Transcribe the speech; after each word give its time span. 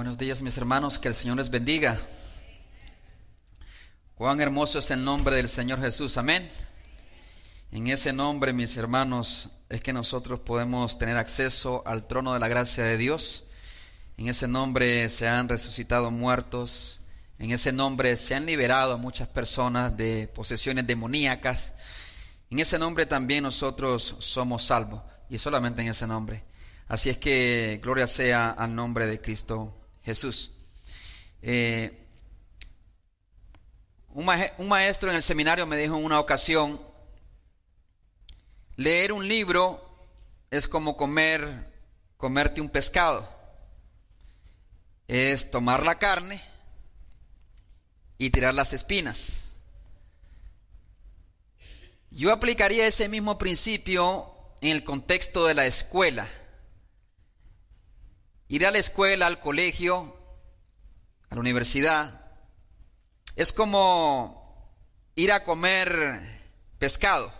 Buenos 0.00 0.16
días 0.16 0.40
mis 0.40 0.56
hermanos, 0.56 0.98
que 0.98 1.08
el 1.08 1.14
Señor 1.14 1.36
les 1.36 1.50
bendiga. 1.50 2.00
Cuán 4.14 4.40
hermoso 4.40 4.78
es 4.78 4.90
el 4.90 5.04
nombre 5.04 5.36
del 5.36 5.50
Señor 5.50 5.78
Jesús, 5.78 6.16
amén. 6.16 6.50
En 7.70 7.86
ese 7.86 8.14
nombre, 8.14 8.54
mis 8.54 8.78
hermanos, 8.78 9.50
es 9.68 9.82
que 9.82 9.92
nosotros 9.92 10.40
podemos 10.40 10.98
tener 10.98 11.18
acceso 11.18 11.82
al 11.84 12.06
trono 12.06 12.32
de 12.32 12.40
la 12.40 12.48
gracia 12.48 12.82
de 12.82 12.96
Dios. 12.96 13.44
En 14.16 14.28
ese 14.28 14.48
nombre 14.48 15.06
se 15.10 15.28
han 15.28 15.50
resucitado 15.50 16.10
muertos. 16.10 17.02
En 17.38 17.50
ese 17.50 17.70
nombre 17.70 18.16
se 18.16 18.34
han 18.34 18.46
liberado 18.46 18.96
muchas 18.96 19.28
personas 19.28 19.94
de 19.98 20.28
posesiones 20.34 20.86
demoníacas. 20.86 21.74
En 22.48 22.58
ese 22.58 22.78
nombre 22.78 23.04
también 23.04 23.42
nosotros 23.42 24.16
somos 24.20 24.64
salvos. 24.64 25.02
Y 25.28 25.36
solamente 25.36 25.82
en 25.82 25.88
ese 25.88 26.06
nombre. 26.06 26.42
Así 26.88 27.10
es 27.10 27.18
que 27.18 27.80
gloria 27.82 28.06
sea 28.06 28.48
al 28.48 28.74
nombre 28.74 29.06
de 29.06 29.20
Cristo 29.20 29.76
Jesús. 30.04 30.52
Eh, 31.42 31.96
un, 34.10 34.28
un 34.58 34.68
maestro 34.68 35.10
en 35.10 35.16
el 35.16 35.22
seminario 35.22 35.66
me 35.66 35.76
dijo 35.76 35.96
en 35.96 36.04
una 36.04 36.20
ocasión, 36.20 36.80
leer 38.76 39.12
un 39.12 39.26
libro 39.26 39.86
es 40.50 40.66
como 40.66 40.96
comer, 40.96 41.66
comerte 42.16 42.60
un 42.60 42.68
pescado. 42.68 43.28
Es 45.06 45.50
tomar 45.50 45.84
la 45.84 45.96
carne 45.96 46.42
y 48.18 48.30
tirar 48.30 48.54
las 48.54 48.72
espinas. 48.72 49.52
Yo 52.10 52.32
aplicaría 52.32 52.86
ese 52.86 53.08
mismo 53.08 53.38
principio 53.38 54.32
en 54.60 54.72
el 54.72 54.84
contexto 54.84 55.46
de 55.46 55.54
la 55.54 55.66
escuela. 55.66 56.28
Ir 58.50 58.66
a 58.66 58.72
la 58.72 58.78
escuela, 58.78 59.28
al 59.28 59.38
colegio, 59.38 60.12
a 61.28 61.36
la 61.36 61.40
universidad, 61.40 62.32
es 63.36 63.52
como 63.52 64.68
ir 65.14 65.30
a 65.30 65.44
comer 65.44 66.20
pescado, 66.80 67.32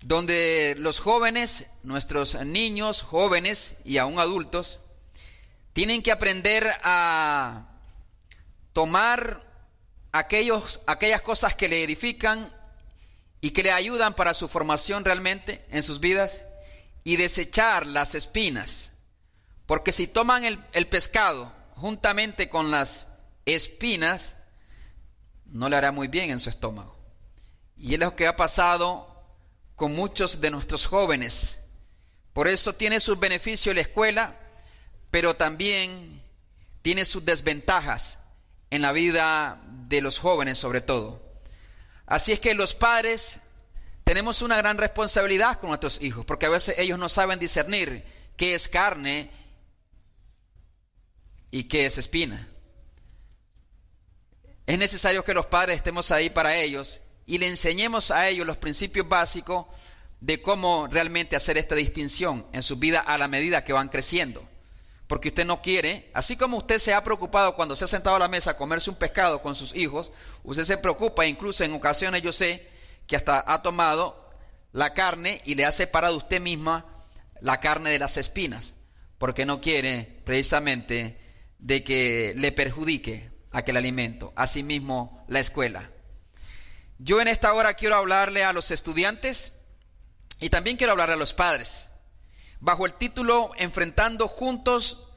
donde 0.00 0.74
los 0.80 0.98
jóvenes, 0.98 1.70
nuestros 1.84 2.44
niños, 2.44 3.02
jóvenes 3.02 3.78
y 3.84 3.98
aún 3.98 4.18
adultos, 4.18 4.80
tienen 5.72 6.02
que 6.02 6.10
aprender 6.10 6.72
a 6.82 7.68
tomar 8.72 9.44
aquellos, 10.10 10.80
aquellas 10.88 11.22
cosas 11.22 11.54
que 11.54 11.68
le 11.68 11.84
edifican 11.84 12.52
y 13.40 13.52
que 13.52 13.62
le 13.62 13.70
ayudan 13.70 14.16
para 14.16 14.34
su 14.34 14.48
formación 14.48 15.04
realmente 15.04 15.64
en 15.70 15.84
sus 15.84 16.00
vidas 16.00 16.46
y 17.04 17.16
desechar 17.16 17.86
las 17.86 18.14
espinas. 18.14 18.92
Porque 19.66 19.92
si 19.92 20.06
toman 20.06 20.44
el, 20.44 20.62
el 20.72 20.86
pescado 20.86 21.52
juntamente 21.76 22.48
con 22.48 22.70
las 22.70 23.08
espinas, 23.46 24.36
no 25.46 25.68
le 25.68 25.76
hará 25.76 25.92
muy 25.92 26.08
bien 26.08 26.30
en 26.30 26.40
su 26.40 26.50
estómago. 26.50 26.96
Y 27.76 27.94
es 27.94 28.00
lo 28.00 28.14
que 28.14 28.26
ha 28.26 28.36
pasado 28.36 29.08
con 29.74 29.94
muchos 29.94 30.40
de 30.40 30.50
nuestros 30.50 30.86
jóvenes. 30.86 31.60
Por 32.32 32.48
eso 32.48 32.74
tiene 32.74 33.00
sus 33.00 33.18
beneficios 33.18 33.74
la 33.74 33.80
escuela, 33.80 34.36
pero 35.10 35.36
también 35.36 36.22
tiene 36.82 37.04
sus 37.04 37.24
desventajas 37.24 38.18
en 38.70 38.82
la 38.82 38.92
vida 38.92 39.60
de 39.88 40.00
los 40.00 40.18
jóvenes 40.18 40.58
sobre 40.58 40.80
todo. 40.80 41.22
Así 42.06 42.32
es 42.32 42.40
que 42.40 42.54
los 42.54 42.74
padres 42.74 43.40
tenemos 44.04 44.42
una 44.42 44.56
gran 44.56 44.78
responsabilidad 44.78 45.58
con 45.58 45.68
nuestros 45.68 46.02
hijos, 46.02 46.24
porque 46.24 46.46
a 46.46 46.50
veces 46.50 46.78
ellos 46.78 46.98
no 46.98 47.08
saben 47.08 47.38
discernir 47.38 48.04
qué 48.36 48.54
es 48.54 48.68
carne 48.68 49.30
y 51.50 51.64
qué 51.64 51.86
es 51.86 51.98
espina. 51.98 52.48
Es 54.66 54.78
necesario 54.78 55.24
que 55.24 55.34
los 55.34 55.46
padres 55.46 55.76
estemos 55.76 56.10
ahí 56.10 56.30
para 56.30 56.56
ellos 56.56 57.00
y 57.26 57.38
le 57.38 57.48
enseñemos 57.48 58.10
a 58.10 58.28
ellos 58.28 58.46
los 58.46 58.56
principios 58.56 59.08
básicos 59.08 59.66
de 60.20 60.40
cómo 60.40 60.86
realmente 60.88 61.36
hacer 61.36 61.58
esta 61.58 61.74
distinción 61.74 62.46
en 62.52 62.62
su 62.62 62.76
vida 62.76 63.00
a 63.00 63.18
la 63.18 63.28
medida 63.28 63.64
que 63.64 63.72
van 63.72 63.88
creciendo. 63.88 64.48
Porque 65.06 65.28
usted 65.28 65.44
no 65.44 65.60
quiere, 65.60 66.08
así 66.14 66.36
como 66.36 66.56
usted 66.56 66.78
se 66.78 66.94
ha 66.94 67.02
preocupado 67.02 67.56
cuando 67.56 67.74
se 67.74 67.84
ha 67.84 67.88
sentado 67.88 68.14
a 68.14 68.20
la 68.20 68.28
mesa 68.28 68.52
a 68.52 68.56
comerse 68.56 68.90
un 68.90 68.96
pescado 68.96 69.42
con 69.42 69.56
sus 69.56 69.74
hijos, 69.74 70.12
usted 70.44 70.62
se 70.62 70.78
preocupa, 70.78 71.26
incluso 71.26 71.64
en 71.64 71.72
ocasiones 71.72 72.22
yo 72.22 72.32
sé 72.32 72.69
que 73.10 73.16
hasta 73.16 73.42
ha 73.44 73.60
tomado 73.60 74.30
la 74.70 74.94
carne 74.94 75.42
y 75.44 75.56
le 75.56 75.66
ha 75.66 75.72
separado 75.72 76.16
usted 76.16 76.40
misma 76.40 76.86
la 77.40 77.58
carne 77.58 77.90
de 77.90 77.98
las 77.98 78.16
espinas, 78.16 78.76
porque 79.18 79.44
no 79.44 79.60
quiere 79.60 80.22
precisamente 80.24 81.18
de 81.58 81.82
que 81.82 82.34
le 82.36 82.52
perjudique 82.52 83.32
aquel 83.50 83.76
alimento, 83.76 84.32
asimismo 84.36 85.24
la 85.26 85.40
escuela. 85.40 85.90
Yo 86.98 87.20
en 87.20 87.26
esta 87.26 87.52
hora 87.52 87.74
quiero 87.74 87.96
hablarle 87.96 88.44
a 88.44 88.52
los 88.52 88.70
estudiantes 88.70 89.54
y 90.38 90.48
también 90.48 90.76
quiero 90.76 90.92
hablarle 90.92 91.16
a 91.16 91.18
los 91.18 91.34
padres, 91.34 91.90
bajo 92.60 92.86
el 92.86 92.94
título 92.94 93.50
Enfrentando 93.58 94.28
juntos 94.28 95.08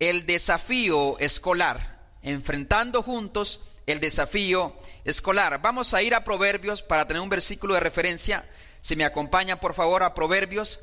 el 0.00 0.26
desafío 0.26 1.16
escolar, 1.20 2.16
enfrentando 2.22 3.04
juntos 3.04 3.62
el 3.88 4.00
desafío 4.00 4.76
escolar. 5.04 5.60
Vamos 5.62 5.94
a 5.94 6.02
ir 6.02 6.14
a 6.14 6.22
Proverbios 6.22 6.82
para 6.82 7.06
tener 7.06 7.22
un 7.22 7.30
versículo 7.30 7.72
de 7.72 7.80
referencia. 7.80 8.46
Si 8.82 8.96
me 8.96 9.04
acompaña, 9.04 9.58
por 9.60 9.72
favor, 9.72 10.02
a 10.02 10.12
Proverbios 10.12 10.80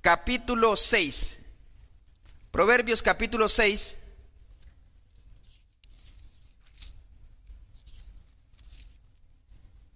capítulo 0.00 0.76
6. 0.76 1.42
Proverbios 2.50 3.02
capítulo 3.02 3.48
6. 3.48 3.98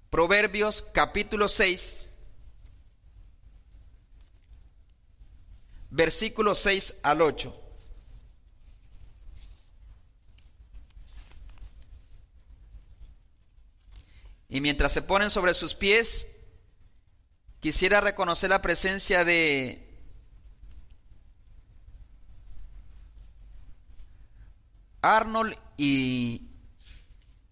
Proverbios 0.08 0.82
capítulo 0.92 1.48
6. 1.48 2.08
Versículo 5.90 6.54
6 6.54 7.00
al 7.02 7.20
8. 7.20 7.63
Y 14.54 14.60
mientras 14.60 14.92
se 14.92 15.02
ponen 15.02 15.30
sobre 15.30 15.52
sus 15.52 15.74
pies, 15.74 16.36
quisiera 17.58 18.00
reconocer 18.00 18.50
la 18.50 18.62
presencia 18.62 19.24
de 19.24 19.98
Arnold 25.02 25.58
y 25.76 26.52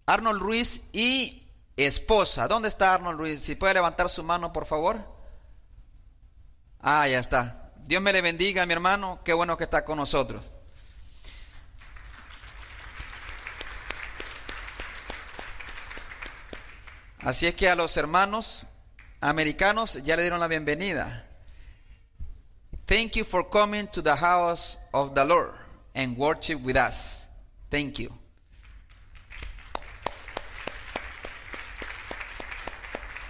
Arnold 0.05 0.39
Ruiz 0.39 0.89
y 0.93 1.51
esposa. 1.75 2.47
¿Dónde 2.47 2.69
está 2.69 2.93
Arnold 2.93 3.19
Ruiz? 3.19 3.41
Si 3.41 3.55
puede 3.55 3.73
levantar 3.73 4.07
su 4.07 4.23
mano, 4.23 4.53
por 4.53 4.65
favor. 4.65 5.05
Ah, 6.79 7.05
ya 7.09 7.19
está. 7.19 7.73
Dios 7.83 8.01
me 8.01 8.13
le 8.13 8.21
bendiga, 8.21 8.65
mi 8.65 8.71
hermano. 8.71 9.19
Qué 9.25 9.33
bueno 9.33 9.57
que 9.57 9.65
está 9.65 9.83
con 9.83 9.97
nosotros. 9.97 10.41
Así 17.25 17.47
es 17.47 17.55
que 17.55 17.69
a 17.69 17.75
los 17.75 17.95
hermanos 17.95 18.65
americanos 19.21 20.03
ya 20.03 20.17
le 20.17 20.23
dieron 20.23 20.41
la 20.41 20.47
bienvenida. 20.47 21.25
Thank 22.85 23.13
you 23.13 23.23
for 23.23 23.49
coming 23.49 23.87
to 23.87 24.01
the 24.01 24.15
house 24.15 24.77
of 24.91 25.13
the 25.13 25.23
Lord 25.23 25.51
and 25.95 26.17
worship 26.17 26.59
with 26.61 26.75
us. 26.75 27.27
Thank 27.69 27.99
you. 27.99 28.11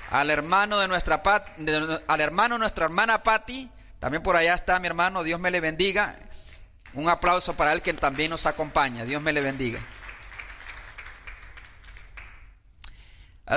Al 0.10 0.32
hermano 0.32 0.80
de 0.80 0.88
nuestra 0.88 1.22
al 2.08 2.22
hermano 2.22 2.58
nuestra 2.58 2.86
hermana 2.86 3.22
Patty, 3.22 3.70
también 4.00 4.24
por 4.24 4.36
allá 4.36 4.56
está 4.56 4.80
mi 4.80 4.88
hermano, 4.88 5.22
Dios 5.24 5.40
me 5.40 5.52
le 5.52 5.60
bendiga. 5.60 6.18
Un 6.96 7.10
aplauso 7.10 7.56
para 7.56 7.74
él 7.74 7.82
que 7.84 7.94
también 7.94 8.32
nos 8.32 8.48
acompaña. 8.48 9.06
Dios 9.06 9.22
me 9.22 9.34
le 9.34 9.42
bendiga. 9.42 9.80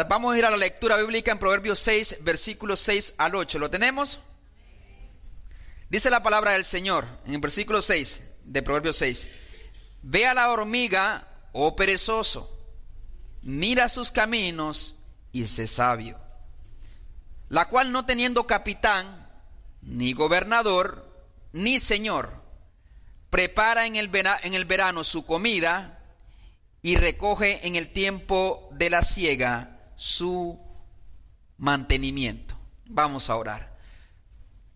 Vamos 0.08 0.34
a 0.34 0.38
ir 0.38 0.44
a 0.44 0.50
la 0.50 0.56
lectura 0.56 0.96
bíblica 0.96 1.32
en 1.32 1.38
Proverbios 1.38 1.78
6, 1.78 2.18
versículos 2.22 2.80
6 2.80 3.14
al 3.18 3.34
8. 3.34 3.58
¿Lo 3.58 3.70
tenemos? 3.70 4.20
Dice 5.88 6.10
la 6.10 6.22
palabra 6.22 6.52
del 6.52 6.64
Señor 6.64 7.06
en 7.26 7.34
el 7.34 7.40
versículo 7.40 7.80
6 7.80 8.22
de 8.44 8.62
Proverbios 8.62 8.96
6. 8.96 9.28
Ve 10.02 10.26
a 10.26 10.34
la 10.34 10.50
hormiga, 10.50 11.28
oh 11.52 11.76
perezoso, 11.76 12.52
mira 13.42 13.88
sus 13.88 14.10
caminos 14.10 14.96
y 15.32 15.46
sé 15.46 15.66
sabio, 15.68 16.18
la 17.48 17.68
cual 17.68 17.92
no 17.92 18.04
teniendo 18.04 18.46
capitán, 18.46 19.28
ni 19.82 20.12
gobernador, 20.12 21.08
ni 21.52 21.78
señor, 21.78 22.42
prepara 23.30 23.86
en 23.86 23.94
el, 23.94 24.10
en 24.42 24.54
el 24.54 24.64
verano 24.64 25.04
su 25.04 25.24
comida 25.24 26.02
y 26.82 26.96
recoge 26.96 27.66
en 27.66 27.76
el 27.76 27.92
tiempo 27.92 28.68
de 28.72 28.90
la 28.90 29.02
siega 29.02 29.75
su 29.96 30.58
mantenimiento. 31.58 32.54
Vamos 32.87 33.31
a 33.31 33.37
orar. 33.37 33.76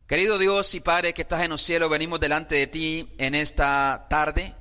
Querido 0.07 0.39
Dios 0.39 0.75
y 0.75 0.81
Padre 0.81 1.15
que 1.15 1.23
estás 1.23 1.43
en 1.43 1.51
los 1.51 1.63
cielos, 1.63 1.89
venimos 1.89 2.19
delante 2.19 2.57
de 2.57 2.67
ti 2.67 3.09
en 3.19 3.35
esta 3.35 4.07
tarde. 4.11 4.55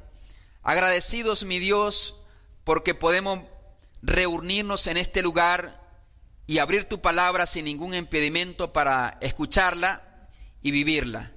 Agradecidos, 0.61 1.44
mi 1.44 1.57
Dios, 1.57 2.21
porque 2.63 2.94
podemos 2.94 3.39
reunirnos 4.01 4.85
en 4.88 4.97
este 4.97 5.23
lugar 5.23 5.79
y 6.45 6.59
abrir 6.59 6.85
tu 6.85 7.01
palabra 7.01 7.47
sin 7.47 7.65
ningún 7.65 7.95
impedimento 7.95 8.73
para 8.73 9.17
escucharla 9.21 10.27
y 10.61 10.71
vivirla. 10.71 11.31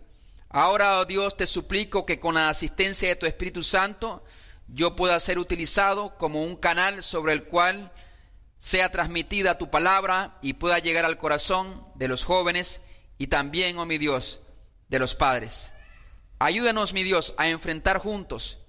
Ahora, 0.49 0.99
oh 0.99 1.07
Dios, 1.07 1.37
te 1.37 1.47
suplico 1.47 2.05
que 2.05 2.21
con 2.21 2.35
la 2.35 2.51
asistencia 2.51 3.09
de 3.09 3.17
tu 3.17 3.25
Espíritu 3.25 3.65
Santo 3.65 4.23
yo 4.69 4.97
pueda 4.97 5.19
ser 5.21 5.39
utilizado 5.39 6.17
como 6.19 6.43
un 6.43 6.57
canal 6.57 7.03
sobre 7.03 7.33
el 7.33 7.45
cual 7.45 7.93
sea 8.63 8.93
transmitida 8.93 9.59
tu 9.59 9.71
palabra 9.71 10.39
y 10.41 10.53
pueda 10.53 10.79
llegar 10.79 11.05
al 11.05 11.19
corazón 11.19 11.85
de 11.97 12.07
los 12.07 12.23
jóvenes 12.23 12.83
y 13.19 13.27
también, 13.27 13.77
oh 13.77 13.87
mi 13.87 13.99
Dios, 13.99 14.39
de 14.89 15.01
los 15.01 15.17
padres. 15.17 15.73
Ayúdanos, 16.39 16.93
mi 16.93 17.03
Dios, 17.03 17.35
a 17.39 17.49
enfrentar 17.49 17.99
juntos 17.99 18.61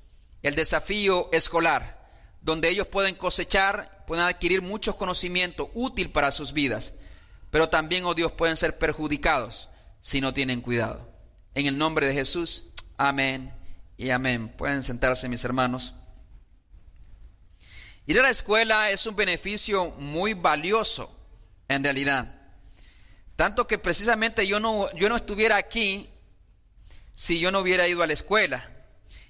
el 0.41 0.55
desafío 0.55 1.29
escolar, 1.31 2.09
donde 2.41 2.69
ellos 2.69 2.87
pueden 2.87 3.13
cosechar, 3.13 4.03
pueden 4.07 4.25
adquirir 4.25 4.63
mucho 4.63 4.97
conocimiento 4.97 5.69
útil 5.75 6.09
para 6.09 6.31
sus 6.31 6.53
vidas, 6.53 6.93
pero 7.51 7.69
también, 7.69 8.03
oh 8.05 8.15
Dios, 8.15 8.31
pueden 8.31 8.57
ser 8.57 8.79
perjudicados 8.79 9.69
si 10.01 10.21
no 10.21 10.33
tienen 10.33 10.61
cuidado. 10.61 11.07
En 11.53 11.67
el 11.67 11.77
nombre 11.77 12.07
de 12.07 12.15
Jesús, 12.15 12.65
amén 12.97 13.53
y 13.95 14.09
amén. 14.09 14.49
Pueden 14.57 14.81
sentarse, 14.81 15.29
mis 15.29 15.43
hermanos. 15.43 15.93
Ir 18.05 18.19
a 18.19 18.23
la 18.23 18.29
escuela 18.29 18.91
es 18.91 19.07
un 19.07 19.15
beneficio 19.15 19.91
muy 19.91 20.33
valioso, 20.33 21.15
en 21.69 21.83
realidad. 21.83 22.35
Tanto 23.35 23.65
que 23.65 23.77
precisamente 23.77 24.45
yo 24.45 24.59
no, 24.59 24.91
yo 24.93 25.09
no 25.09 25.15
estuviera 25.15 25.55
aquí 25.55 26.09
si 27.15 27.39
yo 27.39 27.51
no 27.51 27.59
hubiera 27.59 27.87
ido 27.87 28.03
a 28.03 28.07
la 28.07 28.13
escuela. 28.13 28.69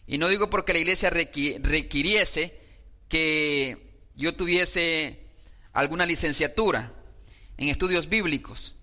Y 0.08 0.18
no 0.18 0.28
digo 0.28 0.50
porque 0.50 0.74
la 0.74 0.80
iglesia 0.80 1.10
requiriese 1.10 2.60
que 3.08 4.02
yo 4.16 4.36
tuviese 4.36 5.20
alguna 5.72 6.06
licenciatura 6.06 6.92
en 7.58 7.70
estudios 7.70 8.10
bíblicos, 8.10 8.76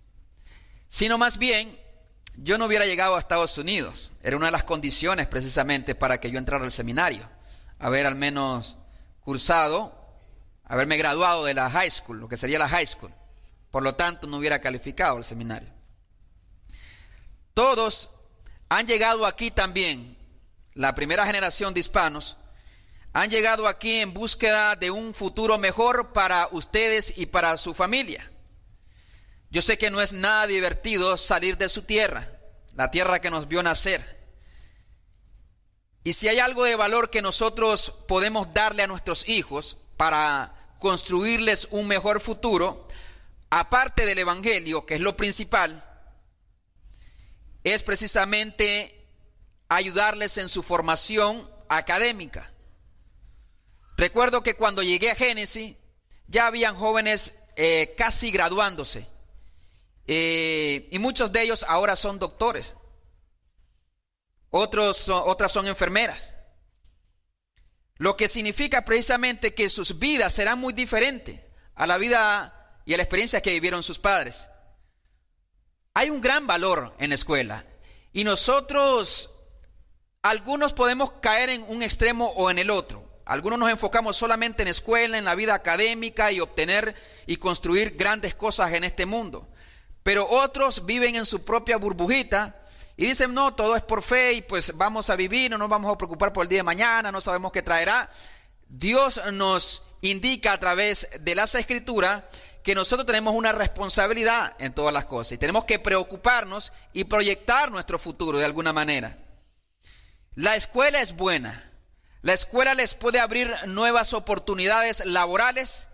sino 0.88 1.18
más 1.18 1.38
bien 1.38 1.78
yo 2.36 2.56
no 2.58 2.66
hubiera 2.66 2.86
llegado 2.86 3.16
a 3.16 3.18
Estados 3.18 3.58
Unidos. 3.58 4.12
Era 4.22 4.36
una 4.36 4.46
de 4.46 4.52
las 4.52 4.64
condiciones 4.64 5.26
precisamente 5.26 5.94
para 5.94 6.20
que 6.20 6.30
yo 6.30 6.38
entrara 6.38 6.64
al 6.64 6.72
seminario, 6.72 7.28
haber 7.78 8.06
al 8.06 8.14
menos 8.14 8.76
cursado, 9.30 9.94
haberme 10.64 10.96
graduado 10.96 11.44
de 11.44 11.54
la 11.54 11.70
high 11.70 11.88
school, 11.88 12.18
lo 12.18 12.28
que 12.28 12.36
sería 12.36 12.58
la 12.58 12.68
high 12.68 12.84
school. 12.84 13.14
Por 13.70 13.84
lo 13.84 13.94
tanto, 13.94 14.26
no 14.26 14.38
hubiera 14.38 14.60
calificado 14.60 15.18
el 15.18 15.22
seminario. 15.22 15.68
Todos 17.54 18.10
han 18.68 18.88
llegado 18.88 19.24
aquí 19.24 19.52
también, 19.52 20.18
la 20.74 20.96
primera 20.96 21.24
generación 21.26 21.72
de 21.74 21.78
hispanos, 21.78 22.38
han 23.12 23.30
llegado 23.30 23.68
aquí 23.68 24.00
en 24.00 24.12
búsqueda 24.12 24.74
de 24.74 24.90
un 24.90 25.14
futuro 25.14 25.58
mejor 25.58 26.12
para 26.12 26.48
ustedes 26.50 27.16
y 27.16 27.26
para 27.26 27.56
su 27.56 27.72
familia. 27.72 28.28
Yo 29.48 29.62
sé 29.62 29.78
que 29.78 29.92
no 29.92 30.02
es 30.02 30.12
nada 30.12 30.48
divertido 30.48 31.16
salir 31.16 31.56
de 31.56 31.68
su 31.68 31.82
tierra, 31.82 32.32
la 32.74 32.90
tierra 32.90 33.20
que 33.20 33.30
nos 33.30 33.46
vio 33.46 33.62
nacer. 33.62 34.19
Y 36.02 36.14
si 36.14 36.28
hay 36.28 36.38
algo 36.38 36.64
de 36.64 36.76
valor 36.76 37.10
que 37.10 37.22
nosotros 37.22 37.92
podemos 38.08 38.52
darle 38.54 38.82
a 38.82 38.86
nuestros 38.86 39.28
hijos 39.28 39.76
para 39.96 40.54
construirles 40.78 41.68
un 41.70 41.86
mejor 41.86 42.20
futuro, 42.20 42.88
aparte 43.50 44.06
del 44.06 44.18
Evangelio, 44.18 44.86
que 44.86 44.94
es 44.94 45.00
lo 45.00 45.16
principal, 45.16 45.84
es 47.64 47.82
precisamente 47.82 48.96
ayudarles 49.68 50.38
en 50.38 50.48
su 50.48 50.62
formación 50.62 51.48
académica. 51.68 52.50
Recuerdo 53.96 54.42
que 54.42 54.54
cuando 54.54 54.82
llegué 54.82 55.10
a 55.10 55.14
Génesis 55.14 55.76
ya 56.26 56.46
habían 56.46 56.76
jóvenes 56.76 57.34
eh, 57.56 57.94
casi 57.98 58.30
graduándose 58.30 59.06
eh, 60.06 60.88
y 60.90 60.98
muchos 60.98 61.30
de 61.32 61.42
ellos 61.42 61.64
ahora 61.68 61.94
son 61.94 62.18
doctores. 62.18 62.74
Otros 64.50 65.08
otras 65.08 65.52
son 65.52 65.66
enfermeras. 65.66 66.34
Lo 67.96 68.16
que 68.16 68.28
significa 68.28 68.84
precisamente 68.84 69.54
que 69.54 69.70
sus 69.70 69.98
vidas 69.98 70.32
serán 70.32 70.58
muy 70.58 70.72
diferentes 70.72 71.40
a 71.74 71.86
la 71.86 71.98
vida 71.98 72.80
y 72.84 72.94
a 72.94 72.96
la 72.96 73.02
experiencia 73.02 73.40
que 73.42 73.52
vivieron 73.52 73.82
sus 73.82 73.98
padres. 73.98 74.48
Hay 75.94 76.10
un 76.10 76.20
gran 76.20 76.46
valor 76.46 76.94
en 76.98 77.10
la 77.10 77.14
escuela 77.14 77.64
y 78.12 78.24
nosotros, 78.24 79.30
algunos 80.22 80.72
podemos 80.72 81.12
caer 81.20 81.50
en 81.50 81.62
un 81.68 81.82
extremo 81.82 82.30
o 82.36 82.50
en 82.50 82.58
el 82.58 82.70
otro. 82.70 83.08
Algunos 83.26 83.58
nos 83.58 83.70
enfocamos 83.70 84.16
solamente 84.16 84.62
en 84.62 84.68
escuela, 84.68 85.16
en 85.16 85.24
la 85.24 85.36
vida 85.36 85.54
académica 85.54 86.32
y 86.32 86.40
obtener 86.40 86.96
y 87.26 87.36
construir 87.36 87.96
grandes 87.96 88.34
cosas 88.34 88.72
en 88.72 88.82
este 88.82 89.06
mundo. 89.06 89.48
Pero 90.02 90.28
otros 90.28 90.86
viven 90.86 91.14
en 91.14 91.26
su 91.26 91.44
propia 91.44 91.76
burbujita 91.76 92.59
y 93.00 93.06
dicen, 93.06 93.32
no, 93.32 93.54
todo 93.54 93.76
es 93.76 93.82
por 93.82 94.02
fe 94.02 94.34
y 94.34 94.42
pues 94.42 94.76
vamos 94.76 95.08
a 95.08 95.16
vivir, 95.16 95.50
no 95.50 95.56
nos 95.56 95.70
vamos 95.70 95.90
a 95.90 95.96
preocupar 95.96 96.34
por 96.34 96.42
el 96.42 96.50
día 96.50 96.58
de 96.58 96.64
mañana, 96.64 97.10
no 97.10 97.22
sabemos 97.22 97.50
qué 97.50 97.62
traerá. 97.62 98.10
Dios 98.68 99.22
nos 99.32 99.84
indica 100.02 100.52
a 100.52 100.60
través 100.60 101.08
de 101.18 101.34
las 101.34 101.54
escrituras 101.54 102.24
que 102.62 102.74
nosotros 102.74 103.06
tenemos 103.06 103.34
una 103.34 103.52
responsabilidad 103.52 104.54
en 104.58 104.74
todas 104.74 104.92
las 104.92 105.06
cosas 105.06 105.32
y 105.32 105.38
tenemos 105.38 105.64
que 105.64 105.78
preocuparnos 105.78 106.74
y 106.92 107.04
proyectar 107.04 107.70
nuestro 107.70 107.98
futuro 107.98 108.36
de 108.36 108.44
alguna 108.44 108.74
manera. 108.74 109.16
La 110.34 110.54
escuela 110.54 111.00
es 111.00 111.16
buena. 111.16 111.72
La 112.20 112.34
escuela 112.34 112.74
les 112.74 112.92
puede 112.92 113.18
abrir 113.18 113.50
nuevas 113.66 114.12
oportunidades 114.12 115.06
laborales 115.06 115.88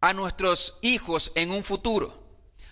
a 0.00 0.14
nuestros 0.14 0.78
hijos 0.82 1.30
en 1.36 1.52
un 1.52 1.62
futuro. 1.62 2.26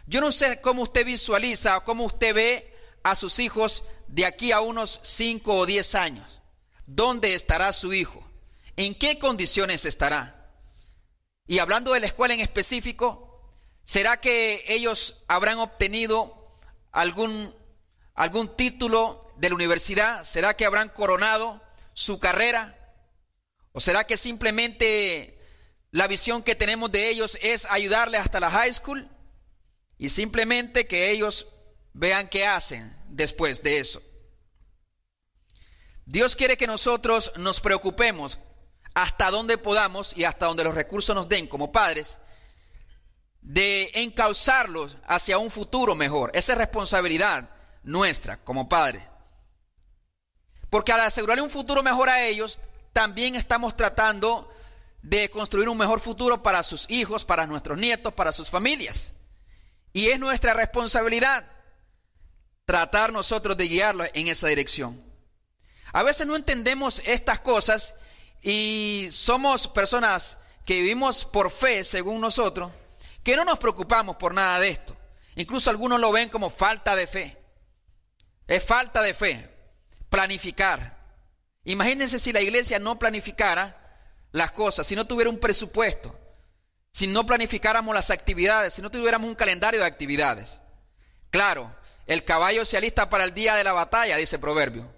Yo 0.06 0.20
no 0.20 0.32
sé 0.32 0.60
cómo 0.60 0.82
usted 0.82 1.06
visualiza 1.06 1.78
cómo 1.84 2.06
usted 2.06 2.34
ve 2.34 2.75
a 3.06 3.14
sus 3.14 3.38
hijos 3.38 3.84
de 4.08 4.26
aquí 4.26 4.50
a 4.50 4.60
unos 4.60 4.98
5 5.04 5.54
o 5.54 5.64
10 5.64 5.94
años. 5.94 6.40
¿Dónde 6.86 7.36
estará 7.36 7.72
su 7.72 7.92
hijo? 7.92 8.28
¿En 8.76 8.96
qué 8.96 9.20
condiciones 9.20 9.84
estará? 9.84 10.50
Y 11.46 11.60
hablando 11.60 11.92
de 11.92 12.00
la 12.00 12.06
escuela 12.06 12.34
en 12.34 12.40
específico, 12.40 13.48
¿será 13.84 14.16
que 14.20 14.64
ellos 14.66 15.22
habrán 15.28 15.60
obtenido 15.60 16.52
algún, 16.90 17.54
algún 18.14 18.56
título 18.56 19.32
de 19.36 19.50
la 19.50 19.54
universidad? 19.54 20.24
¿Será 20.24 20.56
que 20.56 20.66
habrán 20.66 20.88
coronado 20.88 21.62
su 21.94 22.18
carrera? 22.18 22.76
¿O 23.70 23.78
será 23.78 24.02
que 24.02 24.16
simplemente 24.16 25.40
la 25.92 26.08
visión 26.08 26.42
que 26.42 26.56
tenemos 26.56 26.90
de 26.90 27.08
ellos 27.08 27.38
es 27.40 27.66
ayudarles 27.66 28.22
hasta 28.22 28.40
la 28.40 28.50
high 28.50 28.72
school 28.72 29.08
y 29.96 30.08
simplemente 30.08 30.88
que 30.88 31.12
ellos 31.12 31.46
vean 31.92 32.28
qué 32.28 32.48
hacen 32.48 32.95
después 33.08 33.62
de 33.62 33.78
eso? 33.78 34.02
Dios 36.04 36.36
quiere 36.36 36.56
que 36.56 36.66
nosotros 36.66 37.32
nos 37.36 37.60
preocupemos 37.60 38.38
hasta 38.94 39.30
donde 39.30 39.58
podamos 39.58 40.16
y 40.16 40.24
hasta 40.24 40.46
donde 40.46 40.64
los 40.64 40.74
recursos 40.74 41.14
nos 41.14 41.28
den 41.28 41.46
como 41.48 41.72
padres, 41.72 42.18
de 43.42 43.90
encauzarlos 43.94 44.96
hacia 45.06 45.38
un 45.38 45.50
futuro 45.50 45.94
mejor. 45.94 46.30
Esa 46.34 46.52
es 46.52 46.58
responsabilidad 46.58 47.50
nuestra 47.82 48.38
como 48.38 48.68
padres. 48.68 49.02
Porque 50.70 50.92
al 50.92 51.00
asegurarle 51.00 51.42
un 51.42 51.50
futuro 51.50 51.82
mejor 51.82 52.08
a 52.08 52.24
ellos, 52.24 52.58
también 52.92 53.34
estamos 53.34 53.76
tratando 53.76 54.50
de 55.02 55.28
construir 55.28 55.68
un 55.68 55.78
mejor 55.78 56.00
futuro 56.00 56.42
para 56.42 56.62
sus 56.62 56.88
hijos, 56.88 57.24
para 57.24 57.46
nuestros 57.46 57.78
nietos, 57.78 58.14
para 58.14 58.32
sus 58.32 58.50
familias. 58.50 59.14
Y 59.92 60.08
es 60.08 60.18
nuestra 60.18 60.54
responsabilidad 60.54 61.44
tratar 62.66 63.12
nosotros 63.12 63.56
de 63.56 63.68
guiarlos 63.68 64.08
en 64.12 64.28
esa 64.28 64.48
dirección. 64.48 65.02
A 65.92 66.02
veces 66.02 66.26
no 66.26 66.36
entendemos 66.36 67.00
estas 67.06 67.40
cosas 67.40 67.94
y 68.42 69.08
somos 69.12 69.68
personas 69.68 70.36
que 70.66 70.74
vivimos 70.74 71.24
por 71.24 71.50
fe, 71.50 71.84
según 71.84 72.20
nosotros, 72.20 72.72
que 73.22 73.36
no 73.36 73.44
nos 73.44 73.58
preocupamos 73.58 74.16
por 74.16 74.34
nada 74.34 74.60
de 74.60 74.68
esto. 74.68 74.96
Incluso 75.36 75.70
algunos 75.70 76.00
lo 76.00 76.12
ven 76.12 76.28
como 76.28 76.50
falta 76.50 76.96
de 76.96 77.06
fe. 77.06 77.38
Es 78.48 78.64
falta 78.64 79.00
de 79.00 79.14
fe. 79.14 79.50
Planificar. 80.10 80.96
Imagínense 81.64 82.18
si 82.18 82.32
la 82.32 82.40
iglesia 82.40 82.78
no 82.78 82.98
planificara 82.98 83.82
las 84.32 84.50
cosas, 84.50 84.86
si 84.86 84.96
no 84.96 85.06
tuviera 85.06 85.30
un 85.30 85.38
presupuesto, 85.38 86.18
si 86.92 87.06
no 87.06 87.26
planificáramos 87.26 87.94
las 87.94 88.10
actividades, 88.10 88.74
si 88.74 88.82
no 88.82 88.90
tuviéramos 88.90 89.28
un 89.28 89.34
calendario 89.34 89.80
de 89.80 89.86
actividades. 89.86 90.60
Claro, 91.30 91.74
el 92.06 92.24
caballo 92.24 92.64
se 92.64 92.76
alista 92.76 93.08
para 93.08 93.24
el 93.24 93.34
día 93.34 93.54
de 93.54 93.64
la 93.64 93.72
batalla, 93.72 94.16
dice 94.16 94.38
proverbio, 94.38 94.92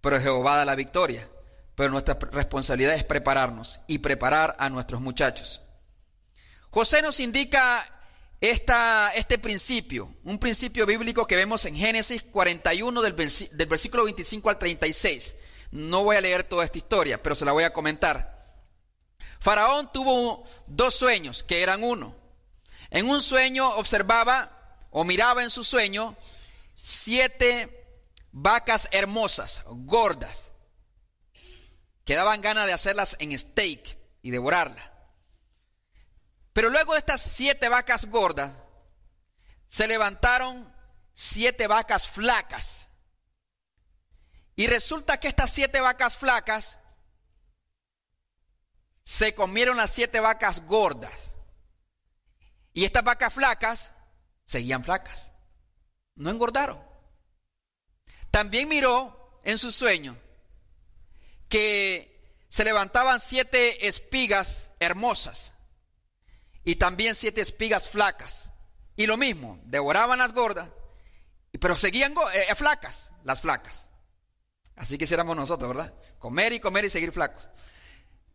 pero 0.00 0.20
Jehová 0.20 0.56
da 0.56 0.64
la 0.64 0.74
victoria 0.74 1.28
pero 1.78 1.92
nuestra 1.92 2.18
responsabilidad 2.32 2.96
es 2.96 3.04
prepararnos 3.04 3.78
y 3.86 3.98
preparar 3.98 4.56
a 4.58 4.68
nuestros 4.68 5.00
muchachos. 5.00 5.60
José 6.70 7.02
nos 7.02 7.20
indica 7.20 7.88
esta, 8.40 9.12
este 9.14 9.38
principio, 9.38 10.12
un 10.24 10.40
principio 10.40 10.86
bíblico 10.86 11.24
que 11.24 11.36
vemos 11.36 11.64
en 11.66 11.76
Génesis 11.76 12.24
41 12.24 13.00
del, 13.00 13.14
del 13.14 13.66
versículo 13.68 14.02
25 14.02 14.50
al 14.50 14.58
36. 14.58 15.36
No 15.70 16.02
voy 16.02 16.16
a 16.16 16.20
leer 16.20 16.42
toda 16.42 16.64
esta 16.64 16.78
historia, 16.78 17.22
pero 17.22 17.36
se 17.36 17.44
la 17.44 17.52
voy 17.52 17.62
a 17.62 17.72
comentar. 17.72 18.60
Faraón 19.38 19.92
tuvo 19.92 20.42
dos 20.66 20.96
sueños, 20.96 21.44
que 21.44 21.62
eran 21.62 21.84
uno. 21.84 22.16
En 22.90 23.08
un 23.08 23.20
sueño 23.20 23.68
observaba 23.76 24.80
o 24.90 25.04
miraba 25.04 25.44
en 25.44 25.50
su 25.50 25.62
sueño 25.62 26.16
siete 26.88 28.02
vacas 28.32 28.88
hermosas, 28.92 29.62
gordas, 29.66 30.52
que 32.06 32.14
daban 32.14 32.40
ganas 32.40 32.64
de 32.64 32.72
hacerlas 32.72 33.18
en 33.20 33.38
steak 33.38 33.98
y 34.22 34.30
devorarlas. 34.30 34.90
Pero 36.54 36.70
luego 36.70 36.94
de 36.94 37.00
estas 37.00 37.20
siete 37.20 37.68
vacas 37.68 38.06
gordas, 38.06 38.52
se 39.68 39.86
levantaron 39.86 40.74
siete 41.12 41.66
vacas 41.66 42.08
flacas. 42.08 42.88
Y 44.56 44.66
resulta 44.66 45.20
que 45.20 45.28
estas 45.28 45.50
siete 45.50 45.82
vacas 45.82 46.16
flacas 46.16 46.80
se 49.02 49.34
comieron 49.34 49.76
las 49.76 49.90
siete 49.90 50.20
vacas 50.20 50.64
gordas. 50.64 51.34
Y 52.72 52.86
estas 52.86 53.04
vacas 53.04 53.34
flacas 53.34 53.92
seguían 54.46 54.82
flacas. 54.82 55.32
No 56.18 56.30
engordaron. 56.30 56.78
También 58.30 58.68
miró 58.68 59.40
en 59.44 59.56
su 59.56 59.70
sueño 59.70 60.18
que 61.48 62.36
se 62.48 62.64
levantaban 62.64 63.20
siete 63.20 63.86
espigas 63.86 64.72
hermosas 64.80 65.54
y 66.64 66.76
también 66.76 67.14
siete 67.14 67.40
espigas 67.40 67.88
flacas. 67.88 68.52
Y 68.96 69.06
lo 69.06 69.16
mismo, 69.16 69.60
devoraban 69.64 70.18
las 70.18 70.32
gordas, 70.32 70.68
pero 71.60 71.76
seguían 71.76 72.14
eh, 72.34 72.54
flacas, 72.56 73.12
las 73.22 73.40
flacas. 73.40 73.88
Así 74.74 74.98
que 74.98 75.04
hiciéramos 75.04 75.36
nosotros, 75.36 75.68
¿verdad? 75.68 75.94
Comer 76.18 76.52
y 76.52 76.60
comer 76.60 76.84
y 76.84 76.90
seguir 76.90 77.12
flacos. 77.12 77.48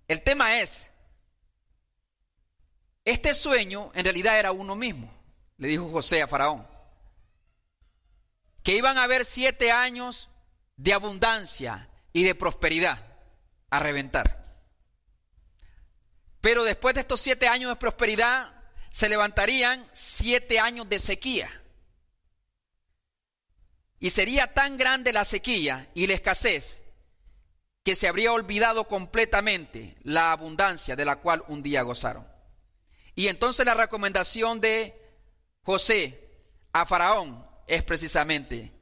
El 0.07 0.23
tema 0.23 0.61
es, 0.61 0.89
este 3.03 3.33
sueño 3.33 3.91
en 3.93 4.05
realidad 4.05 4.39
era 4.39 4.53
uno 4.53 4.75
mismo, 4.75 5.11
le 5.57 5.67
dijo 5.67 5.91
José 5.91 6.21
a 6.21 6.27
Faraón, 6.27 6.72
que 8.63 8.75
iban 8.75 8.97
a 8.97 9.03
haber 9.03 9.25
siete 9.25 9.71
años 9.71 10.29
de 10.77 10.93
abundancia 10.93 11.89
y 12.13 12.23
de 12.23 12.35
prosperidad 12.35 13.05
a 13.69 13.79
reventar. 13.79 14.43
Pero 16.41 16.63
después 16.63 16.95
de 16.95 17.01
estos 17.01 17.21
siete 17.21 17.47
años 17.47 17.69
de 17.69 17.75
prosperidad, 17.75 18.53
se 18.91 19.09
levantarían 19.09 19.85
siete 19.93 20.59
años 20.59 20.87
de 20.89 20.99
sequía. 20.99 21.49
Y 23.99 24.09
sería 24.09 24.53
tan 24.53 24.77
grande 24.77 25.13
la 25.13 25.23
sequía 25.23 25.89
y 25.93 26.07
la 26.07 26.13
escasez 26.13 26.83
que 27.83 27.95
se 27.95 28.07
habría 28.07 28.31
olvidado 28.31 28.87
completamente 28.87 29.95
la 30.03 30.31
abundancia 30.31 30.95
de 30.95 31.05
la 31.05 31.17
cual 31.17 31.43
un 31.47 31.63
día 31.63 31.81
gozaron. 31.81 32.27
Y 33.15 33.27
entonces 33.27 33.65
la 33.65 33.73
recomendación 33.73 34.61
de 34.61 34.99
José 35.63 36.19
a 36.71 36.85
Faraón 36.85 37.43
es 37.67 37.83
precisamente 37.83 38.73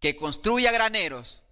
que 0.00 0.16
construya 0.16 0.72
graneros 0.72 1.42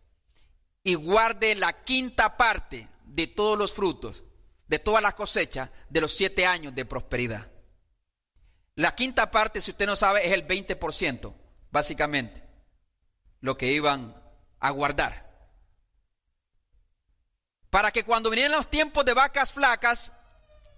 y 0.83 0.95
guarde 0.95 1.55
la 1.55 1.85
quinta 1.85 2.37
parte 2.37 2.89
de 3.05 3.27
todos 3.27 3.59
los 3.59 3.73
frutos, 3.73 4.25
de 4.67 4.79
todas 4.79 5.03
las 5.03 5.15
cosechas 5.15 5.71
de 5.89 6.01
los 6.01 6.13
siete 6.13 6.47
años 6.47 6.75
de 6.75 6.85
prosperidad. 6.85 7.51
La 8.77 8.95
quinta 8.95 9.31
parte, 9.31 9.61
si 9.61 9.71
usted 9.71 9.87
no 9.87 9.97
sabe, 9.97 10.27
es 10.27 10.33
el 10.33 10.47
20%, 10.47 11.33
básicamente, 11.71 12.43
lo 13.41 13.57
que 13.57 13.73
iban 13.73 14.15
a 14.59 14.71
guardar 14.71 15.25
para 17.75 17.91
que 17.91 18.05
cuando 18.05 18.31
vinieran 18.31 18.53
los 18.53 18.71
tiempos 18.71 19.05
de 19.05 19.15
vacas 19.15 19.53
flacas, 19.53 20.13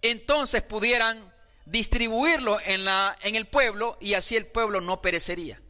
entonces 0.01 0.63
pudieran 0.63 1.31
distribuirlo 1.67 2.59
en, 2.65 2.87
la, 2.87 3.15
en 3.21 3.35
el 3.35 3.47
pueblo 3.47 3.99
y 4.01 4.15
así 4.15 4.35
el 4.35 4.47
pueblo 4.47 4.81
no 4.81 5.03
perecería. 5.03 5.61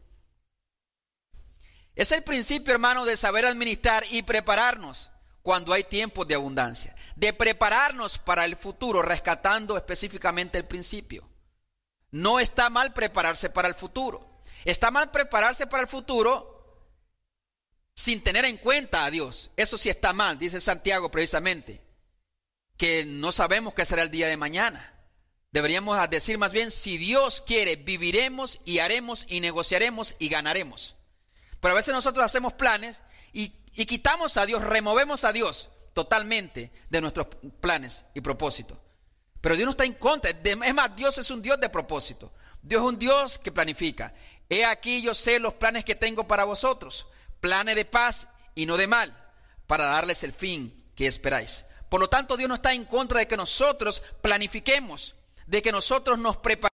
Es 1.96 2.12
el 2.12 2.22
principio, 2.22 2.74
hermano, 2.74 3.06
de 3.06 3.16
saber 3.16 3.46
administrar 3.46 4.04
y 4.10 4.22
prepararnos 4.22 5.10
cuando 5.42 5.72
hay 5.72 5.82
tiempos 5.82 6.28
de 6.28 6.34
abundancia, 6.34 6.94
de 7.16 7.32
prepararnos 7.32 8.18
para 8.18 8.44
el 8.44 8.54
futuro, 8.54 9.00
rescatando 9.00 9.76
específicamente 9.76 10.58
el 10.58 10.66
principio. 10.66 11.26
No 12.10 12.38
está 12.38 12.68
mal 12.68 12.92
prepararse 12.92 13.48
para 13.48 13.68
el 13.68 13.74
futuro. 13.74 14.42
Está 14.66 14.90
mal 14.90 15.10
prepararse 15.10 15.66
para 15.66 15.84
el 15.84 15.88
futuro 15.88 16.52
sin 17.94 18.22
tener 18.22 18.44
en 18.44 18.58
cuenta 18.58 19.06
a 19.06 19.10
Dios. 19.10 19.50
Eso 19.56 19.78
sí 19.78 19.88
está 19.88 20.12
mal, 20.12 20.38
dice 20.38 20.60
Santiago 20.60 21.10
precisamente, 21.10 21.80
que 22.76 23.06
no 23.06 23.32
sabemos 23.32 23.72
qué 23.72 23.86
será 23.86 24.02
el 24.02 24.10
día 24.10 24.26
de 24.26 24.36
mañana. 24.36 24.92
Deberíamos 25.50 25.98
decir 26.10 26.36
más 26.36 26.52
bien, 26.52 26.70
si 26.70 26.98
Dios 26.98 27.40
quiere, 27.40 27.76
viviremos 27.76 28.60
y 28.66 28.80
haremos 28.80 29.24
y 29.28 29.40
negociaremos 29.40 30.16
y 30.18 30.28
ganaremos. 30.28 30.95
Pero 31.60 31.72
a 31.72 31.76
veces 31.76 31.94
nosotros 31.94 32.24
hacemos 32.24 32.52
planes 32.52 33.02
y, 33.32 33.52
y 33.74 33.86
quitamos 33.86 34.36
a 34.36 34.46
Dios, 34.46 34.62
removemos 34.62 35.24
a 35.24 35.32
Dios 35.32 35.70
totalmente 35.92 36.70
de 36.90 37.00
nuestros 37.00 37.28
planes 37.60 38.04
y 38.14 38.20
propósitos. 38.20 38.78
Pero 39.40 39.56
Dios 39.56 39.64
no 39.64 39.70
está 39.70 39.84
en 39.84 39.94
contra. 39.94 40.30
Es 40.30 40.74
más, 40.74 40.96
Dios 40.96 41.18
es 41.18 41.30
un 41.30 41.40
Dios 41.40 41.58
de 41.60 41.68
propósito. 41.68 42.32
Dios 42.62 42.82
es 42.82 42.88
un 42.88 42.98
Dios 42.98 43.38
que 43.38 43.52
planifica. 43.52 44.12
He 44.48 44.64
aquí 44.64 45.02
yo 45.02 45.14
sé 45.14 45.38
los 45.38 45.54
planes 45.54 45.84
que 45.84 45.94
tengo 45.94 46.26
para 46.26 46.44
vosotros 46.44 47.06
planes 47.40 47.76
de 47.76 47.84
paz 47.84 48.28
y 48.54 48.66
no 48.66 48.76
de 48.76 48.86
mal, 48.86 49.16
para 49.66 49.84
darles 49.84 50.24
el 50.24 50.32
fin 50.32 50.84
que 50.94 51.06
esperáis. 51.06 51.64
Por 51.88 52.00
lo 52.00 52.08
tanto, 52.08 52.36
Dios 52.36 52.48
no 52.48 52.56
está 52.56 52.72
en 52.72 52.84
contra 52.84 53.20
de 53.20 53.28
que 53.28 53.36
nosotros 53.36 54.02
planifiquemos, 54.20 55.14
de 55.46 55.62
que 55.62 55.72
nosotros 55.72 56.18
nos 56.18 56.36
preparemos. 56.38 56.75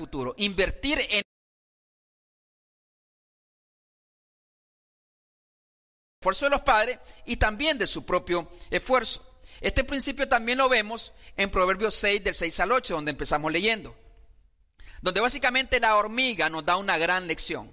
Futuro, 0.00 0.34
invertir 0.38 0.98
en 1.10 1.22
esfuerzo 6.20 6.46
de 6.46 6.50
los 6.50 6.62
padres 6.62 6.98
y 7.26 7.36
también 7.36 7.78
de 7.78 7.86
su 7.86 8.04
propio 8.04 8.50
esfuerzo. 8.70 9.40
Este 9.60 9.84
principio 9.84 10.28
también 10.28 10.58
lo 10.58 10.68
vemos 10.68 11.12
en 11.36 11.50
Proverbios 11.50 11.94
6 11.94 12.24
del 12.24 12.34
6 12.34 12.60
al 12.60 12.72
8, 12.72 12.94
donde 12.94 13.10
empezamos 13.10 13.52
leyendo 13.52 13.94
donde 15.02 15.20
básicamente 15.20 15.80
la 15.80 15.96
hormiga 15.96 16.50
nos 16.50 16.64
da 16.64 16.76
una 16.76 16.98
gran 16.98 17.26
lección, 17.26 17.72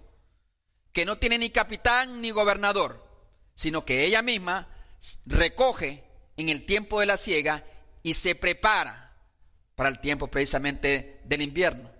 que 0.93 1.05
no 1.05 1.17
tiene 1.17 1.37
ni 1.37 1.49
capitán 1.49 2.21
ni 2.21 2.31
gobernador, 2.31 3.05
sino 3.55 3.85
que 3.85 4.05
ella 4.05 4.21
misma 4.21 4.69
recoge 5.25 6.03
en 6.37 6.49
el 6.49 6.65
tiempo 6.65 6.99
de 6.99 7.05
la 7.05 7.17
siega 7.17 7.65
y 8.03 8.13
se 8.13 8.35
prepara 8.35 9.15
para 9.75 9.89
el 9.89 9.99
tiempo 9.99 10.27
precisamente 10.27 11.21
del 11.25 11.41
invierno, 11.41 11.91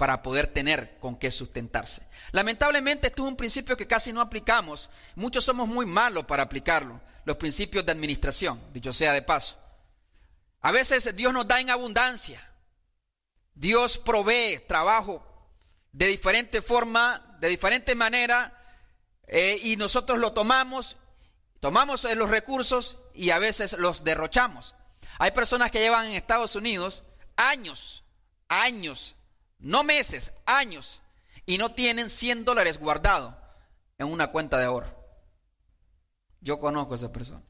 para 0.00 0.22
poder 0.22 0.46
tener 0.46 0.96
con 0.98 1.18
qué 1.18 1.30
sustentarse. 1.30 2.08
Lamentablemente 2.32 3.08
esto 3.08 3.22
es 3.22 3.28
un 3.28 3.36
principio 3.36 3.76
que 3.76 3.86
casi 3.86 4.14
no 4.14 4.22
aplicamos, 4.22 4.88
muchos 5.14 5.44
somos 5.44 5.68
muy 5.68 5.84
malos 5.84 6.24
para 6.24 6.42
aplicarlo, 6.42 7.02
los 7.26 7.36
principios 7.36 7.84
de 7.84 7.92
administración, 7.92 8.58
dicho 8.72 8.94
sea 8.94 9.12
de 9.12 9.20
paso. 9.20 9.58
A 10.62 10.70
veces 10.70 11.14
Dios 11.14 11.34
nos 11.34 11.46
da 11.46 11.60
en 11.60 11.68
abundancia, 11.68 12.40
Dios 13.52 13.98
provee 13.98 14.64
trabajo 14.66 15.22
de 15.92 16.06
diferente 16.06 16.62
forma, 16.62 17.36
de 17.38 17.48
diferente 17.48 17.94
manera, 17.94 18.58
eh, 19.26 19.60
y 19.64 19.76
nosotros 19.76 20.18
lo 20.18 20.32
tomamos, 20.32 20.96
tomamos 21.60 22.04
los 22.04 22.30
recursos 22.30 22.96
y 23.12 23.32
a 23.32 23.38
veces 23.38 23.74
los 23.74 24.02
derrochamos. 24.02 24.74
Hay 25.18 25.32
personas 25.32 25.70
que 25.70 25.80
llevan 25.80 26.06
en 26.06 26.12
Estados 26.12 26.56
Unidos 26.56 27.02
años, 27.36 28.02
años, 28.48 29.14
no 29.60 29.84
meses, 29.84 30.34
años, 30.46 31.00
y 31.46 31.58
no 31.58 31.74
tienen 31.74 32.10
100 32.10 32.44
dólares 32.44 32.78
guardados 32.78 33.34
en 33.98 34.08
una 34.08 34.30
cuenta 34.30 34.58
de 34.58 34.64
ahorro. 34.64 34.94
Yo 36.40 36.58
conozco 36.58 36.94
a 36.94 36.96
esa 36.96 37.12
persona. 37.12 37.42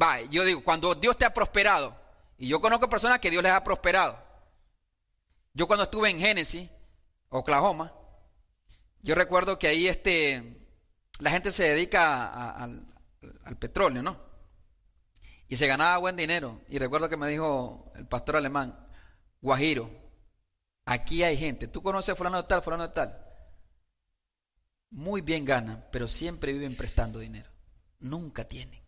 Va, 0.00 0.20
yo 0.22 0.44
digo, 0.44 0.62
cuando 0.64 0.94
Dios 0.94 1.16
te 1.16 1.24
ha 1.24 1.32
prosperado, 1.32 1.96
y 2.36 2.48
yo 2.48 2.60
conozco 2.60 2.88
personas 2.88 3.20
que 3.20 3.30
Dios 3.30 3.42
les 3.42 3.52
ha 3.52 3.62
prosperado, 3.62 4.18
yo 5.52 5.66
cuando 5.66 5.84
estuve 5.84 6.10
en 6.10 6.18
Genesis, 6.18 6.68
Oklahoma, 7.28 7.92
yo 9.02 9.14
recuerdo 9.14 9.58
que 9.58 9.68
ahí 9.68 9.86
este, 9.86 10.66
la 11.20 11.30
gente 11.30 11.52
se 11.52 11.64
dedica 11.64 12.50
al 12.56 13.58
petróleo, 13.58 14.02
¿no? 14.02 14.18
Y 15.46 15.56
se 15.56 15.66
ganaba 15.66 15.98
buen 15.98 16.16
dinero. 16.16 16.60
Y 16.68 16.78
recuerdo 16.78 17.08
que 17.08 17.16
me 17.16 17.28
dijo 17.28 17.92
el 17.94 18.06
pastor 18.06 18.36
alemán, 18.36 18.88
Guajiro, 19.40 20.03
aquí 20.84 21.22
hay 21.22 21.36
gente, 21.36 21.68
tú 21.68 21.82
conoces 21.82 22.12
a 22.12 22.16
fulano 22.16 22.42
de 22.42 22.48
tal, 22.48 22.62
fulano 22.62 22.86
de 22.86 22.92
tal. 22.92 23.20
Muy 24.90 25.22
bien 25.22 25.44
ganan, 25.44 25.86
pero 25.90 26.06
siempre 26.06 26.52
viven 26.52 26.76
prestando 26.76 27.18
dinero. 27.18 27.50
Nunca 27.98 28.44
tienen. 28.44 28.82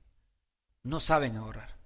No 0.84 1.00
saben 1.00 1.36
ahorrar. 1.36 1.76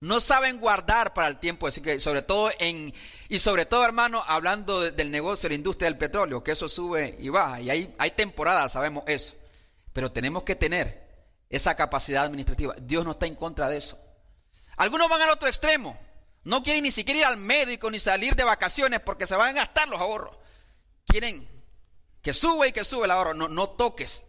No 0.00 0.18
saben 0.20 0.58
guardar 0.58 1.12
para 1.12 1.28
el 1.28 1.38
tiempo, 1.38 1.66
así 1.66 1.82
que 1.82 2.00
sobre 2.00 2.22
todo 2.22 2.50
en 2.58 2.92
y 3.28 3.38
sobre 3.38 3.66
todo, 3.66 3.84
hermano, 3.84 4.24
hablando 4.26 4.80
del 4.80 5.10
negocio 5.10 5.48
de 5.48 5.54
la 5.54 5.58
industria 5.58 5.90
del 5.90 5.98
petróleo, 5.98 6.42
que 6.42 6.52
eso 6.52 6.68
sube 6.68 7.16
y 7.18 7.28
baja 7.28 7.60
y 7.60 7.68
hay 7.68 7.94
hay 7.98 8.10
temporadas, 8.12 8.72
sabemos 8.72 9.04
eso. 9.06 9.34
Pero 9.92 10.10
tenemos 10.10 10.42
que 10.42 10.56
tener 10.56 11.06
esa 11.50 11.74
capacidad 11.76 12.24
administrativa. 12.24 12.74
Dios 12.80 13.04
no 13.04 13.10
está 13.10 13.26
en 13.26 13.34
contra 13.34 13.68
de 13.68 13.76
eso. 13.76 13.98
Algunos 14.78 15.10
van 15.10 15.20
al 15.20 15.30
otro 15.30 15.48
extremo. 15.48 15.98
No 16.44 16.62
quieren 16.62 16.82
ni 16.82 16.90
siquiera 16.90 17.20
ir 17.20 17.26
al 17.26 17.36
médico 17.36 17.90
ni 17.90 18.00
salir 18.00 18.34
de 18.34 18.44
vacaciones 18.44 19.00
porque 19.00 19.26
se 19.26 19.36
van 19.36 19.50
a 19.50 19.60
gastar 19.60 19.88
los 19.88 20.00
ahorros. 20.00 20.36
Quieren 21.06 21.46
que 22.22 22.32
sube 22.32 22.68
y 22.68 22.72
que 22.72 22.84
sube 22.84 23.04
el 23.04 23.10
ahorro. 23.10 23.34
No, 23.34 23.48
no 23.48 23.70
toques. 23.70 24.22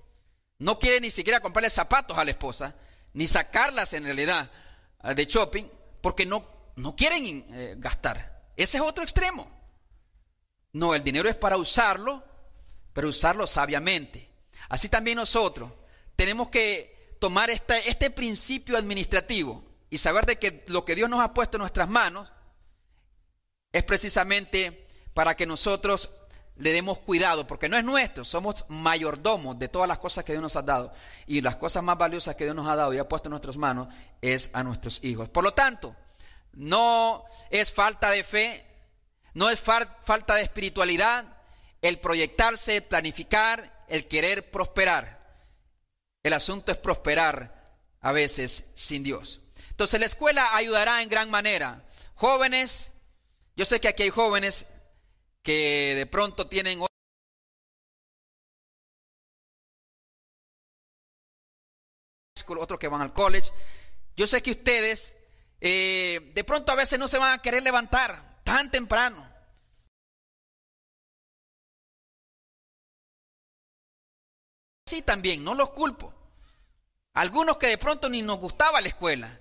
No 0.60 0.78
quieren 0.80 1.04
ni 1.04 1.12
siquiera 1.12 1.40
comprarle 1.40 1.70
zapatos 1.70 2.18
a 2.18 2.24
la 2.24 2.32
esposa, 2.32 2.76
ni 3.14 3.26
sacarlas 3.26 3.94
en 3.94 4.04
realidad 4.04 4.52
eh, 5.04 5.16
de 5.16 5.26
shopping, 5.26 5.66
porque 6.02 6.26
no, 6.26 6.46
no 6.76 6.96
quieren 6.96 7.46
eh, 7.50 7.76
gastar. 7.78 8.44
Ese 8.56 8.78
es 8.78 8.84
otro 8.84 9.04
extremo. 9.04 9.50
No, 10.74 10.94
el 10.94 11.04
dinero 11.04 11.30
es 11.30 11.36
para 11.36 11.58
usarlo, 11.58 12.24
pero 12.94 13.10
usarlo 13.10 13.48
sabiamente. 13.48 14.30
Así 14.70 14.88
también 14.88 15.18
nosotros 15.18 15.72
tenemos 16.16 16.50
que 16.50 17.16
tomar 17.20 17.50
este, 17.50 17.90
este 17.90 18.12
principio 18.12 18.78
administrativo 18.78 19.64
y 19.92 20.00
saber 20.00 20.26
de 20.26 20.40
que 20.40 20.64
lo 20.70 20.86
que 20.86 20.96
Dios 20.96 21.10
nos 21.10 21.20
ha 21.20 21.34
puesto 21.34 21.58
en 21.58 21.60
nuestras 21.60 21.90
manos 21.90 22.28
es 23.74 23.84
precisamente 23.84 24.88
para 25.14 25.36
que 25.36 25.46
nosotros 25.46 26.10
le 26.56 26.72
demos 26.72 27.00
cuidado, 27.00 27.46
porque 27.46 27.68
no 27.68 27.78
es 27.78 27.84
nuestro, 27.84 28.24
somos 28.24 28.66
mayordomos 28.70 29.60
de 29.60 29.68
todas 29.68 29.90
las 29.90 30.00
cosas 30.00 30.24
que 30.24 30.32
Dios 30.32 30.42
nos 30.42 30.56
ha 30.56 30.62
dado. 30.62 30.94
Y 31.28 31.42
las 31.42 31.58
cosas 31.58 31.84
más 31.84 31.98
valiosas 31.98 32.36
que 32.36 32.46
Dios 32.46 32.56
nos 32.56 32.68
ha 32.68 32.76
dado 32.78 32.94
y 32.94 33.00
ha 33.00 33.10
puesto 33.10 33.28
en 33.28 33.32
nuestras 33.32 33.58
manos 33.58 33.90
es 34.22 34.50
a 34.54 34.64
nuestros 34.64 35.04
hijos. 35.04 35.28
Por 35.28 35.44
lo 35.44 35.54
tanto, 35.54 35.94
no 36.54 37.26
es 37.50 37.72
falta 37.74 38.12
de 38.12 38.24
fe, 38.24 38.66
no 39.34 39.50
es 39.50 39.60
falta 39.60 40.36
de 40.36 40.44
espiritualidad 40.44 41.26
el 41.82 42.00
proyectarse, 42.00 42.78
el 42.78 42.84
planificar, 42.84 43.86
el 43.90 44.08
querer 44.08 44.52
prosperar. 44.52 45.20
El 46.24 46.32
asunto 46.32 46.72
es 46.72 46.78
prosperar 46.78 47.76
a 48.00 48.14
veces 48.14 48.72
sin 48.76 49.04
Dios. 49.04 49.41
Entonces 49.82 50.00
la 50.00 50.06
escuela 50.06 50.56
ayudará 50.56 51.02
en 51.02 51.10
gran 51.10 51.32
manera. 51.32 51.84
Jóvenes, 52.14 52.92
yo 53.56 53.66
sé 53.66 53.82
que 53.82 53.88
aquí 53.88 54.04
hay 54.04 54.12
jóvenes 54.12 54.68
que 55.42 55.96
de 55.96 56.06
pronto 56.06 56.46
tienen 56.46 56.86
otros 62.48 62.80
que 62.80 62.88
van 62.90 63.02
al 63.02 63.12
college. 63.12 63.50
Yo 64.16 64.28
sé 64.28 64.44
que 64.44 64.52
ustedes 64.52 65.18
eh, 65.60 66.32
de 66.36 66.44
pronto 66.44 66.72
a 66.72 66.76
veces 66.76 67.00
no 67.00 67.08
se 67.08 67.18
van 67.18 67.34
a 67.34 67.42
querer 67.42 67.64
levantar 67.64 68.44
tan 68.44 68.70
temprano. 68.70 69.28
Sí, 74.86 75.02
también, 75.02 75.44
no 75.44 75.56
los 75.56 75.72
culpo. 75.72 76.14
Algunos 77.16 77.58
que 77.58 77.66
de 77.66 77.80
pronto 77.80 78.10
ni 78.10 78.22
nos 78.22 78.38
gustaba 78.38 78.80
la 78.80 78.88
escuela. 78.88 79.41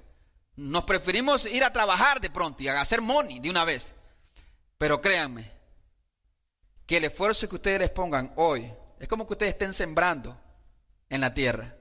Nos 0.56 0.84
preferimos 0.84 1.46
ir 1.46 1.64
a 1.64 1.72
trabajar 1.72 2.20
de 2.20 2.30
pronto 2.30 2.62
y 2.62 2.68
a 2.68 2.80
hacer 2.80 3.00
money 3.00 3.40
de 3.40 3.50
una 3.50 3.64
vez. 3.64 3.94
Pero 4.78 5.00
créanme, 5.00 5.50
que 6.86 6.96
el 6.96 7.04
esfuerzo 7.04 7.48
que 7.48 7.54
ustedes 7.54 7.80
les 7.80 7.90
pongan 7.90 8.32
hoy 8.36 8.70
es 8.98 9.08
como 9.08 9.26
que 9.26 9.34
ustedes 9.34 9.52
estén 9.52 9.72
sembrando 9.72 10.36
en 11.08 11.20
la 11.20 11.34
tierra. 11.34 11.76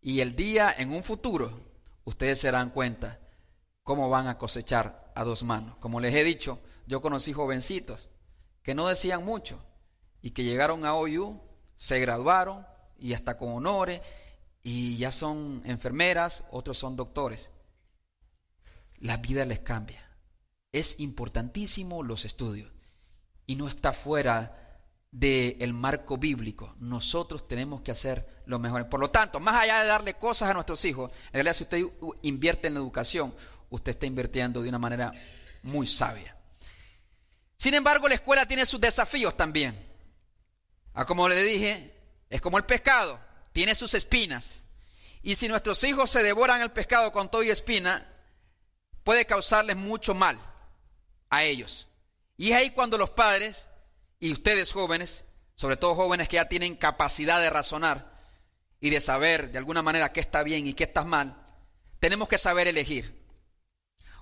Y 0.00 0.20
el 0.20 0.34
día, 0.34 0.74
en 0.76 0.92
un 0.92 1.02
futuro, 1.02 1.60
ustedes 2.04 2.40
se 2.40 2.50
dan 2.50 2.70
cuenta 2.70 3.18
cómo 3.82 4.08
van 4.08 4.28
a 4.28 4.38
cosechar 4.38 5.12
a 5.14 5.24
dos 5.24 5.42
manos. 5.42 5.76
Como 5.78 6.00
les 6.00 6.14
he 6.14 6.24
dicho, 6.24 6.60
yo 6.86 7.02
conocí 7.02 7.32
jovencitos 7.32 8.08
que 8.62 8.74
no 8.74 8.88
decían 8.88 9.24
mucho 9.24 9.62
y 10.22 10.30
que 10.30 10.44
llegaron 10.44 10.84
a 10.84 10.94
OU, 10.94 11.40
se 11.76 12.00
graduaron 12.00 12.66
y 12.98 13.12
hasta 13.12 13.36
con 13.36 13.52
honores 13.52 14.00
y 14.62 14.96
ya 14.96 15.12
son 15.12 15.62
enfermeras, 15.64 16.44
otros 16.50 16.78
son 16.78 16.96
doctores 16.96 17.50
la 18.98 19.16
vida 19.18 19.44
les 19.44 19.60
cambia. 19.60 20.02
Es 20.72 21.00
importantísimo 21.00 22.02
los 22.02 22.24
estudios 22.24 22.70
y 23.46 23.56
no 23.56 23.68
está 23.68 23.92
fuera 23.92 24.66
del 25.10 25.72
marco 25.72 26.18
bíblico. 26.18 26.74
Nosotros 26.78 27.48
tenemos 27.48 27.80
que 27.80 27.92
hacer 27.92 28.42
lo 28.46 28.58
mejor. 28.58 28.88
Por 28.88 29.00
lo 29.00 29.10
tanto, 29.10 29.40
más 29.40 29.62
allá 29.62 29.80
de 29.80 29.88
darle 29.88 30.14
cosas 30.14 30.50
a 30.50 30.54
nuestros 30.54 30.84
hijos, 30.84 31.10
en 31.28 31.32
realidad 31.34 31.54
si 31.54 31.64
usted 31.64 31.82
invierte 32.22 32.68
en 32.68 32.74
la 32.74 32.80
educación, 32.80 33.34
usted 33.70 33.92
está 33.92 34.06
invirtiendo 34.06 34.62
de 34.62 34.68
una 34.68 34.78
manera 34.78 35.12
muy 35.62 35.86
sabia. 35.86 36.36
Sin 37.56 37.74
embargo, 37.74 38.08
la 38.08 38.14
escuela 38.14 38.46
tiene 38.46 38.66
sus 38.66 38.80
desafíos 38.80 39.36
también. 39.36 39.78
Ah, 40.92 41.06
como 41.06 41.28
le 41.28 41.42
dije, 41.42 41.94
es 42.28 42.40
como 42.40 42.58
el 42.58 42.64
pescado, 42.64 43.18
tiene 43.52 43.74
sus 43.74 43.94
espinas. 43.94 44.64
Y 45.22 45.34
si 45.34 45.48
nuestros 45.48 45.82
hijos 45.84 46.10
se 46.10 46.22
devoran 46.22 46.60
el 46.60 46.70
pescado 46.70 47.12
con 47.12 47.30
todo 47.30 47.42
y 47.42 47.50
espina, 47.50 48.06
puede 49.06 49.24
causarles 49.24 49.76
mucho 49.76 50.14
mal 50.14 50.36
a 51.30 51.44
ellos. 51.44 51.86
Y 52.36 52.50
es 52.50 52.56
ahí 52.56 52.70
cuando 52.72 52.98
los 52.98 53.10
padres 53.10 53.70
y 54.18 54.32
ustedes 54.32 54.72
jóvenes, 54.72 55.26
sobre 55.54 55.76
todo 55.76 55.94
jóvenes 55.94 56.28
que 56.28 56.34
ya 56.34 56.48
tienen 56.48 56.74
capacidad 56.74 57.40
de 57.40 57.48
razonar 57.48 58.20
y 58.80 58.90
de 58.90 59.00
saber 59.00 59.52
de 59.52 59.58
alguna 59.58 59.80
manera 59.80 60.12
qué 60.12 60.18
está 60.18 60.42
bien 60.42 60.66
y 60.66 60.74
qué 60.74 60.82
está 60.82 61.04
mal, 61.04 61.40
tenemos 62.00 62.28
que 62.28 62.36
saber 62.36 62.66
elegir. 62.66 63.24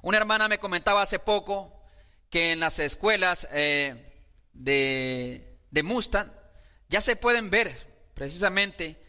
Una 0.02 0.18
hermana 0.18 0.48
me 0.48 0.58
comentaba 0.58 1.00
hace 1.00 1.18
poco 1.18 1.82
que 2.28 2.52
en 2.52 2.60
las 2.60 2.78
escuelas 2.78 3.48
eh, 3.52 4.22
de, 4.52 5.60
de 5.70 5.82
Mustang 5.82 6.30
ya 6.90 7.00
se 7.00 7.16
pueden 7.16 7.48
ver 7.48 8.10
precisamente 8.12 9.02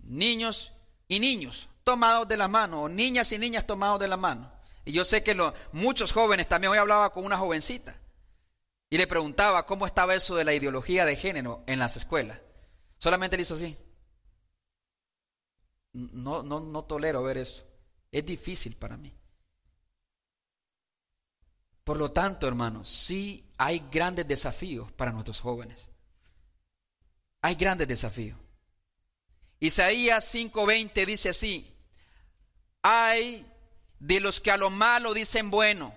niños 0.00 0.72
y 1.08 1.18
niños 1.18 1.70
tomados 1.82 2.28
de 2.28 2.36
la 2.36 2.46
mano, 2.48 2.82
o 2.82 2.88
niñas 2.90 3.32
y 3.32 3.38
niñas 3.38 3.66
tomados 3.66 3.98
de 3.98 4.08
la 4.08 4.18
mano. 4.18 4.53
Y 4.84 4.92
yo 4.92 5.04
sé 5.04 5.22
que 5.22 5.36
muchos 5.72 6.12
jóvenes, 6.12 6.48
también 6.48 6.72
hoy 6.72 6.78
hablaba 6.78 7.10
con 7.12 7.24
una 7.24 7.38
jovencita 7.38 7.98
y 8.90 8.98
le 8.98 9.06
preguntaba 9.06 9.66
cómo 9.66 9.86
estaba 9.86 10.14
eso 10.14 10.36
de 10.36 10.44
la 10.44 10.54
ideología 10.54 11.04
de 11.04 11.16
género 11.16 11.62
en 11.66 11.78
las 11.78 11.96
escuelas. 11.96 12.38
Solamente 12.98 13.36
le 13.36 13.42
hizo 13.42 13.54
así. 13.54 13.76
No, 15.92 16.42
no, 16.42 16.60
no 16.60 16.84
tolero 16.84 17.22
ver 17.22 17.38
eso. 17.38 17.64
Es 18.12 18.24
difícil 18.26 18.76
para 18.76 18.96
mí. 18.96 19.12
Por 21.82 21.98
lo 21.98 22.12
tanto, 22.12 22.48
hermanos, 22.48 22.88
sí 22.88 23.52
hay 23.58 23.86
grandes 23.90 24.26
desafíos 24.26 24.90
para 24.92 25.12
nuestros 25.12 25.40
jóvenes. 25.40 25.90
Hay 27.42 27.54
grandes 27.56 27.88
desafíos. 27.88 28.38
Isaías 29.60 30.34
5:20 30.34 31.06
dice 31.06 31.28
así, 31.28 31.74
hay 32.82 33.46
de 34.06 34.20
los 34.20 34.38
que 34.38 34.50
a 34.50 34.58
lo 34.58 34.68
malo 34.68 35.14
dicen 35.14 35.50
bueno 35.50 35.94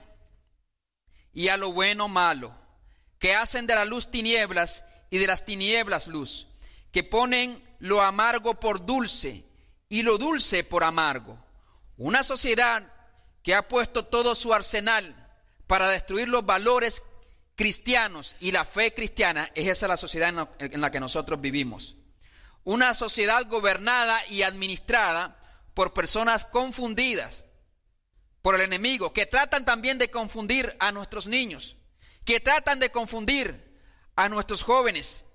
y 1.33 1.49
a 1.49 1.57
lo 1.57 1.73
bueno 1.73 2.07
malo, 2.07 2.55
que 3.19 3.35
hacen 3.35 3.67
de 3.67 3.75
la 3.75 3.83
luz 3.83 4.09
tinieblas 4.09 4.85
y 5.09 5.17
de 5.17 5.27
las 5.27 5.45
tinieblas 5.45 6.07
luz, 6.07 6.47
que 6.93 7.03
ponen 7.03 7.61
lo 7.79 8.01
amargo 8.01 8.59
por 8.61 8.85
dulce 8.85 9.43
y 9.89 10.03
lo 10.03 10.17
dulce 10.17 10.63
por 10.63 10.85
amargo. 10.85 11.37
Una 11.97 12.23
sociedad 12.23 12.89
que 13.43 13.55
ha 13.55 13.67
puesto 13.67 14.05
todo 14.05 14.35
su 14.35 14.53
arsenal 14.53 15.13
para 15.67 15.89
destruir 15.89 16.29
los 16.29 16.45
valores 16.45 17.03
cristianos 17.55 18.37
y 18.39 18.53
la 18.53 18.63
fe 18.63 18.93
cristiana, 18.93 19.51
es 19.53 19.67
esa 19.67 19.87
la 19.89 19.97
sociedad 19.97 20.47
en 20.59 20.81
la 20.81 20.91
que 20.91 21.01
nosotros 21.01 21.41
vivimos. 21.41 21.97
Una 22.63 22.93
sociedad 22.93 23.45
gobernada 23.47 24.17
y 24.29 24.43
administrada 24.43 25.37
por 25.73 25.93
personas 25.93 26.45
confundidas, 26.45 27.46
por 28.47 28.55
el 28.55 28.61
enemigo, 28.61 29.11
que 29.11 29.25
tratan 29.25 29.65
también 29.65 29.97
de 29.97 30.09
confundir 30.09 30.73
a 30.79 30.93
nuestros 30.93 31.27
niños, 31.27 31.75
que 32.23 32.39
tratan 32.39 32.79
de 32.79 32.91
confundir 32.91 33.77
a 34.15 34.29
nuestros 34.29 34.63
jóvenes 34.63 35.25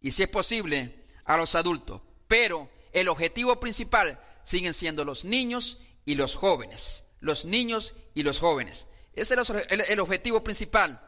y 0.00 0.10
si 0.10 0.24
es 0.24 0.28
posible 0.28 1.04
a 1.24 1.36
los 1.36 1.54
adultos. 1.54 2.02
Pero 2.26 2.68
el 2.92 3.06
objetivo 3.06 3.60
principal 3.60 4.20
siguen 4.42 4.74
siendo 4.74 5.04
los 5.04 5.24
niños 5.24 5.78
y 6.04 6.16
los 6.16 6.34
jóvenes. 6.34 7.04
Los 7.20 7.44
niños 7.44 7.94
y 8.14 8.24
los 8.24 8.40
jóvenes. 8.40 8.88
Ese 9.12 9.40
es 9.40 9.52
el, 9.68 10.00
objetivo 10.00 10.42
principal 10.42 11.00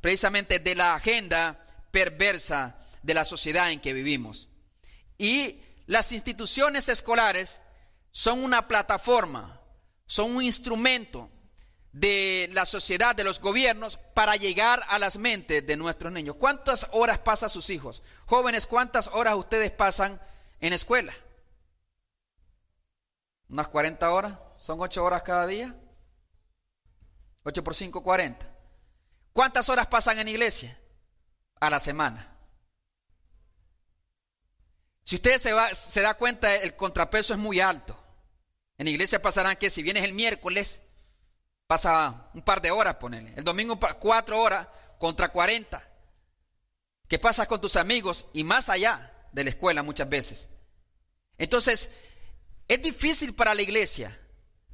precisamente 0.00 0.60
de 0.60 0.76
la 0.76 0.94
agenda 0.94 1.66
perversa 1.90 2.78
de 3.02 3.14
la 3.14 3.24
sociedad 3.24 3.72
en 3.72 3.80
que 3.80 3.94
vivimos. 3.94 4.46
Y 5.18 5.60
las 5.88 6.12
instituciones 6.12 6.88
escolares 6.88 7.62
son 8.12 8.44
una 8.44 8.68
plataforma 8.68 9.59
son 10.10 10.34
un 10.34 10.42
instrumento 10.42 11.30
de 11.92 12.50
la 12.52 12.66
sociedad, 12.66 13.14
de 13.14 13.22
los 13.22 13.40
gobiernos, 13.40 13.96
para 14.12 14.34
llegar 14.34 14.82
a 14.88 14.98
las 14.98 15.16
mentes 15.18 15.64
de 15.64 15.76
nuestros 15.76 16.12
niños. 16.12 16.34
¿Cuántas 16.34 16.88
horas 16.90 17.20
pasan 17.20 17.48
sus 17.48 17.70
hijos? 17.70 18.02
Jóvenes, 18.26 18.66
¿cuántas 18.66 19.06
horas 19.06 19.36
ustedes 19.36 19.70
pasan 19.70 20.20
en 20.58 20.72
escuela? 20.72 21.14
¿Unas 23.48 23.68
40 23.68 24.10
horas? 24.10 24.32
¿Son 24.58 24.80
8 24.80 25.04
horas 25.04 25.22
cada 25.22 25.46
día? 25.46 25.76
8 27.44 27.62
por 27.62 27.76
5, 27.76 28.02
40. 28.02 28.52
¿Cuántas 29.32 29.68
horas 29.68 29.86
pasan 29.86 30.18
en 30.18 30.26
iglesia? 30.26 30.76
A 31.60 31.70
la 31.70 31.78
semana. 31.78 32.36
Si 35.04 35.14
usted 35.14 35.38
se, 35.38 35.52
va, 35.52 35.72
se 35.72 36.00
da 36.00 36.14
cuenta, 36.14 36.52
el 36.56 36.74
contrapeso 36.74 37.32
es 37.32 37.38
muy 37.38 37.60
alto. 37.60 37.99
En 38.80 38.88
iglesia 38.88 39.20
pasarán 39.20 39.56
que 39.56 39.68
si 39.68 39.82
vienes 39.82 40.04
el 40.04 40.14
miércoles, 40.14 40.80
pasa 41.66 42.30
un 42.32 42.40
par 42.40 42.62
de 42.62 42.70
horas, 42.70 42.94
ponele. 42.94 43.34
El 43.36 43.44
domingo 43.44 43.78
cuatro 43.78 44.40
horas 44.40 44.68
contra 44.98 45.28
40. 45.28 45.86
¿Qué 47.06 47.18
pasa 47.18 47.44
con 47.44 47.60
tus 47.60 47.76
amigos? 47.76 48.24
Y 48.32 48.42
más 48.42 48.70
allá 48.70 49.12
de 49.32 49.44
la 49.44 49.50
escuela 49.50 49.82
muchas 49.82 50.08
veces. 50.08 50.48
Entonces, 51.36 51.90
es 52.68 52.80
difícil 52.80 53.34
para 53.34 53.54
la 53.54 53.60
iglesia 53.60 54.18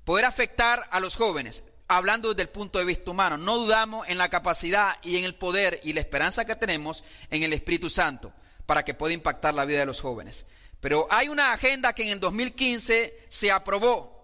poder 0.04 0.24
afectar 0.24 0.86
a 0.92 1.00
los 1.00 1.16
jóvenes, 1.16 1.64
hablando 1.88 2.28
desde 2.28 2.42
el 2.42 2.50
punto 2.50 2.78
de 2.78 2.84
vista 2.84 3.10
humano. 3.10 3.36
No 3.36 3.58
dudamos 3.58 4.08
en 4.08 4.18
la 4.18 4.28
capacidad 4.28 4.98
y 5.02 5.16
en 5.16 5.24
el 5.24 5.34
poder 5.34 5.80
y 5.82 5.94
la 5.94 6.00
esperanza 6.00 6.44
que 6.44 6.54
tenemos 6.54 7.02
en 7.28 7.42
el 7.42 7.52
Espíritu 7.52 7.90
Santo 7.90 8.32
para 8.66 8.84
que 8.84 8.94
pueda 8.94 9.14
impactar 9.14 9.52
la 9.52 9.64
vida 9.64 9.80
de 9.80 9.86
los 9.86 10.00
jóvenes. 10.00 10.46
Pero 10.80 11.06
hay 11.10 11.28
una 11.28 11.52
agenda 11.52 11.92
que 11.92 12.02
en 12.02 12.10
el 12.10 12.20
2015 12.20 13.26
se 13.28 13.50
aprobó, 13.50 14.16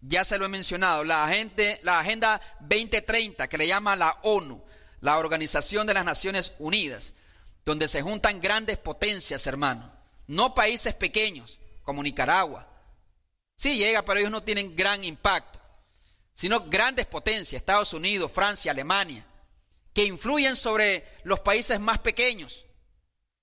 ya 0.00 0.24
se 0.24 0.38
lo 0.38 0.46
he 0.46 0.48
mencionado, 0.48 1.04
la, 1.04 1.30
la 1.82 2.00
Agenda 2.00 2.40
2030, 2.60 3.48
que 3.48 3.58
le 3.58 3.66
llama 3.66 3.96
la 3.96 4.18
ONU, 4.22 4.62
la 5.00 5.18
Organización 5.18 5.86
de 5.86 5.94
las 5.94 6.04
Naciones 6.04 6.54
Unidas, 6.58 7.14
donde 7.64 7.88
se 7.88 8.02
juntan 8.02 8.40
grandes 8.40 8.78
potencias, 8.78 9.46
hermano, 9.46 9.92
no 10.26 10.54
países 10.54 10.94
pequeños 10.94 11.58
como 11.82 12.02
Nicaragua. 12.02 12.66
Sí 13.56 13.76
llega, 13.76 14.04
pero 14.04 14.20
ellos 14.20 14.30
no 14.30 14.42
tienen 14.42 14.74
gran 14.74 15.04
impacto, 15.04 15.60
sino 16.34 16.68
grandes 16.68 17.06
potencias, 17.06 17.60
Estados 17.60 17.92
Unidos, 17.92 18.30
Francia, 18.32 18.72
Alemania, 18.72 19.26
que 19.92 20.04
influyen 20.04 20.56
sobre 20.56 21.04
los 21.24 21.40
países 21.40 21.78
más 21.80 21.98
pequeños, 21.98 22.64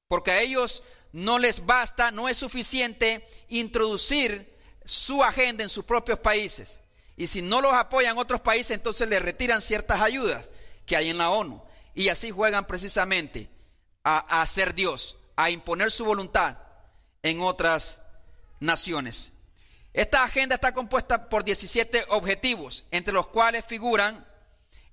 porque 0.07 0.31
a 0.31 0.41
ellos 0.41 0.81
no 1.11 1.39
les 1.39 1.65
basta, 1.65 2.11
no 2.11 2.29
es 2.29 2.37
suficiente 2.37 3.27
introducir 3.49 4.55
su 4.85 5.23
agenda 5.23 5.63
en 5.63 5.69
sus 5.69 5.85
propios 5.85 6.19
países. 6.19 6.81
Y 7.15 7.27
si 7.27 7.41
no 7.41 7.61
los 7.61 7.73
apoyan 7.73 8.17
otros 8.17 8.41
países, 8.41 8.71
entonces 8.71 9.09
les 9.09 9.21
retiran 9.21 9.61
ciertas 9.61 10.01
ayudas 10.01 10.51
que 10.85 10.95
hay 10.95 11.09
en 11.09 11.17
la 11.17 11.29
ONU. 11.29 11.61
Y 11.95 12.09
así 12.09 12.31
juegan 12.31 12.67
precisamente 12.67 13.49
a, 14.03 14.41
a 14.41 14.45
ser 14.45 14.75
Dios, 14.75 15.17
a 15.35 15.49
imponer 15.49 15.91
su 15.91 16.05
voluntad 16.05 16.57
en 17.23 17.41
otras 17.41 18.01
naciones. 18.59 19.31
Esta 19.93 20.23
agenda 20.23 20.55
está 20.55 20.73
compuesta 20.73 21.27
por 21.27 21.43
17 21.43 22.05
objetivos, 22.09 22.85
entre 22.91 23.13
los 23.13 23.27
cuales 23.27 23.65
figuran 23.65 24.27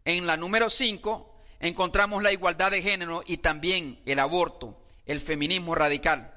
en 0.04 0.26
la 0.26 0.36
número 0.36 0.70
5, 0.70 1.34
encontramos 1.60 2.22
la 2.22 2.32
igualdad 2.32 2.70
de 2.70 2.82
género 2.82 3.22
y 3.26 3.38
también 3.38 4.00
el 4.06 4.18
aborto, 4.18 4.82
el 5.06 5.20
feminismo 5.20 5.74
radical. 5.74 6.30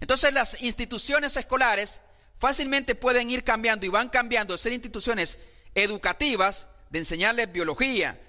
Entonces 0.00 0.32
las 0.32 0.60
instituciones 0.62 1.36
escolares 1.36 2.02
fácilmente 2.36 2.94
pueden 2.94 3.30
ir 3.30 3.44
cambiando 3.44 3.86
y 3.86 3.88
van 3.88 4.08
cambiando, 4.08 4.58
ser 4.58 4.72
instituciones 4.72 5.38
educativas, 5.74 6.68
de 6.90 6.98
enseñarles 6.98 7.50
biología, 7.52 8.20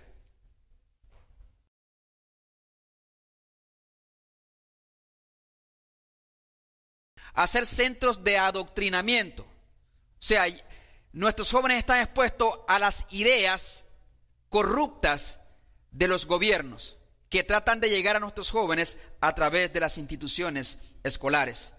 a 7.34 7.48
ser 7.48 7.66
centros 7.66 8.24
de 8.24 8.38
adoctrinamiento. 8.38 9.44
O 9.44 10.26
sea, 10.26 10.46
nuestros 11.12 11.52
jóvenes 11.52 11.80
están 11.80 12.00
expuestos 12.00 12.54
a 12.68 12.80
las 12.80 13.08
ideas 13.10 13.88
corruptas 14.50 15.40
de 15.92 16.08
los 16.08 16.26
gobiernos 16.26 16.98
que 17.34 17.44
tratan 17.44 17.80
de 17.80 17.90
llegar 17.90 18.16
a 18.16 18.20
nuestros 18.20 18.52
jóvenes 18.52 19.00
a 19.20 19.34
través 19.34 19.74
de 19.74 19.80
las 19.80 19.98
instituciones 19.98 20.94
escolares. 21.02 21.74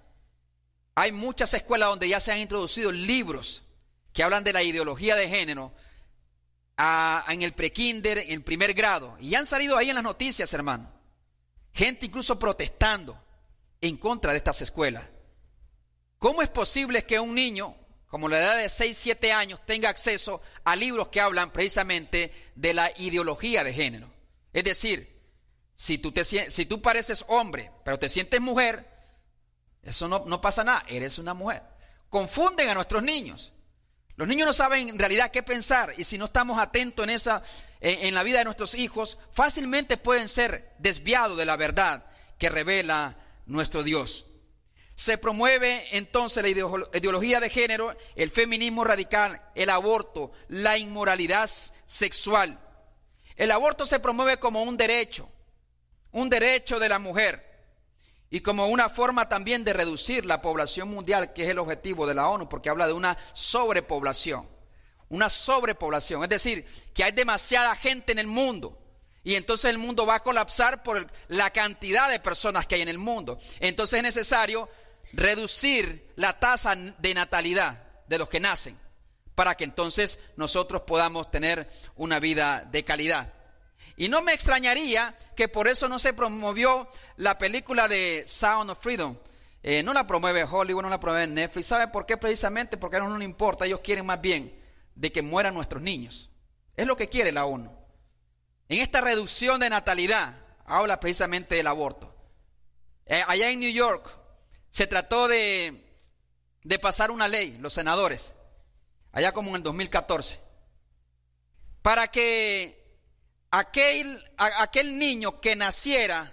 Hay 0.96 1.12
muchas 1.12 1.54
escuelas 1.54 1.90
donde 1.90 2.08
ya 2.08 2.18
se 2.18 2.32
han 2.32 2.40
introducido 2.40 2.90
libros 2.90 3.62
que 4.12 4.24
hablan 4.24 4.42
de 4.42 4.52
la 4.52 4.64
ideología 4.64 5.14
de 5.14 5.28
género 5.28 5.72
en 7.28 7.42
el 7.42 7.52
prekinder, 7.52 8.18
en 8.18 8.42
primer 8.42 8.74
grado. 8.74 9.16
Y 9.20 9.36
han 9.36 9.46
salido 9.46 9.76
ahí 9.76 9.90
en 9.90 9.94
las 9.94 10.02
noticias, 10.02 10.52
hermano. 10.54 10.90
Gente 11.72 12.06
incluso 12.06 12.36
protestando 12.36 13.16
en 13.80 13.96
contra 13.96 14.32
de 14.32 14.38
estas 14.38 14.60
escuelas. 14.60 15.04
¿Cómo 16.18 16.42
es 16.42 16.48
posible 16.48 17.06
que 17.06 17.20
un 17.20 17.32
niño, 17.32 17.76
como 18.08 18.28
la 18.28 18.40
edad 18.40 18.56
de 18.56 18.68
6, 18.68 18.98
7 18.98 19.32
años, 19.32 19.60
tenga 19.64 19.88
acceso 19.88 20.42
a 20.64 20.74
libros 20.74 21.10
que 21.10 21.20
hablan 21.20 21.52
precisamente 21.52 22.32
de 22.56 22.74
la 22.74 22.90
ideología 22.96 23.62
de 23.62 23.72
género? 23.72 24.12
Es 24.52 24.64
decir, 24.64 25.13
si 25.84 25.98
tú, 25.98 26.12
te, 26.12 26.24
si 26.24 26.64
tú 26.64 26.80
pareces 26.80 27.26
hombre, 27.28 27.70
pero 27.84 27.98
te 27.98 28.08
sientes 28.08 28.40
mujer, 28.40 28.88
eso 29.82 30.08
no, 30.08 30.24
no 30.24 30.40
pasa 30.40 30.64
nada, 30.64 30.82
eres 30.88 31.18
una 31.18 31.34
mujer. 31.34 31.62
Confunden 32.08 32.70
a 32.70 32.74
nuestros 32.74 33.02
niños. 33.02 33.52
Los 34.16 34.26
niños 34.26 34.46
no 34.46 34.54
saben 34.54 34.88
en 34.88 34.98
realidad 34.98 35.30
qué 35.30 35.42
pensar 35.42 35.92
y 35.98 36.04
si 36.04 36.16
no 36.16 36.24
estamos 36.24 36.58
atentos 36.58 37.04
en 37.04 37.10
esa 37.10 37.42
en 37.82 38.14
la 38.14 38.22
vida 38.22 38.38
de 38.38 38.46
nuestros 38.46 38.74
hijos, 38.74 39.18
fácilmente 39.34 39.98
pueden 39.98 40.30
ser 40.30 40.72
desviados 40.78 41.36
de 41.36 41.44
la 41.44 41.58
verdad 41.58 42.06
que 42.38 42.48
revela 42.48 43.18
nuestro 43.44 43.82
Dios. 43.82 44.24
Se 44.94 45.18
promueve 45.18 45.86
entonces 45.90 46.42
la 46.42 46.48
ideología 46.48 47.40
de 47.40 47.50
género, 47.50 47.94
el 48.16 48.30
feminismo 48.30 48.84
radical, 48.84 49.42
el 49.54 49.68
aborto, 49.68 50.32
la 50.48 50.78
inmoralidad 50.78 51.50
sexual. 51.86 52.58
El 53.36 53.50
aborto 53.50 53.84
se 53.84 54.00
promueve 54.00 54.38
como 54.38 54.62
un 54.62 54.78
derecho, 54.78 55.28
un 56.14 56.30
derecho 56.30 56.78
de 56.78 56.88
la 56.88 56.98
mujer 56.98 57.52
y 58.30 58.40
como 58.40 58.68
una 58.68 58.88
forma 58.88 59.28
también 59.28 59.64
de 59.64 59.72
reducir 59.72 60.24
la 60.24 60.40
población 60.40 60.88
mundial, 60.88 61.32
que 61.32 61.42
es 61.42 61.48
el 61.50 61.58
objetivo 61.58 62.06
de 62.06 62.14
la 62.14 62.28
ONU, 62.28 62.48
porque 62.48 62.70
habla 62.70 62.86
de 62.86 62.92
una 62.92 63.18
sobrepoblación, 63.32 64.48
una 65.08 65.28
sobrepoblación, 65.28 66.22
es 66.22 66.30
decir, 66.30 66.66
que 66.94 67.04
hay 67.04 67.12
demasiada 67.12 67.76
gente 67.76 68.12
en 68.12 68.18
el 68.18 68.26
mundo. 68.26 68.78
Y 69.22 69.34
entonces 69.36 69.70
el 69.70 69.78
mundo 69.78 70.06
va 70.06 70.16
a 70.16 70.22
colapsar 70.22 70.82
por 70.82 71.06
la 71.28 71.50
cantidad 71.50 72.08
de 72.08 72.20
personas 72.20 72.66
que 72.66 72.76
hay 72.76 72.82
en 72.82 72.88
el 72.88 72.98
mundo. 72.98 73.38
Entonces 73.60 73.96
es 73.96 74.02
necesario 74.02 74.68
reducir 75.12 76.12
la 76.16 76.38
tasa 76.38 76.74
de 76.76 77.14
natalidad 77.14 77.82
de 78.06 78.18
los 78.18 78.28
que 78.28 78.40
nacen 78.40 78.78
para 79.34 79.56
que 79.56 79.64
entonces 79.64 80.20
nosotros 80.36 80.82
podamos 80.82 81.30
tener 81.30 81.68
una 81.96 82.20
vida 82.20 82.66
de 82.70 82.84
calidad. 82.84 83.33
Y 83.96 84.08
no 84.08 84.22
me 84.22 84.32
extrañaría 84.32 85.16
que 85.36 85.48
por 85.48 85.68
eso 85.68 85.88
no 85.88 85.98
se 85.98 86.12
promovió 86.12 86.88
la 87.16 87.38
película 87.38 87.88
de 87.88 88.24
Sound 88.26 88.70
of 88.70 88.80
Freedom. 88.80 89.16
Eh, 89.62 89.82
no 89.82 89.92
la 89.92 90.06
promueve 90.06 90.44
Hollywood, 90.44 90.82
no 90.82 90.88
la 90.88 91.00
promueve 91.00 91.26
Netflix. 91.26 91.68
¿Sabe 91.68 91.88
por 91.88 92.04
qué? 92.04 92.16
Precisamente 92.16 92.76
porque 92.76 92.96
a 92.96 92.98
ellos 92.98 93.10
no 93.10 93.18
les 93.18 93.28
importa. 93.28 93.66
Ellos 93.66 93.80
quieren 93.80 94.04
más 94.04 94.20
bien 94.20 94.60
de 94.94 95.12
que 95.12 95.22
mueran 95.22 95.54
nuestros 95.54 95.82
niños. 95.82 96.30
Es 96.76 96.86
lo 96.86 96.96
que 96.96 97.08
quiere 97.08 97.32
la 97.32 97.44
ONU. 97.46 97.70
En 98.68 98.80
esta 98.80 99.00
reducción 99.00 99.60
de 99.60 99.70
natalidad 99.70 100.34
habla 100.64 101.00
precisamente 101.00 101.54
del 101.54 101.66
aborto. 101.66 102.14
Eh, 103.06 103.22
allá 103.26 103.50
en 103.50 103.60
New 103.60 103.70
York, 103.70 104.10
se 104.70 104.86
trató 104.86 105.28
de, 105.28 105.82
pasar 106.80 107.10
una 107.10 107.28
ley, 107.28 107.58
los 107.60 107.74
senadores, 107.74 108.34
allá 109.12 109.32
como 109.32 109.50
en 109.50 109.56
el 109.56 109.62
2014, 109.62 110.40
para 111.80 112.08
que 112.08 112.83
aquel, 113.58 114.22
aquel 114.36 114.98
niño 114.98 115.40
que 115.40 115.54
naciera 115.54 116.32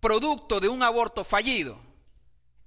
producto 0.00 0.60
de 0.60 0.68
un 0.68 0.82
aborto 0.82 1.24
fallido, 1.24 1.78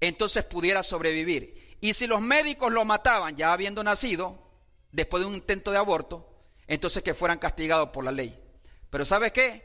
entonces 0.01 0.43
pudiera 0.43 0.83
sobrevivir. 0.83 1.77
Y 1.79 1.93
si 1.93 2.07
los 2.07 2.21
médicos 2.21 2.71
lo 2.73 2.83
mataban 2.83 3.35
ya 3.37 3.53
habiendo 3.53 3.83
nacido, 3.83 4.51
después 4.91 5.21
de 5.21 5.27
un 5.27 5.35
intento 5.35 5.71
de 5.71 5.77
aborto, 5.77 6.27
entonces 6.65 7.03
que 7.03 7.13
fueran 7.13 7.39
castigados 7.39 7.89
por 7.89 8.03
la 8.03 8.11
ley. 8.11 8.37
Pero 8.89 9.05
¿sabe 9.05 9.31
qué? 9.31 9.63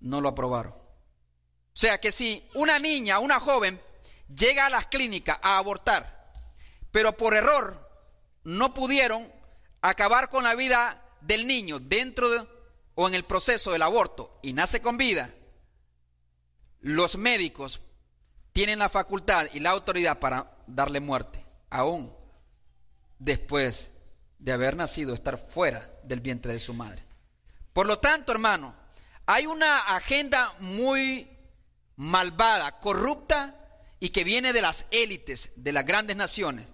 No 0.00 0.20
lo 0.20 0.30
aprobaron. 0.30 0.72
O 0.72 1.76
sea 1.76 2.00
que 2.00 2.12
si 2.12 2.46
una 2.54 2.78
niña, 2.78 3.18
una 3.18 3.40
joven 3.40 3.80
llega 4.34 4.66
a 4.66 4.70
las 4.70 4.86
clínicas 4.86 5.38
a 5.42 5.58
abortar, 5.58 6.32
pero 6.90 7.16
por 7.16 7.34
error 7.34 7.86
no 8.44 8.72
pudieron 8.72 9.30
acabar 9.82 10.30
con 10.30 10.44
la 10.44 10.54
vida 10.54 11.02
del 11.20 11.46
niño 11.46 11.80
dentro 11.80 12.30
de, 12.30 12.53
o 12.94 13.08
en 13.08 13.14
el 13.14 13.24
proceso 13.24 13.72
del 13.72 13.82
aborto 13.82 14.38
y 14.42 14.52
nace 14.52 14.80
con 14.80 14.96
vida, 14.96 15.30
los 16.80 17.16
médicos 17.16 17.80
tienen 18.52 18.78
la 18.78 18.88
facultad 18.88 19.46
y 19.52 19.60
la 19.60 19.70
autoridad 19.70 20.18
para 20.18 20.56
darle 20.66 21.00
muerte, 21.00 21.44
aún 21.70 22.14
después 23.18 23.90
de 24.38 24.52
haber 24.52 24.76
nacido, 24.76 25.14
estar 25.14 25.38
fuera 25.38 25.90
del 26.02 26.20
vientre 26.20 26.52
de 26.52 26.60
su 26.60 26.74
madre. 26.74 27.02
Por 27.72 27.86
lo 27.86 27.98
tanto, 27.98 28.32
hermano, 28.32 28.74
hay 29.26 29.46
una 29.46 29.96
agenda 29.96 30.54
muy 30.58 31.28
malvada, 31.96 32.78
corrupta, 32.78 33.60
y 34.04 34.10
que 34.10 34.22
viene 34.22 34.52
de 34.52 34.60
las 34.60 34.84
élites 34.90 35.52
de 35.56 35.72
las 35.72 35.86
grandes 35.86 36.14
naciones 36.14 36.66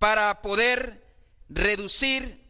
para 0.00 0.42
poder 0.42 1.04
reducir, 1.48 2.44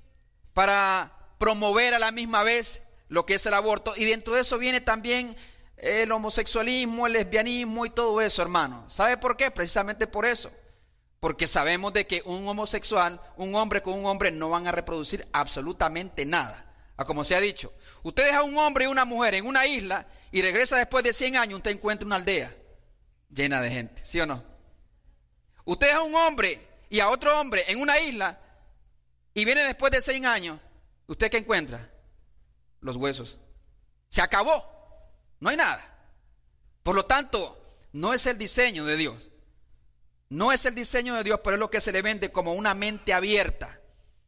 para 0.54 1.17
promover 1.38 1.94
a 1.94 1.98
la 1.98 2.12
misma 2.12 2.42
vez 2.42 2.83
lo 3.09 3.24
que 3.24 3.35
es 3.35 3.46
el 3.46 3.55
aborto. 3.55 3.94
Y 3.96 4.05
dentro 4.05 4.35
de 4.35 4.42
eso 4.42 4.59
viene 4.59 4.81
también 4.81 5.37
el 5.77 6.11
homosexualismo, 6.12 7.07
el 7.07 7.14
lesbianismo 7.14 7.87
y 7.87 7.90
todo 7.90 8.20
eso, 8.20 8.42
hermano. 8.42 8.85
¿Sabe 8.88 9.16
por 9.16 9.37
qué? 9.37 9.51
Precisamente 9.51 10.07
por 10.07 10.27
eso. 10.27 10.51
Porque 11.20 11.46
sabemos 11.46 11.92
de 11.92 12.07
que 12.07 12.22
un 12.24 12.46
homosexual, 12.46 13.20
un 13.37 13.55
hombre 13.55 13.83
con 13.83 13.94
un 13.94 14.07
hombre, 14.07 14.31
no 14.31 14.51
van 14.51 14.66
a 14.66 14.72
reproducir 14.72 15.27
absolutamente 15.33 16.24
nada. 16.24 16.64
A 16.96 17.05
como 17.05 17.24
se 17.24 17.35
ha 17.35 17.40
dicho. 17.40 17.72
Usted 18.03 18.24
deja 18.27 18.42
un 18.42 18.57
hombre 18.59 18.85
y 18.85 18.88
una 18.88 19.05
mujer 19.05 19.35
en 19.35 19.46
una 19.46 19.66
isla 19.66 20.07
y 20.33 20.42
regresa 20.42 20.77
después 20.77 21.05
de 21.05 21.12
100 21.12 21.37
años, 21.37 21.57
usted 21.59 21.70
encuentra 21.70 22.07
una 22.07 22.16
aldea 22.16 22.55
llena 23.31 23.61
de 23.61 23.70
gente. 23.70 24.03
¿Sí 24.05 24.20
o 24.20 24.27
no? 24.27 24.44
Usted 25.64 25.88
deja 25.88 26.03
un 26.03 26.14
hombre 26.14 26.66
y 26.88 27.01
a 27.01 27.09
otro 27.09 27.38
hombre 27.40 27.64
en 27.68 27.81
una 27.81 27.98
isla 28.01 28.40
y 29.35 29.44
viene 29.44 29.62
después 29.64 29.92
de 29.92 30.01
100 30.01 30.27
años, 30.27 30.61
¿usted 31.08 31.30
qué 31.30 31.38
encuentra? 31.38 31.90
Los 32.80 32.96
huesos. 32.96 33.38
Se 34.08 34.22
acabó. 34.22 34.64
No 35.40 35.50
hay 35.50 35.56
nada. 35.56 35.82
Por 36.84 36.94
lo 36.94 37.04
tanto, 37.04 37.60
no 37.92 38.14
es 38.14 38.26
el 38.26 38.38
diseño 38.38 38.84
de 38.84 38.96
Dios. 38.96 39.28
No 40.28 40.52
es 40.52 40.64
el 40.66 40.74
diseño 40.74 41.14
de 41.16 41.24
Dios, 41.24 41.40
pero 41.42 41.54
es 41.56 41.60
lo 41.60 41.70
que 41.70 41.80
se 41.80 41.92
le 41.92 42.02
vende 42.02 42.30
como 42.30 42.52
una 42.52 42.74
mente 42.74 43.12
abierta. 43.12 43.80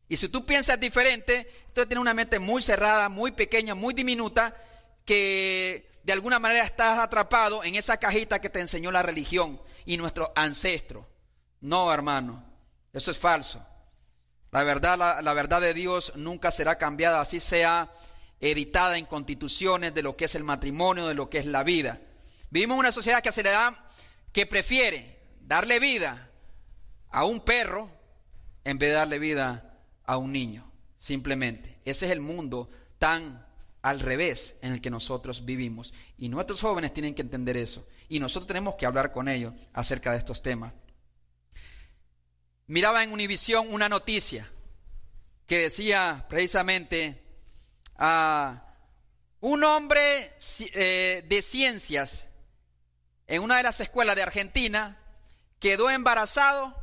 Y 0.09 0.17
si 0.17 0.29
tú 0.29 0.45
piensas 0.45 0.81
diferente, 0.81 1.65
tú 1.69 1.87
tienes 1.87 1.99
una 1.99 2.15
mente 2.15 2.39
muy 2.39 2.63
cerrada, 2.63 3.09
muy 3.09 3.31
pequeña, 3.31 3.75
muy 3.75 3.95
diminuta, 3.95 4.57
que 5.05 5.91
de 6.03 6.13
alguna 6.13 6.39
manera 6.39 6.65
estás 6.65 6.99
atrapado 6.99 7.63
en 7.63 7.77
esa 7.77 7.99
cajita 7.99 8.41
que 8.41 8.51
te 8.51 8.61
enseñó 8.61 8.91
la 8.91 9.03
religión 9.03 9.61
y 9.85 9.97
nuestro 9.97 10.33
ancestro. 10.35 11.07
No, 11.61 11.93
hermano, 11.93 12.45
eso 12.93 13.11
es 13.11 13.19
falso. 13.19 13.65
La 14.53 14.65
verdad, 14.65 14.99
la, 15.23 15.33
verdad 15.33 15.61
de 15.61 15.75
Dios 15.75 16.13
nunca 16.17 16.51
será 16.51 16.77
cambiada, 16.77 17.21
así 17.21 17.39
sea 17.39 17.93
editada 18.41 18.99
en 18.99 19.07
constituciones 19.07 19.95
de 19.95 20.03
lo 20.03 20.17
que 20.17 20.25
es 20.25 20.35
el 20.35 20.43
matrimonio, 20.43 21.07
de 21.07 21.15
lo 21.15 21.31
que 21.31 21.39
es 21.39 21.47
la 21.47 21.63
vida. 21.63 22.01
Vivimos 22.51 22.75
en 22.75 22.81
una 22.81 22.93
sociedad 22.93 23.23
que 23.23 23.31
se 23.31 23.45
le 23.45 23.51
da, 23.51 23.87
que 24.33 24.47
prefiere 24.47 25.21
darle 25.41 25.79
vida 25.79 26.31
a 27.11 27.25
un 27.25 27.41
perro 27.41 27.91
en 28.65 28.79
vez 28.79 28.91
de 28.91 28.97
darle 28.97 29.19
vida 29.21 29.79
a 30.05 30.17
un 30.17 30.33
niño, 30.33 30.71
simplemente. 30.99 31.79
Ese 31.85 32.07
es 32.07 32.13
el 32.13 32.21
mundo 32.21 32.69
tan 32.99 33.47
al 33.83 34.01
revés 34.01 34.57
en 34.63 34.73
el 34.73 34.81
que 34.81 34.91
nosotros 34.91 35.45
vivimos. 35.45 35.95
Y 36.19 36.29
nuestros 36.29 36.61
jóvenes 36.61 36.93
tienen 36.93 37.15
que 37.15 37.23
entender 37.23 37.57
eso. 37.57 37.87
Y 38.09 38.19
nosotros 38.19 38.49
tenemos 38.49 38.75
que 38.75 38.87
hablar 38.87 39.13
con 39.13 39.29
ellos 39.29 39.55
acerca 39.73 40.11
de 40.13 40.19
estos 40.19 40.43
temas. 40.43 40.75
Miraba 42.71 43.03
en 43.03 43.11
Univisión 43.11 43.67
una 43.75 43.89
noticia 43.89 44.49
que 45.49 45.59
decía 45.59 46.25
precisamente 46.29 47.21
a 47.97 48.63
un 49.41 49.65
hombre 49.65 50.37
eh, 50.75 51.25
de 51.29 51.43
ciencias 51.43 52.29
en 53.27 53.43
una 53.43 53.57
de 53.57 53.65
las 53.65 53.81
escuelas 53.81 54.15
de 54.15 54.23
Argentina 54.23 54.97
quedó 55.59 55.91
embarazado, 55.91 56.77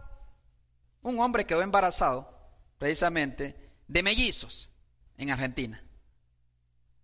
un 1.03 1.21
hombre 1.21 1.45
quedó 1.45 1.61
embarazado 1.61 2.37
precisamente 2.77 3.71
de 3.87 4.03
mellizos 4.03 4.69
en 5.15 5.31
Argentina. 5.31 5.81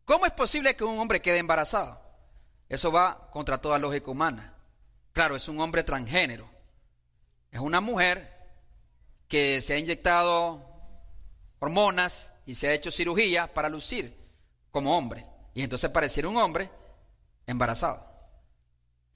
¿Cómo 0.03 0.25
es 0.25 0.33
posible 0.33 0.75
que 0.75 0.83
un 0.83 0.99
hombre 0.99 1.21
quede 1.21 1.37
embarazado? 1.37 2.01
Eso 2.67 2.91
va 2.91 3.29
contra 3.31 3.61
toda 3.61 3.79
lógica 3.79 4.11
humana. 4.11 4.57
Claro, 5.13 5.37
es 5.37 5.47
un 5.47 5.61
hombre 5.61 5.85
transgénero. 5.85 6.51
Es 7.49 7.61
una 7.61 7.79
mujer 7.79 8.32
que 9.27 9.61
se 9.61 9.73
ha 9.73 9.77
inyectado 9.77 10.63
hormonas 11.59 12.33
y 12.45 12.55
se 12.55 12.67
ha 12.67 12.73
hecho 12.73 12.91
cirugía 12.91 13.53
para 13.53 13.69
lucir 13.69 14.15
como 14.71 14.97
hombre. 14.97 15.25
Y 15.53 15.61
entonces 15.61 15.89
pareciera 15.91 16.29
un 16.29 16.37
hombre 16.37 16.69
embarazado, 17.47 18.05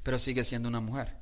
pero 0.03 0.19
sigue 0.19 0.43
siendo 0.43 0.69
una 0.69 0.79
mujer. 0.79 1.15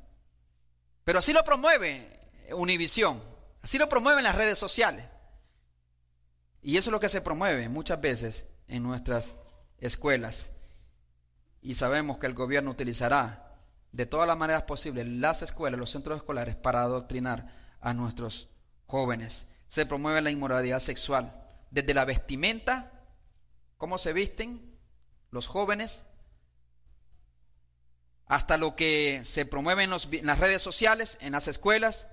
Pero 1.04 1.18
así 1.18 1.32
lo 1.32 1.44
promueve 1.44 2.16
Univisión, 2.52 3.22
así 3.62 3.78
lo 3.78 3.88
promueven 3.88 4.24
las 4.24 4.36
redes 4.36 4.58
sociales. 4.58 5.04
Y 6.62 6.76
eso 6.76 6.90
es 6.90 6.92
lo 6.92 7.00
que 7.00 7.08
se 7.08 7.20
promueve 7.20 7.68
muchas 7.68 8.00
veces 8.00 8.46
en 8.68 8.82
nuestras 8.82 9.36
escuelas. 9.78 10.52
Y 11.60 11.74
sabemos 11.74 12.18
que 12.18 12.26
el 12.26 12.34
gobierno 12.34 12.70
utilizará 12.70 13.60
de 13.92 14.06
todas 14.06 14.28
las 14.28 14.36
maneras 14.36 14.64
posibles 14.64 15.06
las 15.06 15.42
escuelas, 15.42 15.80
los 15.80 15.90
centros 15.90 16.18
escolares 16.18 16.54
para 16.54 16.82
adoctrinar 16.82 17.48
a 17.80 17.94
nuestros 17.94 18.48
jóvenes. 18.86 19.46
Se 19.68 19.86
promueve 19.86 20.20
la 20.22 20.30
inmoralidad 20.30 20.80
sexual 20.80 21.32
desde 21.70 21.94
la 21.94 22.04
vestimenta, 22.04 22.92
cómo 23.76 23.98
se 23.98 24.12
visten 24.12 24.78
los 25.30 25.48
jóvenes, 25.48 26.06
hasta 28.26 28.56
lo 28.56 28.74
que 28.74 29.22
se 29.24 29.44
promueve 29.44 29.84
en, 29.84 29.92
en, 29.92 30.26
las 30.26 30.38
redes 30.38 30.62
sociales, 30.62 31.18
en 31.20 31.32
las 31.32 31.48
escuelas, 31.48 32.08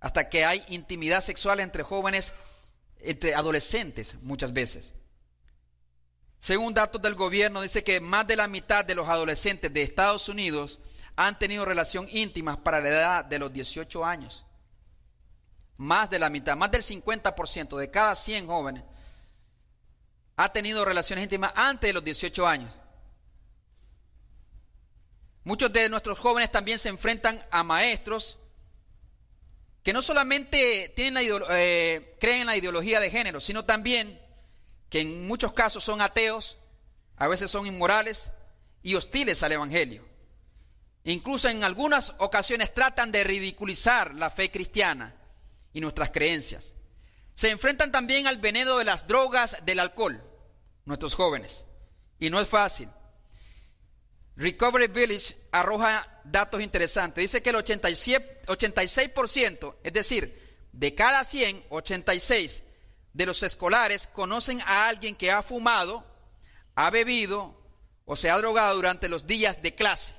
hasta 0.00 0.28
que 0.28 0.44
hay 0.44 0.64
intimidad 0.68 1.22
sexual 1.22 1.60
entre 1.60 1.82
jóvenes, 1.82 2.32
entre 2.98 3.34
adolescentes 3.34 4.16
muchas 4.22 4.52
veces. 4.52 4.94
Según 6.38 6.72
datos 6.72 7.02
del 7.02 7.14
gobierno, 7.14 7.60
dice 7.60 7.84
que 7.84 8.00
más 8.00 8.26
de 8.26 8.36
la 8.36 8.48
mitad 8.48 8.84
de 8.84 8.94
los 8.94 9.08
adolescentes 9.08 9.72
de 9.72 9.82
Estados 9.82 10.28
Unidos 10.30 10.80
han 11.16 11.38
tenido 11.38 11.66
relación 11.66 12.08
íntima 12.10 12.64
para 12.64 12.80
la 12.80 12.88
edad 12.88 13.24
de 13.26 13.38
los 13.38 13.52
18 13.52 14.04
años 14.04 14.46
más 15.80 16.10
de 16.10 16.18
la 16.18 16.28
mitad, 16.28 16.58
más 16.58 16.70
del 16.70 16.82
50% 16.82 17.78
de 17.78 17.90
cada 17.90 18.14
100 18.14 18.46
jóvenes 18.46 18.84
ha 20.36 20.52
tenido 20.52 20.84
relaciones 20.84 21.22
íntimas 21.22 21.52
antes 21.54 21.88
de 21.88 21.94
los 21.94 22.04
18 22.04 22.46
años. 22.46 22.78
Muchos 25.42 25.72
de 25.72 25.88
nuestros 25.88 26.18
jóvenes 26.18 26.52
también 26.52 26.78
se 26.78 26.90
enfrentan 26.90 27.42
a 27.50 27.62
maestros 27.62 28.38
que 29.82 29.94
no 29.94 30.02
solamente 30.02 30.92
tienen 30.94 31.26
eh, 31.48 32.14
creen 32.20 32.42
en 32.42 32.46
la 32.48 32.58
ideología 32.58 33.00
de 33.00 33.10
género, 33.10 33.40
sino 33.40 33.64
también 33.64 34.20
que 34.90 35.00
en 35.00 35.26
muchos 35.26 35.54
casos 35.54 35.82
son 35.82 36.02
ateos, 36.02 36.58
a 37.16 37.26
veces 37.26 37.50
son 37.50 37.66
inmorales 37.66 38.32
y 38.82 38.96
hostiles 38.96 39.42
al 39.42 39.52
Evangelio. 39.52 40.06
Incluso 41.04 41.48
en 41.48 41.64
algunas 41.64 42.12
ocasiones 42.18 42.74
tratan 42.74 43.12
de 43.12 43.24
ridiculizar 43.24 44.14
la 44.14 44.30
fe 44.30 44.50
cristiana 44.50 45.16
y 45.72 45.80
nuestras 45.80 46.10
creencias. 46.10 46.74
Se 47.34 47.50
enfrentan 47.50 47.92
también 47.92 48.26
al 48.26 48.38
veneno 48.38 48.78
de 48.78 48.84
las 48.84 49.06
drogas, 49.06 49.58
del 49.64 49.78
alcohol, 49.80 50.22
nuestros 50.84 51.14
jóvenes. 51.14 51.64
Y 52.18 52.28
no 52.30 52.40
es 52.40 52.48
fácil. 52.48 52.88
Recovery 54.36 54.88
Village 54.88 55.36
arroja 55.52 56.20
datos 56.24 56.60
interesantes. 56.60 57.22
Dice 57.22 57.40
que 57.42 57.50
el 57.50 57.56
86%, 57.56 59.76
es 59.82 59.92
decir, 59.92 60.68
de 60.72 60.94
cada 60.94 61.24
100, 61.24 61.66
86 61.68 62.62
de 63.12 63.26
los 63.26 63.42
escolares 63.42 64.06
conocen 64.06 64.60
a 64.62 64.88
alguien 64.88 65.16
que 65.16 65.30
ha 65.30 65.42
fumado, 65.42 66.06
ha 66.74 66.88
bebido 66.90 67.54
o 68.04 68.16
se 68.16 68.30
ha 68.30 68.38
drogado 68.38 68.76
durante 68.76 69.08
los 69.08 69.26
días 69.26 69.62
de 69.62 69.74
clase. 69.74 70.14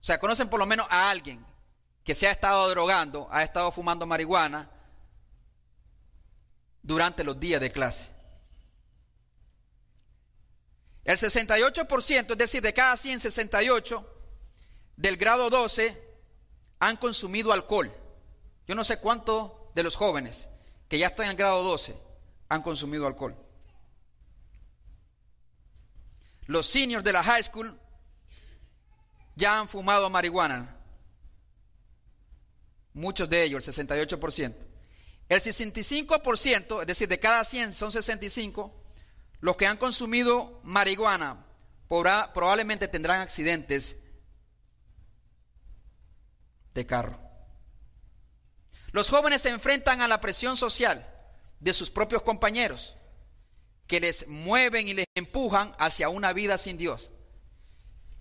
O 0.00 0.04
sea, 0.04 0.18
conocen 0.18 0.48
por 0.48 0.58
lo 0.58 0.66
menos 0.66 0.86
a 0.90 1.10
alguien 1.10 1.44
que 2.04 2.14
se 2.14 2.26
ha 2.26 2.30
estado 2.30 2.68
drogando, 2.70 3.28
ha 3.30 3.42
estado 3.42 3.70
fumando 3.70 4.06
marihuana 4.06 4.68
durante 6.82 7.22
los 7.24 7.38
días 7.38 7.60
de 7.60 7.70
clase. 7.70 8.10
El 11.04 11.18
68%, 11.18 12.32
es 12.32 12.38
decir, 12.38 12.62
de 12.62 12.72
cada 12.72 12.96
168 12.96 14.08
del 14.96 15.16
grado 15.16 15.50
12 15.50 16.00
han 16.78 16.96
consumido 16.96 17.52
alcohol. 17.52 17.92
Yo 18.66 18.74
no 18.74 18.84
sé 18.84 18.98
cuántos 18.98 19.52
de 19.74 19.82
los 19.82 19.96
jóvenes 19.96 20.48
que 20.88 20.98
ya 20.98 21.08
están 21.08 21.26
en 21.26 21.30
el 21.30 21.36
grado 21.36 21.62
12 21.62 21.96
han 22.48 22.62
consumido 22.62 23.06
alcohol. 23.06 23.36
Los 26.46 26.66
seniors 26.66 27.04
de 27.04 27.12
la 27.12 27.22
high 27.22 27.42
school 27.42 27.78
ya 29.36 29.58
han 29.58 29.68
fumado 29.68 30.10
marihuana 30.10 30.76
muchos 32.94 33.28
de 33.28 33.42
ellos, 33.42 33.66
el 33.66 33.88
68%. 33.88 34.54
El 35.28 35.40
65%, 35.40 36.80
es 36.80 36.86
decir, 36.86 37.08
de 37.08 37.18
cada 37.18 37.44
100 37.44 37.72
son 37.72 37.90
65, 37.90 38.72
los 39.40 39.56
que 39.56 39.66
han 39.66 39.76
consumido 39.76 40.60
marihuana 40.62 41.46
probablemente 41.88 42.88
tendrán 42.88 43.20
accidentes 43.20 43.98
de 46.74 46.86
carro. 46.86 47.18
Los 48.92 49.10
jóvenes 49.10 49.42
se 49.42 49.50
enfrentan 49.50 50.00
a 50.00 50.08
la 50.08 50.20
presión 50.20 50.56
social 50.56 51.06
de 51.60 51.74
sus 51.74 51.90
propios 51.90 52.22
compañeros, 52.22 52.96
que 53.86 54.00
les 54.00 54.26
mueven 54.28 54.88
y 54.88 54.94
les 54.94 55.06
empujan 55.14 55.74
hacia 55.78 56.08
una 56.08 56.32
vida 56.32 56.56
sin 56.56 56.78
Dios, 56.78 57.10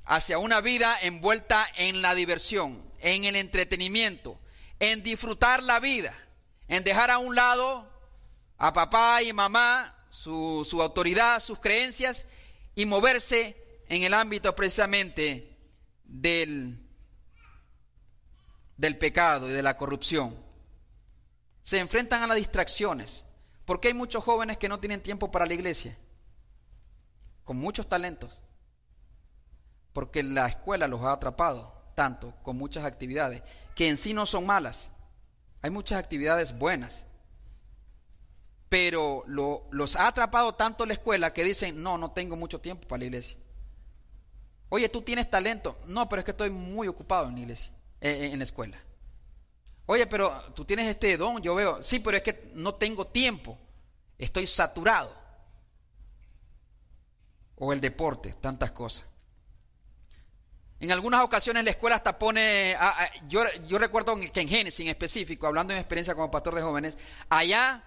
hacia 0.06 0.38
una 0.38 0.60
vida 0.60 0.98
envuelta 1.02 1.66
en 1.78 2.02
la 2.02 2.16
diversión, 2.16 2.84
en 3.00 3.26
el 3.26 3.36
entretenimiento, 3.36 4.40
en 4.82 5.04
disfrutar 5.04 5.62
la 5.62 5.80
vida, 5.80 6.12
en 6.68 6.84
dejar 6.84 7.12
a 7.12 7.20
un 7.20 7.36
lado 7.36 7.88
a 8.58 8.74
papá 8.74 9.22
y 9.22 9.32
mamá, 9.32 9.96
su, 10.10 10.68
su 10.68 10.82
autoridad, 10.82 11.40
sus 11.40 11.60
creencias, 11.60 12.26
y 12.74 12.88
moverse 12.88 13.84
en 13.90 14.02
el 14.02 14.16
ámbito 14.16 14.56
precisamente 14.56 15.56
del, 16.04 16.84
del 18.76 18.98
pecado 18.98 19.48
y 19.48 19.54
de 19.54 19.62
la 19.62 19.78
corrupción. 19.78 20.36
Se 21.62 21.78
enfrentan 21.78 22.24
a 22.24 22.28
las 22.28 22.38
distracciones. 22.38 23.24
porque 23.66 23.90
hay 23.90 23.94
muchos 23.94 24.24
jóvenes 24.24 24.58
que 24.58 24.68
no 24.68 24.80
tienen 24.80 25.04
tiempo 25.04 25.32
para 25.32 25.46
la 25.46 25.54
iglesia? 25.54 25.96
Con 27.44 27.58
muchos 27.58 27.88
talentos. 27.88 28.42
Porque 29.94 30.24
la 30.24 30.48
escuela 30.48 30.88
los 30.88 31.02
ha 31.04 31.12
atrapado 31.12 31.81
tanto 31.96 32.34
con 32.44 32.58
muchas 32.58 32.86
actividades 32.86 33.44
que 33.76 33.88
en 33.90 33.98
sí 33.98 34.14
no 34.14 34.26
son 34.26 34.46
malas. 34.46 34.92
Hay 35.62 35.70
muchas 35.70 36.00
actividades 36.00 36.58
buenas. 36.58 37.06
Pero 38.70 39.24
lo, 39.28 39.68
los 39.72 39.96
ha 39.96 40.08
atrapado 40.08 40.56
tanto 40.56 40.86
la 40.86 40.94
escuela 40.94 41.34
que 41.34 41.44
dicen, 41.44 41.84
no, 41.84 41.98
no 41.98 42.12
tengo 42.12 42.36
mucho 42.36 42.62
tiempo 42.62 42.88
para 42.88 43.00
la 43.00 43.06
iglesia. 43.06 43.38
Oye, 44.70 44.88
tú 44.88 45.02
tienes 45.02 45.30
talento. 45.30 45.78
No, 45.86 46.08
pero 46.08 46.22
es 46.22 46.26
que 46.26 46.32
estoy 46.32 46.50
muy 46.50 46.88
ocupado 46.88 47.28
en 47.28 47.36
la 47.36 47.42
iglesia, 47.42 47.74
eh, 48.00 48.30
en 48.32 48.40
la 48.40 48.46
escuela. 48.46 48.78
Oye, 49.86 50.08
pero 50.08 50.32
tú 50.54 50.64
tienes 50.64 50.88
este 50.88 51.18
don, 51.18 51.42
yo 51.42 51.54
veo. 51.54 51.84
Sí, 51.84 52.00
pero 52.00 52.16
es 52.16 52.24
que 52.24 52.52
no 52.56 52.76
tengo 52.76 53.08
tiempo. 53.08 53.58
Estoy 54.18 54.48
saturado. 54.48 55.14
O 57.58 57.74
el 57.74 57.82
deporte, 57.82 58.34
tantas 58.40 58.72
cosas. 58.72 59.11
En 60.82 60.92
algunas 60.92 61.22
ocasiones 61.22 61.64
la 61.64 61.70
escuela 61.70 61.96
hasta 61.96 62.18
pone, 62.18 62.76
ah, 62.78 62.96
ah, 62.98 63.10
yo, 63.28 63.44
yo 63.68 63.78
recuerdo 63.78 64.16
que 64.34 64.42
en 64.42 64.50
Génesis 64.50 64.80
en 64.80 64.88
específico, 64.88 65.46
hablando 65.46 65.72
de 65.72 65.76
mi 65.76 65.82
experiencia 65.82 66.16
como 66.16 66.32
pastor 66.32 66.56
de 66.56 66.64
jóvenes, 66.64 66.98
allá 67.30 67.84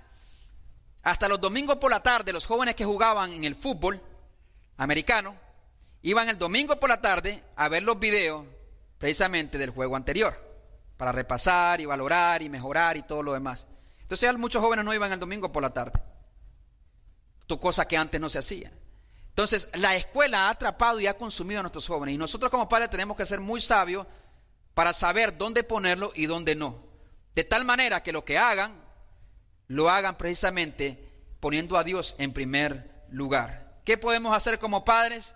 hasta 1.02 1.26
los 1.26 1.40
domingos 1.40 1.76
por 1.78 1.90
la 1.90 2.04
tarde 2.04 2.32
los 2.32 2.46
jóvenes 2.46 2.76
que 2.76 2.84
jugaban 2.84 3.32
en 3.32 3.42
el 3.42 3.56
fútbol 3.56 4.00
americano 4.76 5.34
iban 6.02 6.28
el 6.28 6.38
domingo 6.38 6.78
por 6.78 6.88
la 6.88 7.00
tarde 7.00 7.42
a 7.56 7.68
ver 7.68 7.82
los 7.82 7.98
videos 7.98 8.46
precisamente 8.98 9.58
del 9.58 9.70
juego 9.70 9.96
anterior, 9.96 10.40
para 10.96 11.10
repasar 11.10 11.80
y 11.80 11.86
valorar 11.86 12.42
y 12.42 12.48
mejorar 12.48 12.96
y 12.96 13.02
todo 13.02 13.24
lo 13.24 13.32
demás. 13.32 13.66
Entonces 14.02 14.38
muchos 14.38 14.62
jóvenes 14.62 14.84
no 14.84 14.94
iban 14.94 15.10
el 15.10 15.18
domingo 15.18 15.50
por 15.50 15.64
la 15.64 15.74
tarde, 15.74 16.00
tu 17.48 17.58
cosa 17.58 17.88
que 17.88 17.96
antes 17.96 18.20
no 18.20 18.28
se 18.28 18.38
hacía. 18.38 18.72
Entonces 19.34 19.68
la 19.74 19.96
escuela 19.96 20.46
ha 20.46 20.50
atrapado 20.50 21.00
y 21.00 21.08
ha 21.08 21.18
consumido 21.18 21.58
a 21.58 21.64
nuestros 21.64 21.88
jóvenes 21.88 22.14
y 22.14 22.18
nosotros 22.18 22.52
como 22.52 22.68
padres 22.68 22.88
tenemos 22.88 23.16
que 23.16 23.26
ser 23.26 23.40
muy 23.40 23.60
sabios 23.60 24.06
para 24.74 24.92
saber 24.92 25.36
dónde 25.36 25.64
ponerlo 25.64 26.12
y 26.14 26.26
dónde 26.26 26.54
no. 26.54 26.78
De 27.34 27.42
tal 27.42 27.64
manera 27.64 28.00
que 28.00 28.12
lo 28.12 28.24
que 28.24 28.38
hagan, 28.38 28.80
lo 29.66 29.90
hagan 29.90 30.16
precisamente 30.16 31.10
poniendo 31.40 31.76
a 31.76 31.82
Dios 31.82 32.14
en 32.18 32.32
primer 32.32 33.04
lugar. 33.10 33.80
¿Qué 33.84 33.98
podemos 33.98 34.36
hacer 34.36 34.60
como 34.60 34.84
padres? 34.84 35.34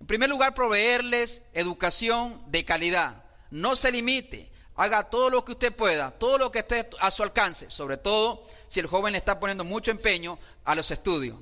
En 0.00 0.08
primer 0.08 0.28
lugar, 0.28 0.52
proveerles 0.52 1.42
educación 1.52 2.42
de 2.48 2.64
calidad. 2.64 3.22
No 3.52 3.76
se 3.76 3.92
limite. 3.92 4.50
Haga 4.74 5.04
todo 5.04 5.30
lo 5.30 5.44
que 5.44 5.52
usted 5.52 5.72
pueda, 5.72 6.10
todo 6.10 6.38
lo 6.38 6.50
que 6.50 6.58
esté 6.58 6.90
a 6.98 7.12
su 7.12 7.22
alcance, 7.22 7.70
sobre 7.70 7.98
todo 7.98 8.42
si 8.66 8.80
el 8.80 8.88
joven 8.88 9.12
le 9.12 9.18
está 9.18 9.38
poniendo 9.38 9.62
mucho 9.62 9.92
empeño 9.92 10.40
a 10.64 10.74
los 10.74 10.90
estudios. 10.90 11.38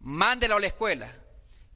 Mándelo 0.00 0.56
a 0.56 0.60
la 0.60 0.66
escuela. 0.66 1.14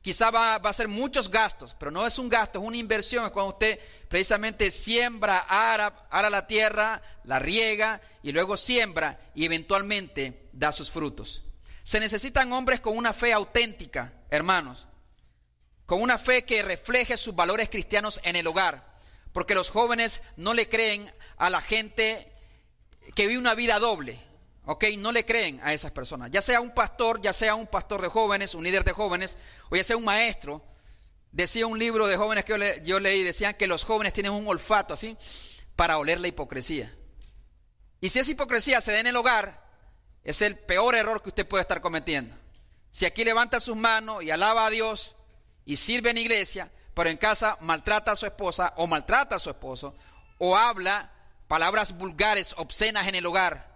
Quizá 0.00 0.30
va, 0.30 0.56
a 0.56 0.72
ser 0.72 0.88
muchos 0.88 1.30
gastos, 1.30 1.76
pero 1.78 1.90
no 1.90 2.06
es 2.06 2.18
un 2.18 2.28
gasto, 2.28 2.58
es 2.58 2.64
una 2.64 2.76
inversión. 2.76 3.24
Es 3.24 3.30
cuando 3.30 3.52
usted 3.52 3.78
precisamente 4.08 4.70
siembra, 4.70 5.46
ara, 5.48 6.06
ara 6.10 6.28
la 6.28 6.46
tierra, 6.46 7.00
la 7.24 7.38
riega 7.38 8.00
y 8.22 8.32
luego 8.32 8.56
siembra 8.56 9.20
y 9.34 9.44
eventualmente 9.44 10.48
da 10.52 10.72
sus 10.72 10.90
frutos. 10.90 11.44
Se 11.84 12.00
necesitan 12.00 12.52
hombres 12.52 12.80
con 12.80 12.96
una 12.96 13.12
fe 13.12 13.32
auténtica, 13.32 14.12
hermanos 14.30 14.86
con 15.92 16.00
una 16.00 16.16
fe 16.16 16.46
que 16.46 16.62
refleje 16.62 17.18
sus 17.18 17.34
valores 17.34 17.68
cristianos 17.68 18.18
en 18.24 18.34
el 18.34 18.46
hogar, 18.46 18.96
porque 19.34 19.54
los 19.54 19.68
jóvenes 19.68 20.22
no 20.38 20.54
le 20.54 20.66
creen 20.66 21.12
a 21.36 21.50
la 21.50 21.60
gente 21.60 22.32
que 23.14 23.26
vive 23.26 23.38
una 23.38 23.54
vida 23.54 23.78
doble, 23.78 24.18
¿ok? 24.64 24.84
No 24.98 25.12
le 25.12 25.24
creen 25.24 25.60
a 25.62 25.72
esas 25.72 25.90
personas, 25.92 26.30
ya 26.30 26.42
sea 26.42 26.60
un 26.60 26.70
pastor, 26.70 27.20
ya 27.20 27.32
sea 27.32 27.54
un 27.54 27.66
pastor 27.66 28.02
de 28.02 28.08
jóvenes, 28.08 28.54
un 28.54 28.64
líder 28.64 28.84
de 28.84 28.92
jóvenes, 28.92 29.38
o 29.70 29.76
ya 29.76 29.84
sea 29.84 29.96
un 29.96 30.04
maestro. 30.04 30.64
Decía 31.32 31.66
un 31.66 31.78
libro 31.78 32.06
de 32.06 32.16
jóvenes 32.16 32.44
que 32.44 32.52
yo, 32.52 32.84
yo 32.84 33.00
leí, 33.00 33.22
decían 33.22 33.54
que 33.54 33.66
los 33.66 33.84
jóvenes 33.84 34.12
tienen 34.12 34.32
un 34.32 34.46
olfato 34.46 34.92
así 34.92 35.16
para 35.76 35.96
oler 35.98 36.20
la 36.20 36.28
hipocresía. 36.28 36.94
Y 38.00 38.10
si 38.10 38.18
esa 38.18 38.30
hipocresía 38.30 38.80
se 38.80 38.92
da 38.92 39.00
en 39.00 39.06
el 39.06 39.16
hogar, 39.16 39.62
es 40.24 40.42
el 40.42 40.58
peor 40.58 40.94
error 40.94 41.22
que 41.22 41.30
usted 41.30 41.48
puede 41.48 41.62
estar 41.62 41.80
cometiendo. 41.80 42.36
Si 42.90 43.06
aquí 43.06 43.24
levanta 43.24 43.60
sus 43.60 43.76
manos 43.76 44.22
y 44.22 44.30
alaba 44.30 44.66
a 44.66 44.70
Dios, 44.70 45.16
y 45.64 45.76
sirve 45.76 46.10
en 46.10 46.18
iglesia, 46.18 46.70
pero 46.94 47.10
en 47.10 47.16
casa 47.16 47.56
maltrata 47.60 48.12
a 48.12 48.16
su 48.16 48.26
esposa 48.26 48.74
o 48.76 48.86
maltrata 48.86 49.36
a 49.36 49.40
su 49.40 49.50
esposo 49.50 49.94
o 50.38 50.56
habla 50.56 51.10
palabras 51.48 51.96
vulgares, 51.96 52.54
obscenas 52.58 53.06
en 53.08 53.14
el 53.14 53.26
hogar 53.26 53.71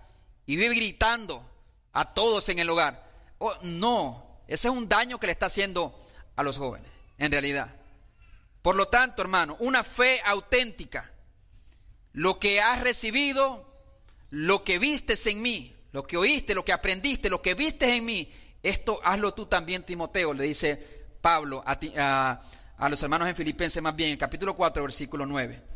y 0.46 0.56
vive 0.56 0.74
gritando 0.74 1.44
a 1.92 2.14
todos 2.14 2.48
en 2.48 2.58
el 2.58 2.70
hogar. 2.70 3.04
Oh, 3.38 3.54
no, 3.62 4.40
ese 4.46 4.68
es 4.68 4.74
un 4.74 4.88
daño 4.88 5.18
que 5.18 5.26
le 5.26 5.32
está 5.32 5.46
haciendo 5.46 5.94
a 6.36 6.42
los 6.42 6.56
jóvenes, 6.56 6.90
en 7.18 7.32
realidad. 7.32 7.74
Por 8.62 8.76
lo 8.76 8.88
tanto, 8.88 9.22
hermano, 9.22 9.56
una 9.60 9.84
fe 9.84 10.20
auténtica, 10.24 11.12
lo 12.12 12.38
que 12.38 12.60
has 12.60 12.80
recibido, 12.80 13.66
lo 14.30 14.64
que 14.64 14.78
vistes 14.78 15.26
en 15.26 15.42
mí, 15.42 15.76
lo 15.92 16.02
que 16.02 16.16
oíste, 16.16 16.54
lo 16.54 16.64
que 16.64 16.72
aprendiste, 16.72 17.28
lo 17.28 17.42
que 17.42 17.54
vistes 17.54 17.90
en 17.90 18.04
mí, 18.04 18.32
esto 18.62 19.00
hazlo 19.04 19.34
tú 19.34 19.46
también, 19.46 19.84
Timoteo, 19.84 20.32
le 20.32 20.44
dice 20.44 21.06
Pablo 21.20 21.62
a, 21.64 22.40
los 22.88 23.02
hermanos 23.02 23.28
en 23.28 23.36
Filipenses 23.36 23.82
más 23.82 23.94
bien, 23.94 24.12
en 24.12 24.18
capítulo 24.18 24.56
4, 24.56 24.82
versículo 24.82 25.26
9. 25.26 25.75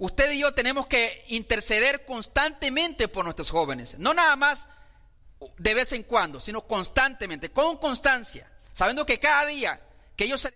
Usted 0.00 0.32
y 0.32 0.38
yo 0.38 0.54
tenemos 0.54 0.86
que 0.86 1.26
interceder 1.28 2.06
constantemente 2.06 3.06
por 3.06 3.22
nuestros 3.22 3.50
jóvenes, 3.50 3.98
no 3.98 4.14
nada 4.14 4.34
más 4.34 4.66
de 5.58 5.74
vez 5.74 5.92
en 5.92 6.04
cuando, 6.04 6.40
sino 6.40 6.66
constantemente, 6.66 7.50
con 7.50 7.76
constancia, 7.76 8.50
sabiendo 8.72 9.04
que 9.04 9.20
cada 9.20 9.44
día 9.44 9.78
que 10.16 10.24
ellos 10.24 10.48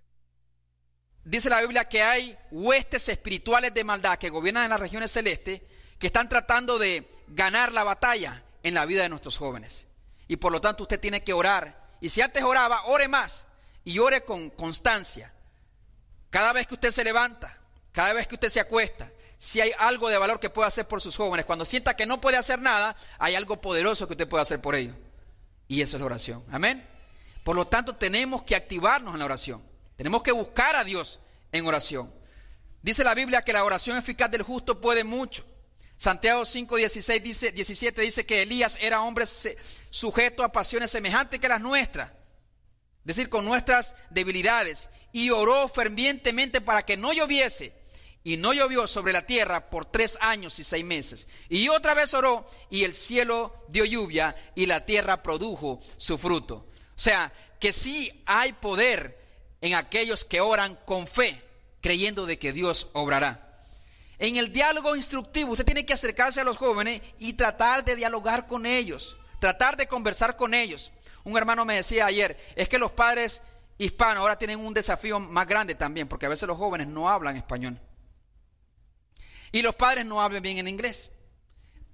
dice 1.25 1.51
la 1.51 1.61
Biblia 1.61 1.87
que 1.91 2.03
hay 2.03 2.39
huestes 2.51 3.07
espirituales 3.11 3.75
de 3.75 3.85
maldad 3.85 4.17
que 4.17 4.31
gobiernan 4.31 4.65
en 4.65 4.71
las 4.71 4.81
regiones 4.81 5.13
celestes 5.13 5.61
que 5.99 6.07
están 6.07 6.31
tratando 6.31 6.79
de 6.79 7.07
ganar 7.29 7.71
la 7.73 7.85
batalla 7.85 8.43
en 8.63 8.73
la 8.73 8.87
vida 8.87 9.03
de 9.03 9.11
nuestros 9.11 9.37
jóvenes. 9.37 9.87
Y 10.27 10.37
por 10.37 10.53
lo 10.53 10.63
tanto 10.63 10.85
usted 10.85 10.99
tiene 10.99 11.23
que 11.23 11.35
orar. 11.35 11.97
Y 12.01 12.09
si 12.09 12.23
antes 12.23 12.43
oraba, 12.43 12.87
ore 12.87 13.09
más 13.09 13.47
y 13.85 13.99
ore 13.99 14.25
con 14.25 14.49
constancia. 14.49 15.35
Cada 16.31 16.55
vez 16.55 16.67
que 16.67 16.75
usted 16.75 16.93
se 16.93 17.05
levanta, 17.05 17.59
cada 17.93 18.15
vez 18.15 18.27
que 18.27 18.37
usted 18.37 18.49
se 18.49 18.61
acuesta, 18.61 19.11
si 19.45 19.61
hay 19.61 19.73
algo 19.79 20.09
de 20.09 20.17
valor 20.17 20.41
que 20.41 20.49
pueda 20.49 20.69
hacer 20.69 20.89
por 20.89 21.03
sus 21.03 21.17
jóvenes, 21.17 21.45
cuando 21.45 21.67
sienta 21.67 21.95
que 21.95 22.07
no 22.07 22.19
puede 22.19 22.39
hacer 22.39 22.63
nada, 22.63 22.97
hay 23.19 23.35
algo 23.35 23.61
poderoso 23.61 24.07
que 24.07 24.15
usted 24.15 24.27
puede 24.27 24.41
hacer 24.41 24.63
por 24.63 24.75
ellos. 24.75 24.97
Y 25.69 25.83
eso 25.83 25.99
es 25.99 26.01
la 26.01 26.07
oración. 26.07 26.43
Amén. 26.51 26.83
Por 27.43 27.55
lo 27.55 27.67
tanto, 27.67 27.95
tenemos 27.95 28.43
que 28.45 28.57
activarnos 28.57 29.13
en 29.13 29.19
la 29.19 29.27
oración. 29.27 29.63
Tenemos 29.97 30.23
que 30.23 30.33
buscar 30.33 30.77
a 30.77 30.83
Dios 30.83 31.21
en 31.53 31.67
oración. 31.67 32.11
Dice 32.81 33.05
la 33.05 33.13
Biblia 33.13 33.43
que 33.43 33.53
la 33.53 33.65
oración 33.65 33.99
eficaz 33.99 34.31
del 34.31 34.41
justo 34.41 34.81
puede 34.81 35.05
mucho. 35.05 35.45
Santiago 35.99 36.47
5, 36.47 36.77
16 36.77 37.23
dice, 37.23 37.53
17 37.53 38.01
dice 38.01 38.25
que 38.25 38.41
Elías 38.41 38.79
era 38.81 39.03
hombre 39.03 39.27
sujeto 39.91 40.43
a 40.43 40.53
pasiones 40.53 40.91
semejantes 40.91 41.39
que 41.39 41.49
las 41.51 41.61
nuestras 41.61 42.09
es 43.05 43.17
decir, 43.17 43.29
con 43.29 43.45
nuestras 43.45 43.97
debilidades, 44.09 44.89
y 45.13 45.29
oró 45.29 45.69
fervientemente 45.69 46.63
para 46.63 46.87
que 46.87 46.97
no 46.97 47.13
lloviese. 47.13 47.75
Y 48.27 48.39
no 48.39 48.55
llovió 48.55 48.89
sobre 48.89 49.13
la 49.13 49.27
tierra 49.27 49.69
por 49.69 49.85
tres 49.85 50.17
años 50.21 50.59
y 50.59 50.65
seis 50.65 50.85
meses. 50.85 51.29
Y 51.51 51.69
otra 51.69 51.93
vez 51.93 52.15
oró 52.15 52.47
y 52.71 52.85
el 52.85 52.95
cielo 52.95 53.55
dio 53.69 53.85
lluvia 53.85 54.35
y 54.55 54.65
la 54.65 54.87
tierra 54.87 55.23
produjo 55.23 55.79
su 55.99 56.17
fruto. 56.17 56.67
O 56.97 56.99
sea, 56.99 57.33
que 57.61 57.73
sí 57.73 58.23
hay 58.25 58.55
poder 58.55 59.23
en 59.61 59.75
aquellos 59.75 60.25
que 60.25 60.41
oran 60.41 60.79
con 60.87 61.07
fe, 61.07 61.43
creyendo 61.81 62.25
de 62.25 62.39
que 62.39 62.53
Dios 62.53 62.89
obrará. 62.95 63.45
En 64.19 64.37
el 64.37 64.53
diálogo 64.53 64.97
instructivo, 64.97 65.53
usted 65.53 65.65
tiene 65.65 65.85
que 65.85 65.93
acercarse 65.93 66.41
a 66.41 66.45
los 66.45 66.57
jóvenes 66.57 67.03
y 67.19 67.35
tratar 67.35 67.85
de 67.85 67.97
dialogar 67.97 68.47
con 68.47 68.65
ellos, 68.65 69.17
tratar 69.41 69.77
de 69.77 69.87
conversar 69.87 70.37
con 70.37 70.55
ellos. 70.55 70.93
Un 71.25 71.37
hermano 71.37 71.65
me 71.65 71.77
decía 71.77 72.07
ayer, 72.07 72.39
es 72.57 72.69
que 72.69 72.79
los 72.79 72.93
padres 72.93 73.43
hispanos 73.77 74.21
ahora 74.21 74.39
tienen 74.39 74.61
un 74.61 74.73
desafío 74.73 75.21
más 75.21 75.47
grande 75.47 75.75
también, 75.75 76.09
porque 76.09 76.27
a 76.27 76.31
veces 76.31 76.47
los 76.49 76.57
jóvenes 76.57 76.87
no 76.87 77.11
hablan 77.11 77.37
español. 77.37 77.79
Y 79.55 79.63
los 79.63 79.77
padres 79.77 80.05
no 80.05 80.21
hablan 80.21 80.43
bien 80.43 80.59
en 80.59 80.67
inglés. 80.67 81.13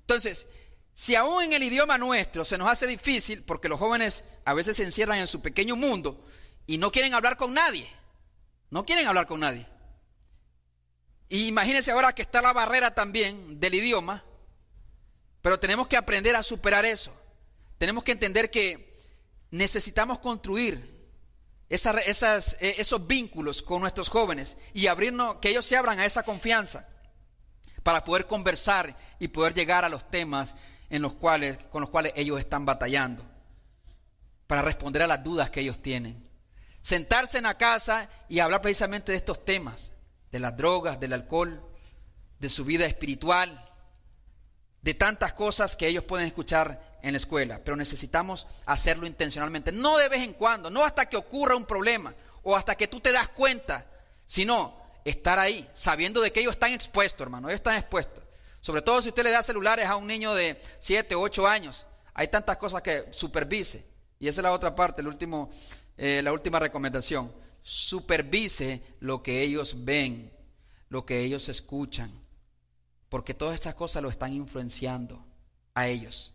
Entonces, 0.00 0.46
si 0.94 1.14
aún 1.14 1.42
en 1.42 1.52
el 1.52 1.62
idioma 1.62 1.98
nuestro 1.98 2.42
se 2.46 2.56
nos 2.56 2.66
hace 2.66 2.86
difícil, 2.86 3.42
porque 3.42 3.68
los 3.68 3.78
jóvenes 3.78 4.24
a 4.46 4.54
veces 4.54 4.78
se 4.78 4.82
encierran 4.82 5.18
en 5.18 5.26
su 5.26 5.42
pequeño 5.42 5.76
mundo 5.76 6.26
y 6.66 6.78
no 6.78 6.90
quieren 6.90 7.12
hablar 7.12 7.36
con 7.36 7.52
nadie, 7.52 7.86
no 8.70 8.86
quieren 8.86 9.06
hablar 9.06 9.26
con 9.26 9.40
nadie. 9.40 9.66
Y 11.28 11.48
imagínense 11.48 11.90
ahora 11.90 12.14
que 12.14 12.22
está 12.22 12.40
la 12.40 12.54
barrera 12.54 12.94
también 12.94 13.60
del 13.60 13.74
idioma, 13.74 14.24
pero 15.42 15.60
tenemos 15.60 15.86
que 15.86 15.98
aprender 15.98 16.36
a 16.36 16.42
superar 16.42 16.86
eso. 16.86 17.14
tenemos 17.76 18.04
que 18.04 18.12
entender 18.12 18.50
que 18.50 18.94
necesitamos 19.50 20.18
construir 20.18 21.10
esas, 21.68 22.56
e, 22.58 22.76
esos 22.78 23.06
vínculos 23.06 23.60
con 23.60 23.82
nuestros 23.82 24.08
jóvenes 24.08 24.56
y 24.72 24.86
abrirnos, 24.86 25.36
que 25.36 25.50
ellos 25.50 25.66
se 25.66 25.76
abran 25.76 26.00
a 26.00 26.06
esa 26.06 26.22
confianza 26.22 26.89
para 27.82 28.04
poder 28.04 28.26
conversar 28.26 28.96
y 29.18 29.28
poder 29.28 29.54
llegar 29.54 29.84
a 29.84 29.88
los 29.88 30.10
temas 30.10 30.56
en 30.90 31.02
los 31.02 31.14
cuales, 31.14 31.58
con 31.70 31.80
los 31.80 31.90
cuales 31.90 32.12
ellos 32.16 32.38
están 32.38 32.66
batallando, 32.66 33.24
para 34.46 34.62
responder 34.62 35.02
a 35.02 35.06
las 35.06 35.22
dudas 35.22 35.50
que 35.50 35.60
ellos 35.60 35.80
tienen. 35.80 36.28
Sentarse 36.82 37.38
en 37.38 37.44
la 37.44 37.56
casa 37.56 38.08
y 38.28 38.40
hablar 38.40 38.62
precisamente 38.62 39.12
de 39.12 39.18
estos 39.18 39.44
temas, 39.44 39.92
de 40.32 40.40
las 40.40 40.56
drogas, 40.56 40.98
del 40.98 41.12
alcohol, 41.12 41.62
de 42.38 42.48
su 42.48 42.64
vida 42.64 42.86
espiritual, 42.86 43.70
de 44.82 44.94
tantas 44.94 45.34
cosas 45.34 45.76
que 45.76 45.86
ellos 45.86 46.04
pueden 46.04 46.26
escuchar 46.26 46.98
en 47.02 47.12
la 47.12 47.18
escuela, 47.18 47.60
pero 47.64 47.76
necesitamos 47.76 48.46
hacerlo 48.66 49.06
intencionalmente, 49.06 49.72
no 49.72 49.96
de 49.98 50.08
vez 50.08 50.22
en 50.22 50.34
cuando, 50.34 50.70
no 50.70 50.84
hasta 50.84 51.06
que 51.06 51.16
ocurra 51.16 51.56
un 51.56 51.64
problema 51.64 52.14
o 52.42 52.56
hasta 52.56 52.74
que 52.74 52.88
tú 52.88 53.00
te 53.00 53.12
das 53.12 53.28
cuenta, 53.28 53.86
sino 54.26 54.79
estar 55.04 55.38
ahí, 55.38 55.68
sabiendo 55.72 56.20
de 56.20 56.32
que 56.32 56.40
ellos 56.40 56.54
están 56.54 56.72
expuestos, 56.72 57.20
hermano, 57.20 57.48
ellos 57.48 57.60
están 57.60 57.76
expuestos. 57.76 58.24
Sobre 58.60 58.82
todo 58.82 59.00
si 59.00 59.08
usted 59.08 59.24
le 59.24 59.30
da 59.30 59.42
celulares 59.42 59.86
a 59.86 59.96
un 59.96 60.06
niño 60.06 60.34
de 60.34 60.60
7, 60.78 61.14
8 61.14 61.46
años, 61.46 61.86
hay 62.12 62.28
tantas 62.28 62.58
cosas 62.58 62.82
que 62.82 63.06
supervise. 63.10 63.86
Y 64.18 64.28
esa 64.28 64.40
es 64.40 64.42
la 64.42 64.52
otra 64.52 64.74
parte, 64.74 65.00
el 65.00 65.08
último, 65.08 65.50
eh, 65.96 66.20
la 66.22 66.32
última 66.32 66.58
recomendación. 66.58 67.32
Supervise 67.62 68.82
lo 69.00 69.22
que 69.22 69.40
ellos 69.42 69.84
ven, 69.84 70.30
lo 70.88 71.06
que 71.06 71.20
ellos 71.20 71.48
escuchan, 71.48 72.12
porque 73.08 73.32
todas 73.32 73.54
estas 73.54 73.74
cosas 73.74 74.02
lo 74.02 74.10
están 74.10 74.34
influenciando 74.34 75.24
a 75.74 75.88
ellos. 75.88 76.34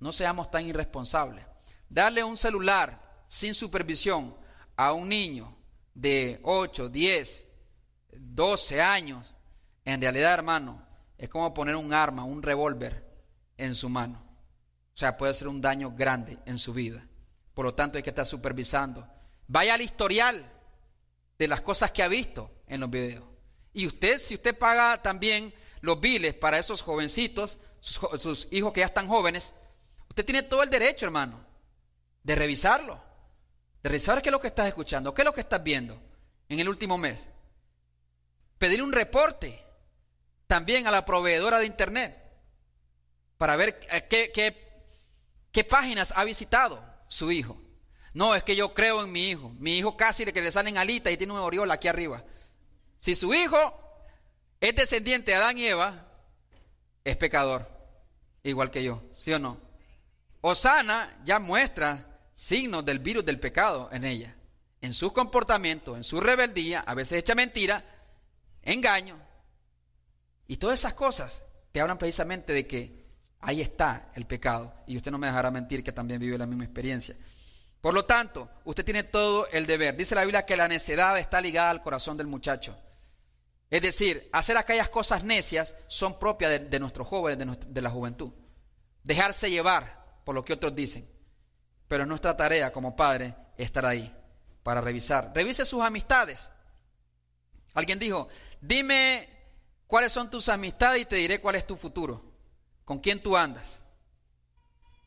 No 0.00 0.12
seamos 0.12 0.50
tan 0.50 0.66
irresponsables. 0.66 1.44
Darle 1.88 2.24
un 2.24 2.36
celular 2.36 3.24
sin 3.28 3.54
supervisión 3.54 4.34
a 4.76 4.92
un 4.92 5.08
niño 5.08 5.54
de 5.94 6.40
8, 6.44 6.88
10, 6.88 7.47
12 8.12 8.80
años, 8.80 9.34
en 9.84 10.00
realidad, 10.00 10.34
hermano, 10.34 10.86
es 11.16 11.28
como 11.28 11.52
poner 11.54 11.76
un 11.76 11.92
arma, 11.92 12.24
un 12.24 12.42
revólver 12.42 13.04
en 13.56 13.74
su 13.74 13.88
mano. 13.88 14.22
O 14.94 14.96
sea, 14.98 15.16
puede 15.16 15.34
ser 15.34 15.48
un 15.48 15.60
daño 15.60 15.92
grande 15.92 16.38
en 16.46 16.58
su 16.58 16.72
vida. 16.72 17.06
Por 17.54 17.64
lo 17.64 17.74
tanto, 17.74 17.98
hay 17.98 18.02
que 18.02 18.10
estar 18.10 18.26
supervisando. 18.26 19.06
Vaya 19.46 19.74
al 19.74 19.80
historial 19.80 20.52
de 21.38 21.48
las 21.48 21.60
cosas 21.60 21.92
que 21.92 22.02
ha 22.02 22.08
visto 22.08 22.50
en 22.66 22.80
los 22.80 22.90
videos. 22.90 23.24
Y 23.72 23.86
usted, 23.86 24.18
si 24.18 24.34
usted 24.34 24.56
paga 24.56 25.00
también 25.02 25.54
los 25.80 26.00
biles 26.00 26.34
para 26.34 26.58
esos 26.58 26.82
jovencitos, 26.82 27.58
sus, 27.80 28.20
sus 28.20 28.48
hijos 28.50 28.72
que 28.72 28.80
ya 28.80 28.86
están 28.86 29.06
jóvenes, 29.06 29.54
Usted 30.18 30.24
tiene 30.24 30.42
todo 30.42 30.64
el 30.64 30.70
derecho, 30.70 31.06
hermano, 31.06 31.38
de 32.24 32.34
revisarlo, 32.34 33.00
de 33.80 33.88
revisar 33.88 34.20
qué 34.20 34.30
es 34.30 34.32
lo 34.32 34.40
que 34.40 34.48
estás 34.48 34.66
escuchando, 34.66 35.14
qué 35.14 35.22
es 35.22 35.26
lo 35.26 35.32
que 35.32 35.42
estás 35.42 35.62
viendo 35.62 35.96
en 36.48 36.58
el 36.58 36.68
último 36.68 36.98
mes. 36.98 37.28
Pedir 38.58 38.82
un 38.82 38.92
reporte 38.92 39.58
también 40.46 40.86
a 40.86 40.90
la 40.90 41.04
proveedora 41.04 41.58
de 41.58 41.66
Internet 41.66 42.28
para 43.36 43.56
ver 43.56 43.80
eh, 43.90 44.34
qué, 45.52 45.64
páginas 45.64 46.12
ha 46.16 46.24
visitado 46.24 46.84
su 47.08 47.30
hijo. 47.30 47.60
No, 48.14 48.34
es 48.34 48.42
que 48.42 48.56
yo 48.56 48.74
creo 48.74 49.04
en 49.04 49.12
mi 49.12 49.28
hijo. 49.28 49.50
Mi 49.58 49.78
hijo 49.78 49.96
casi 49.96 50.24
que 50.26 50.40
le 50.40 50.50
salen 50.50 50.76
alitas 50.76 51.12
y 51.12 51.16
tiene 51.16 51.32
un 51.32 51.38
oriola 51.38 51.74
aquí 51.74 51.88
arriba. 51.88 52.24
Si 52.98 53.14
su 53.14 53.32
hijo 53.32 53.58
es 54.60 54.74
descendiente 54.74 55.30
de 55.30 55.36
Adán 55.36 55.58
y 55.58 55.66
Eva, 55.66 56.08
es 57.04 57.16
pecador, 57.16 57.68
igual 58.42 58.70
que 58.70 58.82
yo, 58.82 59.02
¿sí 59.14 59.32
o 59.32 59.38
no? 59.38 59.60
Osana 60.40 61.20
ya 61.24 61.38
muestra 61.38 62.20
signos 62.34 62.84
del 62.84 62.98
virus 62.98 63.24
del 63.24 63.38
pecado 63.38 63.88
en 63.92 64.04
ella, 64.04 64.36
en 64.80 64.94
sus 64.94 65.12
comportamientos, 65.12 65.96
en 65.96 66.04
su 66.04 66.20
rebeldía, 66.20 66.80
a 66.80 66.94
veces 66.94 67.18
echa 67.18 67.34
mentira, 67.34 67.84
engaño. 68.72 69.18
Y 70.46 70.56
todas 70.56 70.78
esas 70.78 70.94
cosas 70.94 71.42
te 71.72 71.80
hablan 71.80 71.98
precisamente 71.98 72.52
de 72.52 72.66
que 72.66 73.06
ahí 73.40 73.60
está 73.60 74.10
el 74.14 74.26
pecado. 74.26 74.74
Y 74.86 74.96
usted 74.96 75.10
no 75.10 75.18
me 75.18 75.26
dejará 75.26 75.50
mentir 75.50 75.84
que 75.84 75.92
también 75.92 76.20
vive 76.20 76.38
la 76.38 76.46
misma 76.46 76.64
experiencia. 76.64 77.16
Por 77.80 77.94
lo 77.94 78.04
tanto, 78.04 78.50
usted 78.64 78.84
tiene 78.84 79.04
todo 79.04 79.46
el 79.48 79.66
deber. 79.66 79.96
Dice 79.96 80.14
la 80.14 80.22
Biblia 80.22 80.46
que 80.46 80.56
la 80.56 80.68
necedad 80.68 81.18
está 81.18 81.40
ligada 81.40 81.70
al 81.70 81.80
corazón 81.80 82.16
del 82.16 82.26
muchacho. 82.26 82.76
Es 83.70 83.82
decir, 83.82 84.28
hacer 84.32 84.56
aquellas 84.56 84.88
cosas 84.88 85.24
necias 85.24 85.76
son 85.86 86.18
propias 86.18 86.70
de, 86.70 86.80
nuestros 86.80 87.06
jóvenes, 87.06 87.58
de 87.66 87.82
la 87.82 87.90
juventud. 87.90 88.32
Dejarse 89.04 89.50
llevar, 89.50 90.22
por 90.24 90.34
lo 90.34 90.44
que 90.44 90.54
otros 90.54 90.74
dicen. 90.74 91.08
Pero 91.86 92.06
nuestra 92.06 92.36
tarea 92.36 92.72
como 92.72 92.96
padre 92.96 93.34
estar 93.56 93.84
ahí 93.84 94.14
para 94.62 94.80
revisar. 94.80 95.32
Revise 95.34 95.64
sus 95.64 95.82
amistades. 95.82 96.50
Alguien 97.74 97.98
dijo, 97.98 98.28
dime 98.60 99.28
cuáles 99.86 100.12
son 100.12 100.30
tus 100.30 100.48
amistades 100.48 101.02
y 101.02 101.06
te 101.06 101.16
diré 101.16 101.40
cuál 101.40 101.56
es 101.56 101.66
tu 101.66 101.76
futuro. 101.76 102.24
¿Con 102.84 103.00
quién 103.00 103.22
tú 103.22 103.36
andas? 103.36 103.80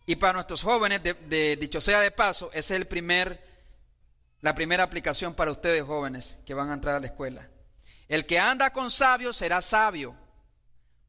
Y 0.05 0.15
para 0.15 0.33
nuestros 0.33 0.61
jóvenes, 0.61 1.01
de, 1.03 1.57
dicho 1.59 1.79
sea 1.79 2.01
de 2.01 2.11
paso, 2.11 2.49
esa 2.53 2.73
es 2.73 2.81
el 2.81 2.87
primer, 2.87 3.43
la 4.41 4.53
primera 4.53 4.83
aplicación 4.83 5.33
para 5.33 5.51
ustedes 5.51 5.83
jóvenes 5.83 6.39
que 6.45 6.53
van 6.53 6.69
a 6.69 6.73
entrar 6.73 6.95
a 6.95 6.99
la 6.99 7.07
escuela. 7.07 7.47
El 8.07 8.25
que 8.25 8.39
anda 8.39 8.73
con 8.73 8.91
sabios 8.91 9.37
será 9.37 9.61
sabio, 9.61 10.15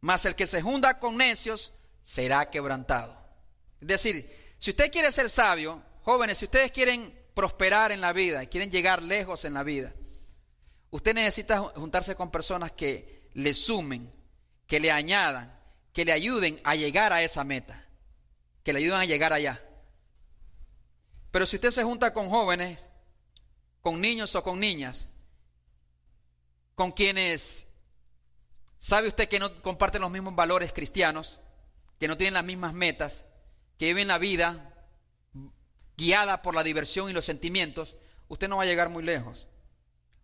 mas 0.01 0.25
el 0.25 0.35
que 0.35 0.47
se 0.47 0.63
junta 0.63 0.99
con 0.99 1.17
necios 1.17 1.73
será 2.03 2.49
quebrantado. 2.49 3.17
Es 3.81 3.89
decir, 3.89 4.55
si 4.59 4.71
usted 4.71 4.93
quiere 4.93 5.11
ser 5.11 5.29
sabio, 5.29 5.83
jóvenes, 6.05 6.39
si 6.39 6.45
ustedes 6.45 6.71
quieren 6.71 7.13
prosperar 7.35 7.91
en 7.91 8.01
la 8.01 8.13
vida, 8.13 8.47
quieren 8.47 8.71
llegar 8.71 9.03
lejos 9.03 9.45
en 9.45 9.55
la 9.55 9.63
vida, 9.63 9.93
usted 10.93 11.15
necesita 11.15 11.59
juntarse 11.59 12.15
con 12.15 12.31
personas 12.31 12.71
que 12.71 13.29
le 13.33 13.55
sumen, 13.55 14.13
que 14.67 14.79
le 14.79 14.93
añadan, 14.93 15.59
que 15.93 16.05
le 16.05 16.13
ayuden 16.13 16.61
a 16.65 16.77
llegar 16.77 17.13
a 17.13 17.23
esa 17.23 17.45
meta, 17.45 17.89
que 18.63 18.73
le 18.73 18.81
ayuden 18.81 19.01
a 19.01 19.07
llegar 19.07 19.33
allá. 19.33 19.61
Pero 21.31 21.47
si 21.47 21.57
usted 21.57 21.71
se 21.71 21.83
junta 21.83 22.13
con 22.13 22.29
jóvenes, 22.29 22.91
con 23.81 24.03
niños 24.03 24.35
o 24.35 24.43
con 24.43 24.61
niñas, 24.61 25.09
con 26.75 26.93
quienes 26.93 27.69
sabe 28.79 29.09
usted 29.09 29.29
que 29.29 29.39
no 29.39 29.63
comparten 29.63 30.03
los 30.03 30.11
mismos 30.11 30.37
valores 30.37 30.75
cristianos, 30.75 31.41
que 31.99 32.07
no 32.07 32.19
tienen 32.19 32.35
las 32.35 32.45
mismas 32.45 32.75
metas, 32.75 33.25
que 33.79 33.87
viven 33.87 34.09
la 34.09 34.19
vida 34.19 34.75
guiada 35.97 36.43
por 36.43 36.55
la 36.55 36.63
diversión 36.63 37.09
y 37.09 37.15
los 37.15 37.25
sentimientos, 37.25 37.97
usted 38.29 38.49
no 38.49 38.59
va 38.59 38.65
a 38.65 38.67
llegar 38.67 38.91
muy 38.91 39.03
lejos. 39.03 39.49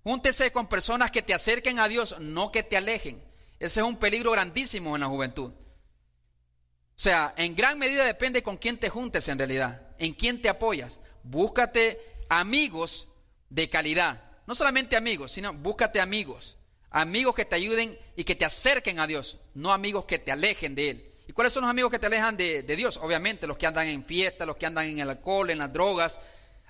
Júntese 0.05 0.53
con 0.53 0.69
personas 0.69 1.11
que 1.11 1.23
te 1.23 1.35
acerquen 1.35 1.79
a 1.79 1.89
Dios, 1.89 2.17
no 2.21 2.53
que 2.53 2.63
te 2.63 2.77
alejen. 2.77 3.23
Ese 3.59 3.81
es 3.81 3.87
un 3.87 3.97
peligro 3.97 4.33
grandísimo 4.33 4.97
en 4.97 5.01
la 5.01 5.09
juventud. 5.09 5.51
O 5.51 7.01
sea, 7.01 7.33
en 7.37 7.55
gran 7.55 7.79
medida 7.79 8.05
depende 8.05 8.43
con 8.43 8.57
quién 8.57 8.79
te 8.79 8.89
juntes 8.89 9.29
en 9.29 9.39
realidad, 9.39 9.83
en 9.99 10.15
quién 10.15 10.43
te 10.43 10.49
apoyas. 10.49 11.01
Búscate 11.23 12.01
amigos 12.29 13.09
de 13.51 13.69
calidad. 13.69 14.23
No 14.47 14.55
solamente 14.55 14.97
amigos, 14.97 15.33
sino 15.33 15.53
búscate 15.53 16.01
amigos. 16.01 16.57
Amigos 16.91 17.35
que 17.35 17.45
te 17.45 17.57
ayuden 17.57 17.99
y 18.17 18.25
que 18.25 18.35
te 18.35 18.45
acerquen 18.45 18.99
a 18.99 19.07
Dios, 19.07 19.37
no 19.55 19.73
amigos 19.73 20.07
que 20.07 20.19
te 20.19 20.33
alejen 20.33 20.75
de 20.75 20.91
Él. 20.91 21.15
¿Y 21.27 21.33
cuáles 21.33 21.53
son 21.53 21.61
los 21.61 21.71
amigos 21.71 21.91
que 21.91 21.99
te 21.99 22.07
alejan 22.07 22.39
de, 22.39 22.63
Dios? 22.63 22.97
Obviamente 22.97 23.47
los 23.47 23.59
que 23.59 23.67
andan 23.67 23.87
en 23.87 24.03
fiesta, 24.05 24.47
los 24.47 24.57
que 24.57 24.65
andan 24.65 24.87
en 24.87 25.01
el 25.01 25.11
alcohol, 25.11 25.51
en 25.51 25.59
las 25.59 25.71
drogas. 25.71 26.19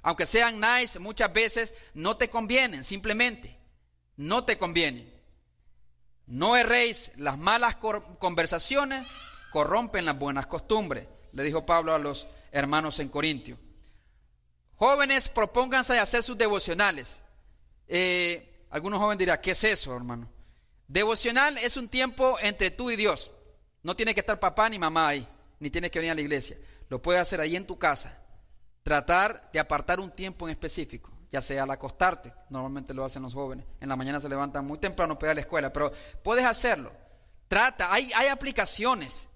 Aunque 0.09 0.25
sean 0.25 0.59
nice, 0.59 0.99
muchas 0.99 1.31
veces 1.35 1.75
no 1.93 2.17
te 2.17 2.31
convienen, 2.31 2.83
simplemente. 2.83 3.59
No 4.17 4.43
te 4.43 4.57
convienen. 4.57 5.13
No 6.27 6.57
erréis, 6.57 7.13
las 7.19 7.37
malas 7.37 7.77
conversaciones 7.77 9.07
corrompen 9.53 10.07
las 10.07 10.19
buenas 10.19 10.47
costumbres, 10.47 11.07
le 11.33 11.43
dijo 11.43 11.67
Pablo 11.67 11.95
a 11.95 11.99
los 11.99 12.27
hermanos 12.53 13.01
en 13.01 13.11
Corintio. 13.11 13.59
Jóvenes, 14.77 15.29
propónganse 15.29 15.99
a 15.99 16.03
hacer 16.05 16.23
sus 16.23 16.39
devocionales. 16.39 17.21
Eh, 17.87 18.65
algunos 18.71 19.01
jóvenes 19.01 19.19
dirán, 19.19 19.41
¿qué 19.43 19.51
es 19.51 19.63
eso, 19.63 19.95
hermano? 19.95 20.27
Devocional 20.87 21.59
es 21.59 21.77
un 21.77 21.91
tiempo 21.91 22.39
entre 22.41 22.71
tú 22.71 22.91
y 22.91 22.97
Dios. 22.97 23.31
No 23.83 23.95
tiene 23.95 24.15
que 24.15 24.21
estar 24.21 24.41
papá 24.41 24.71
ni 24.71 24.79
mamá 24.79 25.09
ahí, 25.09 25.29
ni 25.61 25.69
tienes 25.69 25.91
que 25.91 25.99
venir 25.99 26.13
a 26.13 26.15
la 26.15 26.23
iglesia. 26.23 26.57
Lo 26.89 27.03
puedes 27.03 27.21
hacer 27.21 27.43
ahí 27.43 27.57
en 27.57 27.67
tu 27.67 27.79
casa. 27.79 28.23
Tratar 28.89 29.51
de 29.53 29.61
apartar 29.61 30.01
un 30.01 30.11
tiempo 30.11 30.49
en 30.49 30.53
específico, 30.53 31.13
ya 31.31 31.43
sea 31.43 31.65
al 31.65 31.71
acostarte, 31.71 32.33
normalmente 32.49 32.95
lo 32.95 33.05
hacen 33.05 33.21
los 33.21 33.35
jóvenes. 33.35 33.67
En 33.83 33.91
la 33.91 33.97
mañana 33.97 34.19
se 34.19 34.31
levantan 34.31 34.65
muy 34.65 34.79
temprano 34.79 35.19
para 35.19 35.29
ir 35.29 35.33
a 35.33 35.35
la 35.35 35.41
escuela, 35.43 35.71
pero 35.71 35.93
puedes 36.23 36.47
hacerlo. 36.47 36.91
Trata, 37.49 37.93
hay, 37.93 38.11
hay 38.17 38.29
aplicaciones 38.29 39.29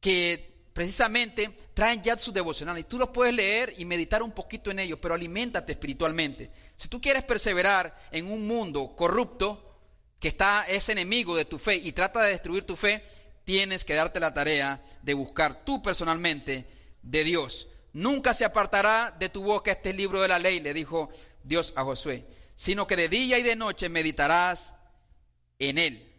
que 0.00 0.66
precisamente 0.72 1.54
traen 1.74 2.02
ya 2.02 2.16
su 2.16 2.32
devocional 2.32 2.78
y 2.78 2.84
tú 2.84 2.96
los 2.96 3.10
puedes 3.10 3.34
leer 3.34 3.74
y 3.76 3.84
meditar 3.84 4.22
un 4.22 4.32
poquito 4.32 4.70
en 4.70 4.78
ellos, 4.78 4.98
pero 4.98 5.12
aliméntate 5.12 5.72
espiritualmente. 5.72 6.50
Si 6.74 6.88
tú 6.88 7.02
quieres 7.02 7.22
perseverar 7.24 7.94
en 8.12 8.32
un 8.32 8.46
mundo 8.46 8.96
corrupto 8.96 9.78
que 10.18 10.28
está 10.28 10.64
es 10.68 10.88
enemigo 10.88 11.36
de 11.36 11.44
tu 11.44 11.58
fe 11.58 11.76
y 11.76 11.92
trata 11.92 12.22
de 12.22 12.30
destruir 12.30 12.64
tu 12.64 12.76
fe, 12.76 13.04
tienes 13.44 13.84
que 13.84 13.92
darte 13.92 14.20
la 14.20 14.32
tarea 14.32 14.82
de 15.02 15.12
buscar 15.12 15.66
tú 15.66 15.82
personalmente 15.82 16.66
de 17.02 17.24
Dios. 17.24 17.68
Nunca 17.94 18.34
se 18.34 18.44
apartará 18.44 19.14
de 19.18 19.28
tu 19.28 19.44
boca 19.44 19.70
este 19.70 19.92
libro 19.92 20.20
de 20.20 20.26
la 20.26 20.40
ley, 20.40 20.58
le 20.58 20.74
dijo 20.74 21.10
Dios 21.44 21.72
a 21.76 21.84
Josué, 21.84 22.26
sino 22.56 22.88
que 22.88 22.96
de 22.96 23.08
día 23.08 23.38
y 23.38 23.42
de 23.42 23.54
noche 23.54 23.88
meditarás 23.88 24.74
en 25.60 25.78
él, 25.78 26.12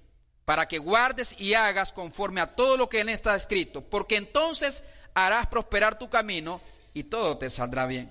para 0.46 0.70
que 0.70 0.78
guardes 0.78 1.36
y 1.38 1.54
hagas 1.54 1.92
conforme 1.92 2.40
a 2.40 2.56
todo 2.56 2.78
lo 2.78 2.88
que 2.88 3.02
en 3.02 3.10
él 3.10 3.14
está 3.14 3.36
escrito, 3.36 3.82
porque 3.82 4.16
entonces 4.16 4.84
harás 5.14 5.48
prosperar 5.48 6.00
tu 6.00 6.10
camino 6.10 6.62
y 6.94 7.04
todo 7.04 7.38
te 7.38 7.50
saldrá 7.50 7.86
bien. 7.88 8.10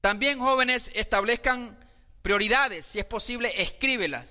También 0.00 0.38
jóvenes 0.38 0.92
establezcan 0.94 1.76
prioridades, 2.22 2.86
si 2.86 3.00
es 3.00 3.04
posible, 3.04 3.52
escríbelas. 3.60 4.30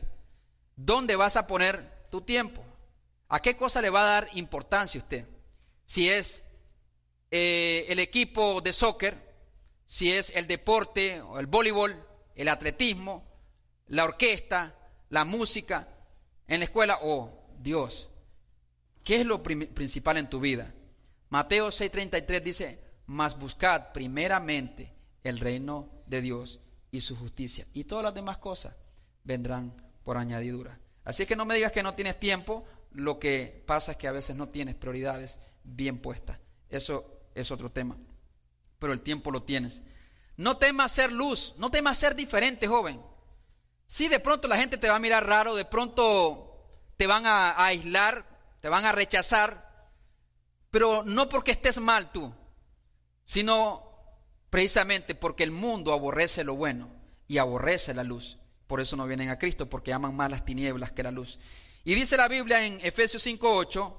¿Dónde 0.78 1.18
vas 1.18 1.36
a 1.36 1.46
poner 1.46 2.08
tu 2.10 2.22
tiempo? 2.22 2.64
¿A 3.28 3.42
qué 3.42 3.58
cosa 3.58 3.82
le 3.82 3.90
va 3.90 4.02
a 4.02 4.22
dar 4.22 4.30
importancia 4.34 5.02
usted? 5.02 5.28
Si 5.86 6.10
es 6.10 6.46
eh, 7.36 7.88
el 7.90 7.98
equipo 7.98 8.62
de 8.62 8.72
soccer, 8.72 9.18
si 9.88 10.12
es 10.12 10.36
el 10.36 10.46
deporte 10.46 11.20
o 11.20 11.40
el 11.40 11.48
voleibol, 11.48 11.96
el 12.36 12.48
atletismo, 12.48 13.24
la 13.88 14.04
orquesta, 14.04 14.76
la 15.10 15.26
música 15.26 15.88
en 16.48 16.60
la 16.60 16.66
escuela 16.66 17.00
o 17.02 17.48
Dios. 17.58 18.08
¿Qué 19.04 19.22
es 19.22 19.26
lo 19.26 19.42
principal 19.42 20.18
en 20.18 20.30
tu 20.30 20.40
vida? 20.40 20.76
Mateo 21.30 21.70
6:33 21.70 22.44
dice, 22.44 22.80
mas 23.08 23.40
buscad 23.40 23.94
primeramente 23.94 24.94
el 25.24 25.40
reino 25.40 25.90
de 26.06 26.22
Dios 26.22 26.60
y 26.92 27.02
su 27.02 27.16
justicia 27.16 27.66
y 27.74 27.86
todas 27.86 28.04
las 28.04 28.14
demás 28.14 28.38
cosas 28.38 28.76
vendrán 29.24 29.74
por 30.04 30.18
añadidura. 30.18 30.80
Así 31.04 31.26
que 31.26 31.36
no 31.36 31.46
me 31.46 31.56
digas 31.56 31.72
que 31.72 31.82
no 31.82 31.96
tienes 31.96 32.20
tiempo, 32.20 32.64
lo 32.92 33.18
que 33.18 33.64
pasa 33.66 33.94
es 33.94 33.98
que 33.98 34.08
a 34.08 34.12
veces 34.12 34.36
no 34.36 34.50
tienes 34.50 34.76
prioridades 34.76 35.40
bien 35.64 35.98
puestas. 35.98 36.38
Eso 36.70 37.13
es 37.36 37.52
otro 37.52 37.72
tema. 37.72 37.98
Pero 38.80 38.94
el 38.94 39.02
tiempo 39.02 39.32
lo 39.32 39.44
tienes. 39.44 39.82
No 40.36 40.58
temas 40.58 40.92
ser 40.92 41.12
luz, 41.12 41.54
no 41.58 41.70
temas 41.70 41.98
ser 41.98 42.16
diferente, 42.16 42.68
joven. 42.68 43.02
Si 43.86 44.08
de 44.08 44.20
pronto 44.20 44.48
la 44.48 44.58
gente 44.58 44.78
te 44.78 44.90
va 44.90 44.96
a 44.96 45.00
mirar 45.00 45.26
raro, 45.28 45.56
de 45.56 45.66
pronto 45.66 46.54
te 46.98 47.08
van 47.08 47.26
a, 47.26 47.64
aislar, 47.66 48.26
te 48.62 48.70
van 48.70 48.86
a 48.86 48.92
rechazar, 48.92 49.92
pero 50.72 51.04
no 51.04 51.30
porque 51.30 51.52
estés 51.52 51.80
mal 51.80 52.12
tú, 52.12 52.34
sino 53.24 53.84
precisamente 54.50 55.16
porque 55.16 55.44
el 55.44 55.52
mundo 55.52 55.94
aborrece 55.94 56.44
lo 56.44 56.56
bueno 56.56 56.90
y 57.28 57.38
aborrece 57.38 57.94
la 57.94 58.04
luz. 58.04 58.38
Por 58.68 58.82
eso 58.82 58.96
no 58.96 59.06
vienen 59.06 59.30
a 59.30 59.38
Cristo, 59.38 59.70
porque 59.70 59.94
aman 59.94 60.16
más 60.16 60.32
las 60.32 60.46
tinieblas 60.46 60.92
que 60.92 61.04
la 61.04 61.12
luz. 61.12 61.38
Y 61.84 61.94
dice 61.94 62.18
la 62.18 62.28
Biblia 62.28 62.66
en 62.66 62.80
Efesios 62.82 63.26
5:8, 63.28 63.94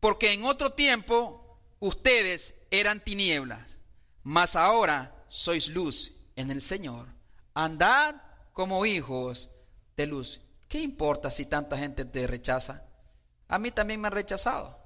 porque 0.00 0.32
en 0.32 0.44
otro 0.44 0.72
tiempo 0.72 1.45
ustedes 1.86 2.54
eran 2.70 3.00
tinieblas, 3.00 3.78
mas 4.22 4.56
ahora 4.56 5.24
sois 5.28 5.68
luz 5.68 6.12
en 6.34 6.50
el 6.50 6.62
Señor. 6.62 7.06
Andad 7.54 8.16
como 8.52 8.86
hijos 8.86 9.50
de 9.96 10.06
luz. 10.06 10.40
¿Qué 10.68 10.80
importa 10.80 11.30
si 11.30 11.46
tanta 11.46 11.78
gente 11.78 12.04
te 12.04 12.26
rechaza? 12.26 12.84
A 13.48 13.58
mí 13.58 13.70
también 13.70 14.00
me 14.00 14.08
han 14.08 14.14
rechazado. 14.14 14.78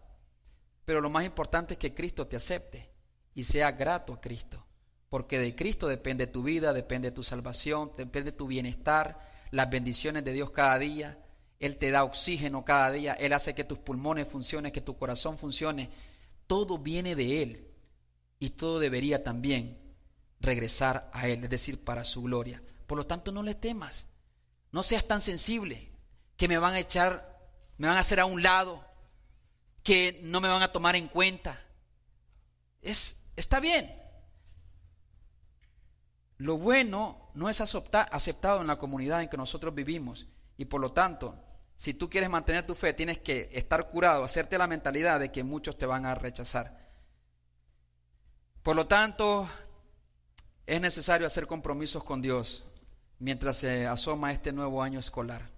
Pero 0.85 1.01
lo 1.01 1.09
más 1.09 1.25
importante 1.25 1.75
es 1.75 1.79
que 1.79 1.95
Cristo 1.95 2.27
te 2.27 2.37
acepte 2.37 2.91
y 3.35 3.45
sea 3.45 3.73
grato 3.73 4.13
a 4.13 4.21
Cristo. 4.21 4.67
Porque 5.09 5.39
de 5.39 5.55
Cristo 5.55 5.89
depende 5.89 6.27
tu 6.27 6.43
vida, 6.43 6.73
depende 6.73 7.11
tu 7.11 7.23
salvación, 7.23 7.93
depende 7.97 8.33
tu 8.33 8.47
bienestar, 8.47 9.19
las 9.51 9.71
bendiciones 9.71 10.25
de 10.25 10.33
Dios 10.33 10.51
cada 10.51 10.79
día. 10.79 11.19
Él 11.59 11.79
te 11.79 11.91
da 11.91 12.05
oxígeno 12.05 12.65
cada 12.65 12.91
día. 12.91 13.15
Él 13.15 13.33
hace 13.33 13.55
que 13.55 13.65
tus 13.65 13.79
pulmones 13.79 14.29
funcionen, 14.29 14.73
que 14.73 14.81
tu 14.81 14.97
corazón 14.97 15.39
funcione 15.39 15.91
todo 16.51 16.79
viene 16.79 17.15
de 17.15 17.45
Él 17.45 17.71
y 18.41 18.51
todo 18.51 18.81
debería 18.81 19.23
también 19.23 19.79
regresar 20.41 21.09
a 21.15 21.29
Él, 21.29 21.45
es 21.45 21.51
decir, 21.51 21.85
para 21.85 22.05
su 22.05 22.23
gloria. 22.23 22.61
Por 22.89 22.99
lo 22.99 23.07
tanto, 23.07 23.31
no 23.31 23.45
le 23.45 23.55
temas, 23.55 24.09
no 24.73 24.83
seas 24.83 25.07
tan 25.07 25.21
sensible 25.21 25.93
que 26.37 26.49
me 26.49 26.59
van 26.59 26.75
a 26.75 26.81
echar, 26.81 27.39
me 27.79 27.87
van 27.87 27.97
a 27.97 28.01
hacer 28.01 28.19
a 28.19 28.25
un 28.25 28.43
lado, 28.43 28.85
que 29.85 30.19
no 30.25 30.41
me 30.41 30.49
van 30.49 30.65
a 30.65 30.73
tomar 30.73 30.97
en 30.97 31.07
cuenta. 31.07 31.65
Es, 32.83 33.23
está 33.37 33.61
bien. 33.61 33.97
Lo 36.37 36.59
bueno 36.59 37.31
no 37.35 37.49
es 37.49 37.61
aceptado 37.61 38.61
en 38.61 38.67
la 38.67 38.77
comunidad 38.81 39.23
en 39.23 39.29
que 39.29 39.37
nosotros 39.37 39.73
vivimos 39.73 40.27
y 40.57 40.65
por 40.65 40.81
lo 40.81 40.91
tanto 40.91 41.41
si 41.81 41.95
tú 41.95 42.11
quieres 42.11 42.29
mantener 42.29 42.67
tu 42.67 42.75
fe, 42.75 42.93
tienes 42.93 43.17
que 43.21 43.49
estar 43.53 43.89
curado, 43.89 44.23
hacerte 44.23 44.59
la 44.59 44.67
mentalidad 44.67 45.19
de 45.19 45.33
que 45.33 45.43
muchos 45.43 45.79
te 45.79 45.87
van 45.87 46.05
a 46.05 46.15
rechazar. 46.15 46.79
Por 48.63 48.77
lo 48.77 48.87
tanto, 48.87 49.49
es 50.67 50.79
necesario 50.79 51.27
hacer 51.27 51.47
compromisos 51.47 52.05
con 52.05 52.21
Dios 52.21 52.65
mientras 53.19 53.57
se 53.57 53.87
asoma 53.87 54.31
este 54.31 54.53
nuevo 54.53 54.83
año 54.83 55.01
escolar. 55.01 55.49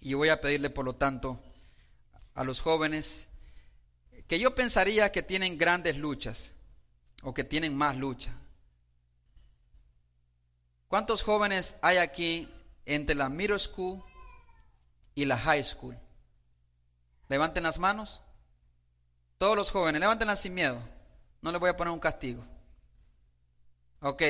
Y 0.00 0.14
voy 0.14 0.30
a 0.30 0.40
pedirle, 0.40 0.68
por 0.68 0.84
lo 0.84 0.96
tanto, 0.96 1.40
a 2.34 2.42
los 2.42 2.60
jóvenes 2.60 3.28
que 4.26 4.40
yo 4.40 4.56
pensaría 4.56 5.12
que 5.12 5.22
tienen 5.22 5.58
grandes 5.58 5.96
luchas 5.96 6.54
o 7.22 7.32
que 7.32 7.44
tienen 7.44 7.76
más 7.76 7.96
lucha. 7.96 8.32
¿Cuántos 10.88 11.22
jóvenes 11.22 11.76
hay 11.82 11.98
aquí 11.98 12.48
entre 12.84 13.14
la 13.14 13.28
middle 13.28 13.60
school 13.60 14.02
y 15.16 15.24
la 15.24 15.36
high 15.36 15.64
school. 15.64 15.98
Levanten 17.28 17.64
las 17.64 17.78
manos. 17.78 18.22
Todos 19.38 19.56
los 19.56 19.72
jóvenes, 19.72 20.00
levántenlas 20.00 20.40
sin 20.40 20.54
miedo. 20.54 20.78
No 21.42 21.50
les 21.50 21.60
voy 21.60 21.70
a 21.70 21.76
poner 21.76 21.92
un 21.92 21.98
castigo. 21.98 22.44
Ok. 24.00 24.22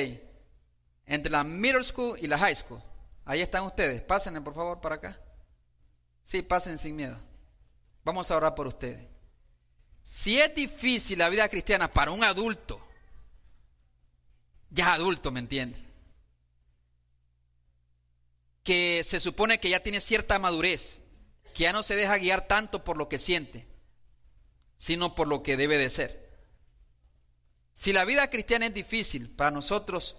Entre 1.05 1.31
la 1.31 1.43
middle 1.43 1.83
school 1.83 2.17
y 2.19 2.27
la 2.27 2.39
high 2.39 2.55
school. 2.55 2.81
Ahí 3.25 3.41
están 3.41 3.63
ustedes. 3.63 4.01
Pásenle 4.01 4.41
por 4.41 4.55
favor 4.55 4.81
para 4.81 4.95
acá. 4.95 5.19
Sí, 6.23 6.41
pasen 6.41 6.77
sin 6.77 6.95
miedo. 6.95 7.17
Vamos 8.03 8.31
a 8.31 8.37
orar 8.37 8.55
por 8.55 8.67
ustedes. 8.67 9.05
Si 10.03 10.39
es 10.39 10.55
difícil 10.55 11.19
la 11.19 11.29
vida 11.29 11.49
cristiana 11.49 11.91
para 11.91 12.11
un 12.11 12.23
adulto, 12.23 12.81
ya 14.69 14.93
adulto, 14.93 15.31
¿me 15.31 15.41
entiende? 15.41 15.77
Que 18.67 19.05
se 19.05 19.21
supone 19.21 19.61
que 19.61 19.69
ya 19.69 19.79
tiene 19.79 20.01
cierta 20.01 20.39
madurez, 20.39 21.01
que 21.53 21.63
ya 21.63 21.71
no 21.71 21.83
se 21.83 21.95
deja 21.95 22.17
guiar 22.17 22.49
tanto 22.49 22.83
por 22.83 22.97
lo 22.97 23.07
que 23.07 23.17
siente, 23.17 23.65
sino 24.75 25.15
por 25.15 25.29
lo 25.29 25.41
que 25.41 25.55
debe 25.55 25.77
de 25.77 25.89
ser. 25.89 26.37
Si 27.71 27.93
la 27.93 28.03
vida 28.03 28.29
cristiana 28.29 28.65
es 28.65 28.73
difícil 28.73 29.29
para 29.29 29.51
nosotros, 29.51 30.17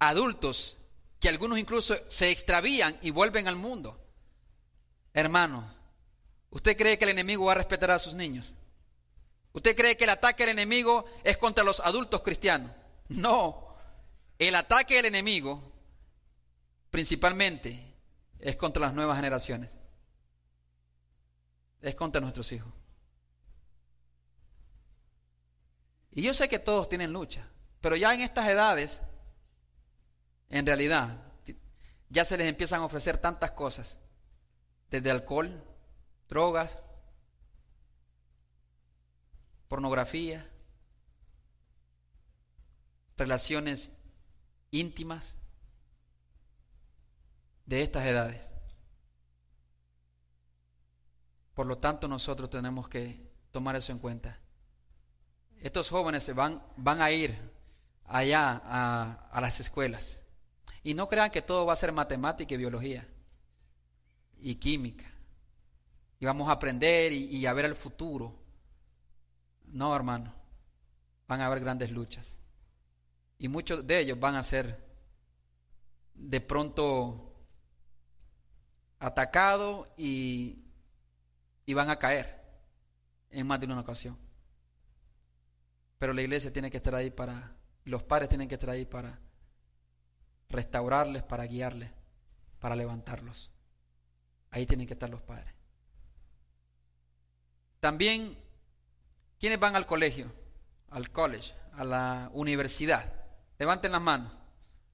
adultos, 0.00 0.78
que 1.20 1.28
algunos 1.28 1.60
incluso 1.60 1.94
se 2.08 2.32
extravían 2.32 2.98
y 3.02 3.12
vuelven 3.12 3.46
al 3.46 3.54
mundo, 3.54 4.04
hermano, 5.14 5.72
¿usted 6.50 6.76
cree 6.76 6.98
que 6.98 7.04
el 7.04 7.12
enemigo 7.12 7.44
va 7.44 7.52
a 7.52 7.54
respetar 7.54 7.92
a 7.92 8.00
sus 8.00 8.16
niños? 8.16 8.52
¿Usted 9.52 9.76
cree 9.76 9.96
que 9.96 10.02
el 10.02 10.10
ataque 10.10 10.42
del 10.42 10.58
enemigo 10.58 11.04
es 11.22 11.38
contra 11.38 11.62
los 11.62 11.78
adultos 11.78 12.22
cristianos? 12.22 12.72
No, 13.06 13.76
el 14.40 14.56
ataque 14.56 14.96
del 14.96 15.04
enemigo 15.04 15.69
principalmente 16.90 17.94
es 18.38 18.56
contra 18.56 18.82
las 18.82 18.94
nuevas 18.94 19.16
generaciones. 19.16 19.78
Es 21.80 21.94
contra 21.94 22.20
nuestros 22.20 22.52
hijos. 22.52 22.72
Y 26.10 26.22
yo 26.22 26.34
sé 26.34 26.48
que 26.48 26.58
todos 26.58 26.88
tienen 26.88 27.12
lucha, 27.12 27.48
pero 27.80 27.96
ya 27.96 28.12
en 28.12 28.20
estas 28.20 28.48
edades, 28.48 29.02
en 30.48 30.66
realidad, 30.66 31.16
ya 32.08 32.24
se 32.24 32.36
les 32.36 32.48
empiezan 32.48 32.80
a 32.80 32.84
ofrecer 32.84 33.18
tantas 33.18 33.52
cosas, 33.52 33.98
desde 34.90 35.10
alcohol, 35.10 35.62
drogas, 36.28 36.80
pornografía, 39.68 40.50
relaciones 43.16 43.92
íntimas, 44.72 45.36
de 47.70 47.82
estas 47.82 48.04
edades. 48.04 48.52
Por 51.54 51.66
lo 51.66 51.78
tanto, 51.78 52.08
nosotros 52.08 52.50
tenemos 52.50 52.88
que 52.88 53.30
tomar 53.52 53.76
eso 53.76 53.92
en 53.92 54.00
cuenta. 54.00 54.40
Estos 55.60 55.88
jóvenes 55.88 56.24
se 56.24 56.32
van, 56.32 56.60
van 56.76 57.00
a 57.00 57.12
ir 57.12 57.38
allá 58.06 58.60
a, 58.64 59.40
las 59.40 59.60
escuelas. 59.60 60.20
Y 60.82 60.94
no 60.94 61.08
crean 61.08 61.30
que 61.30 61.42
todo 61.42 61.64
va 61.64 61.74
a 61.74 61.76
ser 61.76 61.92
matemática 61.92 62.54
y 62.54 62.58
biología 62.58 63.06
y 64.40 64.56
química. 64.56 65.06
Y 66.18 66.26
vamos 66.26 66.48
a 66.48 66.52
aprender 66.52 67.12
y, 67.12 67.26
y 67.26 67.46
a 67.46 67.52
ver 67.52 67.66
el 67.66 67.76
futuro. 67.76 68.36
No, 69.66 69.94
hermano. 69.94 70.34
Van 71.28 71.40
a 71.40 71.46
haber 71.46 71.60
grandes 71.60 71.92
luchas. 71.92 72.36
Y 73.38 73.46
muchos 73.46 73.86
de 73.86 74.00
ellos 74.00 74.18
van 74.18 74.34
a 74.34 74.42
ser 74.42 74.84
de 76.14 76.40
pronto 76.40 77.29
atacado 79.00 79.92
y, 79.96 80.62
y 81.66 81.74
van 81.74 81.90
a 81.90 81.98
caer 81.98 82.40
en 83.30 83.46
más 83.46 83.58
de 83.58 83.66
una 83.66 83.80
ocasión. 83.80 84.16
Pero 85.98 86.12
la 86.12 86.22
iglesia 86.22 86.52
tiene 86.52 86.70
que 86.70 86.76
estar 86.76 86.94
ahí 86.94 87.10
para, 87.10 87.56
los 87.84 88.02
padres 88.02 88.28
tienen 88.28 88.48
que 88.48 88.54
estar 88.54 88.70
ahí 88.70 88.84
para 88.84 89.18
restaurarles, 90.48 91.22
para 91.22 91.44
guiarles, 91.44 91.90
para 92.58 92.76
levantarlos. 92.76 93.50
Ahí 94.50 94.66
tienen 94.66 94.86
que 94.86 94.94
estar 94.94 95.08
los 95.08 95.22
padres. 95.22 95.52
También, 97.80 98.36
¿quiénes 99.38 99.58
van 99.58 99.76
al 99.76 99.86
colegio? 99.86 100.30
Al 100.90 101.10
college, 101.10 101.54
a 101.72 101.84
la 101.84 102.30
universidad. 102.34 103.12
Levanten 103.58 103.92
las 103.92 104.02
manos. 104.02 104.32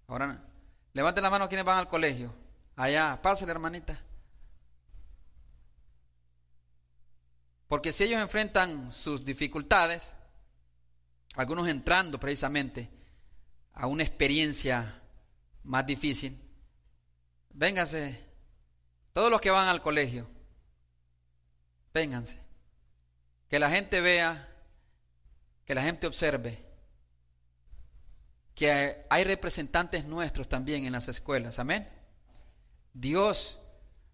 Ahora, 0.07 0.45
levanten 0.93 1.23
las 1.23 1.33
manos 1.33 1.49
quienes 1.49 1.65
van 1.65 1.79
al 1.79 1.89
colegio. 1.89 2.33
Allá, 2.77 3.21
pásale, 3.23 3.53
hermanita. 3.53 3.99
Porque 7.69 7.91
si 7.91 8.05
ellos 8.05 8.21
enfrentan 8.21 8.93
sus 8.93 9.25
dificultades, 9.25 10.13
algunos 11.35 11.69
entrando 11.69 12.21
precisamente 12.21 12.89
a 13.73 13.87
una 13.87 14.03
experiencia 14.03 15.03
más 15.65 15.85
difícil, 15.87 16.41
vénganse, 17.51 18.25
todos 19.13 19.31
los 19.31 19.41
que 19.41 19.51
van 19.51 19.69
al 19.69 19.83
colegio, 19.83 20.29
vénganse, 21.93 22.39
que 23.49 23.59
la 23.59 23.71
gente 23.71 24.01
vea, 24.01 24.49
que 25.65 25.75
la 25.75 25.83
gente 25.83 26.07
observe 26.07 26.65
que 28.55 29.05
hay 29.11 29.25
representantes 29.25 30.07
nuestros 30.07 30.49
también 30.49 30.87
en 30.87 30.93
las 30.93 31.09
escuelas, 31.09 31.59
amén. 31.59 31.96
Dios 32.99 33.59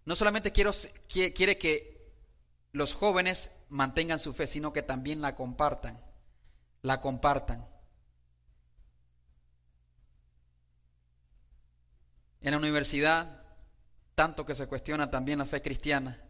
no 0.03 0.13
solamente 0.13 0.51
quiere 0.51 1.57
que 1.57 2.11
los 2.73 2.93
jóvenes 2.93 3.51
mantengan 3.69 4.19
su 4.19 4.33
fe, 4.33 4.45
sino 4.45 4.73
que 4.73 4.83
también 4.83 5.21
la 5.21 5.35
compartan, 5.35 6.03
la 6.81 6.99
compartan. 6.99 7.65
En 12.41 12.51
la 12.51 12.57
universidad, 12.57 13.45
tanto 14.15 14.45
que 14.45 14.53
se 14.53 14.67
cuestiona 14.67 15.09
también 15.09 15.39
la 15.39 15.45
fe 15.45 15.61
cristiana 15.61 16.21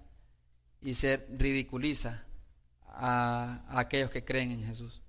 y 0.80 0.94
se 0.94 1.26
ridiculiza 1.32 2.24
a, 2.86 3.66
aquellos 3.80 4.12
que 4.12 4.24
creen 4.24 4.52
en 4.52 4.64
Jesús. 4.64 5.02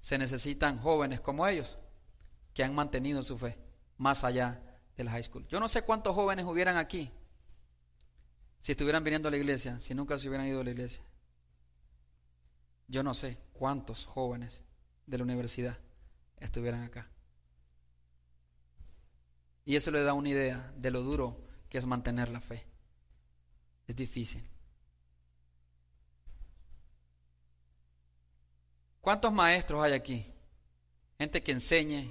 Se 0.00 0.16
necesitan 0.16 0.78
jóvenes 0.78 1.20
como 1.20 1.44
ellos 1.48 1.76
que 2.52 2.62
han 2.62 2.72
mantenido 2.72 3.24
su 3.24 3.36
fe 3.36 3.58
más 3.96 4.22
allá 4.22 4.60
de 4.96 5.04
la 5.04 5.10
high 5.10 5.24
school. 5.24 5.46
Yo 5.48 5.60
no 5.60 5.68
sé 5.68 5.82
cuántos 5.82 6.14
jóvenes 6.14 6.44
hubieran 6.46 6.76
aquí 6.76 7.10
si 8.64 8.72
estuvieran 8.72 9.04
viniendo 9.04 9.28
a 9.28 9.30
la 9.30 9.36
iglesia, 9.36 9.78
si 9.78 9.94
nunca 9.94 10.18
se 10.18 10.26
hubieran 10.26 10.46
ido 10.46 10.62
a 10.62 10.64
la 10.64 10.70
iglesia. 10.70 11.04
Yo 12.88 13.02
no 13.02 13.12
sé 13.12 13.38
cuántos 13.52 14.06
jóvenes 14.06 14.62
de 15.06 15.18
la 15.18 15.24
universidad 15.24 15.78
estuvieran 16.38 16.82
acá. 16.82 17.10
Y 19.66 19.76
eso 19.76 19.90
le 19.90 20.02
da 20.02 20.14
una 20.14 20.30
idea 20.30 20.72
de 20.78 20.90
lo 20.90 21.02
duro 21.02 21.42
que 21.68 21.76
es 21.76 21.84
mantener 21.84 22.30
la 22.30 22.40
fe. 22.40 22.66
Es 23.86 23.96
difícil. 23.96 24.42
¿Cuántos 29.02 29.30
maestros 29.30 29.84
hay 29.84 29.92
aquí? 29.92 30.24
Gente 31.18 31.42
que 31.42 31.52
enseñe 31.52 32.10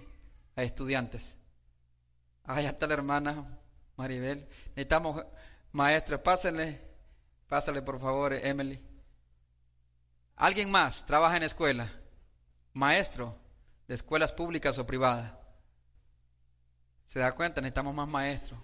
a 0.56 0.62
estudiantes. 0.62 1.40
Ya 2.48 2.70
está 2.70 2.88
la 2.88 2.94
hermana 2.94 3.60
Maribel. 3.96 4.48
Necesitamos 4.70 5.26
Maestro, 5.72 6.22
pásenle, 6.22 6.80
pásenle 7.48 7.82
por 7.82 8.00
favor, 8.00 8.34
Emily. 8.34 8.80
¿Alguien 10.36 10.70
más 10.70 11.06
trabaja 11.06 11.38
en 11.38 11.44
escuela? 11.44 11.90
Maestro 12.74 13.40
de 13.88 13.96
escuelas 13.96 14.32
públicas 14.32 14.78
o 14.78 14.86
privadas. 14.86 15.34
¿Se 17.06 17.20
da 17.20 17.32
cuenta? 17.32 17.62
Necesitamos 17.62 17.94
más 17.96 18.08
maestros. 18.08 18.60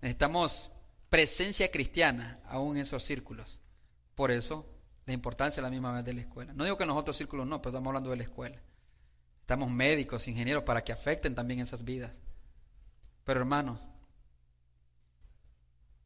Necesitamos 0.00 0.70
presencia 1.08 1.70
cristiana 1.70 2.40
aún 2.46 2.76
en 2.76 2.82
esos 2.82 3.04
círculos. 3.04 3.60
Por 4.14 4.30
eso 4.30 4.66
la 5.06 5.12
importancia 5.12 5.62
la 5.62 5.70
misma 5.70 5.92
vez 5.92 6.04
de 6.04 6.14
la 6.14 6.20
escuela. 6.22 6.52
No 6.54 6.64
digo 6.64 6.76
que 6.76 6.84
en 6.84 6.88
los 6.88 6.96
otros 6.96 7.16
círculos 7.16 7.46
no, 7.46 7.60
pero 7.60 7.70
estamos 7.70 7.88
hablando 7.88 8.10
de 8.10 8.16
la 8.16 8.22
escuela. 8.24 8.60
Estamos 9.40 9.70
médicos, 9.70 10.28
ingenieros, 10.28 10.64
para 10.64 10.82
que 10.82 10.92
afecten 10.92 11.34
también 11.34 11.60
esas 11.60 11.84
vidas. 11.84 12.20
Pero 13.24 13.40
hermanos, 13.40 13.78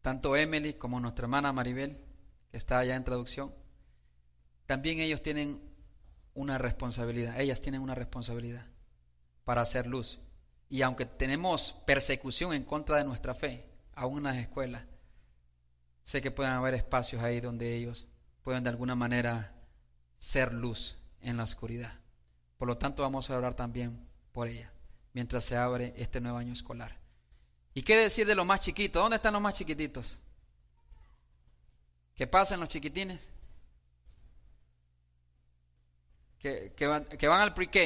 tanto 0.02 0.36
Emily 0.36 0.74
como 0.74 1.00
nuestra 1.00 1.24
hermana 1.24 1.52
Maribel, 1.52 1.98
que 2.50 2.56
está 2.56 2.78
allá 2.78 2.96
en 2.96 3.04
traducción, 3.04 3.52
también 4.66 5.00
ellos 5.00 5.22
tienen 5.22 5.60
una 6.34 6.58
responsabilidad, 6.58 7.40
ellas 7.40 7.60
tienen 7.60 7.80
una 7.80 7.94
responsabilidad 7.94 8.66
para 9.44 9.62
hacer 9.62 9.86
luz. 9.86 10.20
Y 10.68 10.82
aunque 10.82 11.06
tenemos 11.06 11.72
persecución 11.86 12.52
en 12.52 12.64
contra 12.64 12.98
de 12.98 13.04
nuestra 13.04 13.34
fe, 13.34 13.68
aún 13.94 14.18
en 14.18 14.24
las 14.24 14.36
escuelas, 14.36 14.84
sé 16.02 16.22
que 16.22 16.30
pueden 16.30 16.52
haber 16.52 16.74
espacios 16.74 17.22
ahí 17.22 17.40
donde 17.40 17.74
ellos 17.74 18.06
pueden 18.42 18.62
de 18.62 18.70
alguna 18.70 18.94
manera 18.94 19.54
ser 20.18 20.54
luz 20.54 20.96
en 21.20 21.36
la 21.36 21.44
oscuridad. 21.44 21.98
Por 22.56 22.68
lo 22.68 22.78
tanto, 22.78 23.02
vamos 23.02 23.30
a 23.30 23.36
orar 23.36 23.54
también 23.54 24.08
por 24.32 24.48
ella 24.48 24.72
mientras 25.12 25.44
se 25.44 25.56
abre 25.56 25.94
este 25.96 26.20
nuevo 26.20 26.38
año 26.38 26.52
escolar. 26.52 27.07
¿Y 27.78 27.82
qué 27.82 27.96
decir 27.96 28.26
de 28.26 28.34
los 28.34 28.44
más 28.44 28.58
chiquitos? 28.58 29.00
¿Dónde 29.00 29.14
están 29.14 29.32
los 29.32 29.40
más 29.40 29.54
chiquititos? 29.54 30.18
¿Qué 32.16 32.26
pasan 32.26 32.58
los 32.58 32.68
chiquitines? 32.68 33.30
Que, 36.40 36.72
van, 36.88 37.04
que 37.04 37.28
van 37.28 37.40
al 37.40 37.54
pre-K. 37.54 37.78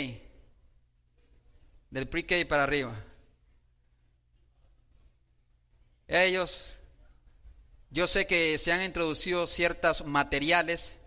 Del 1.91 2.09
pre-K 2.09 2.37
para 2.49 2.63
arriba. 2.63 2.95
Ellos, 6.09 6.79
yo 7.91 8.07
sé 8.07 8.27
que 8.27 8.57
se 8.57 8.73
han 8.73 8.81
introducido 8.81 9.47
ciertos 9.47 10.07
materiales 10.07 11.01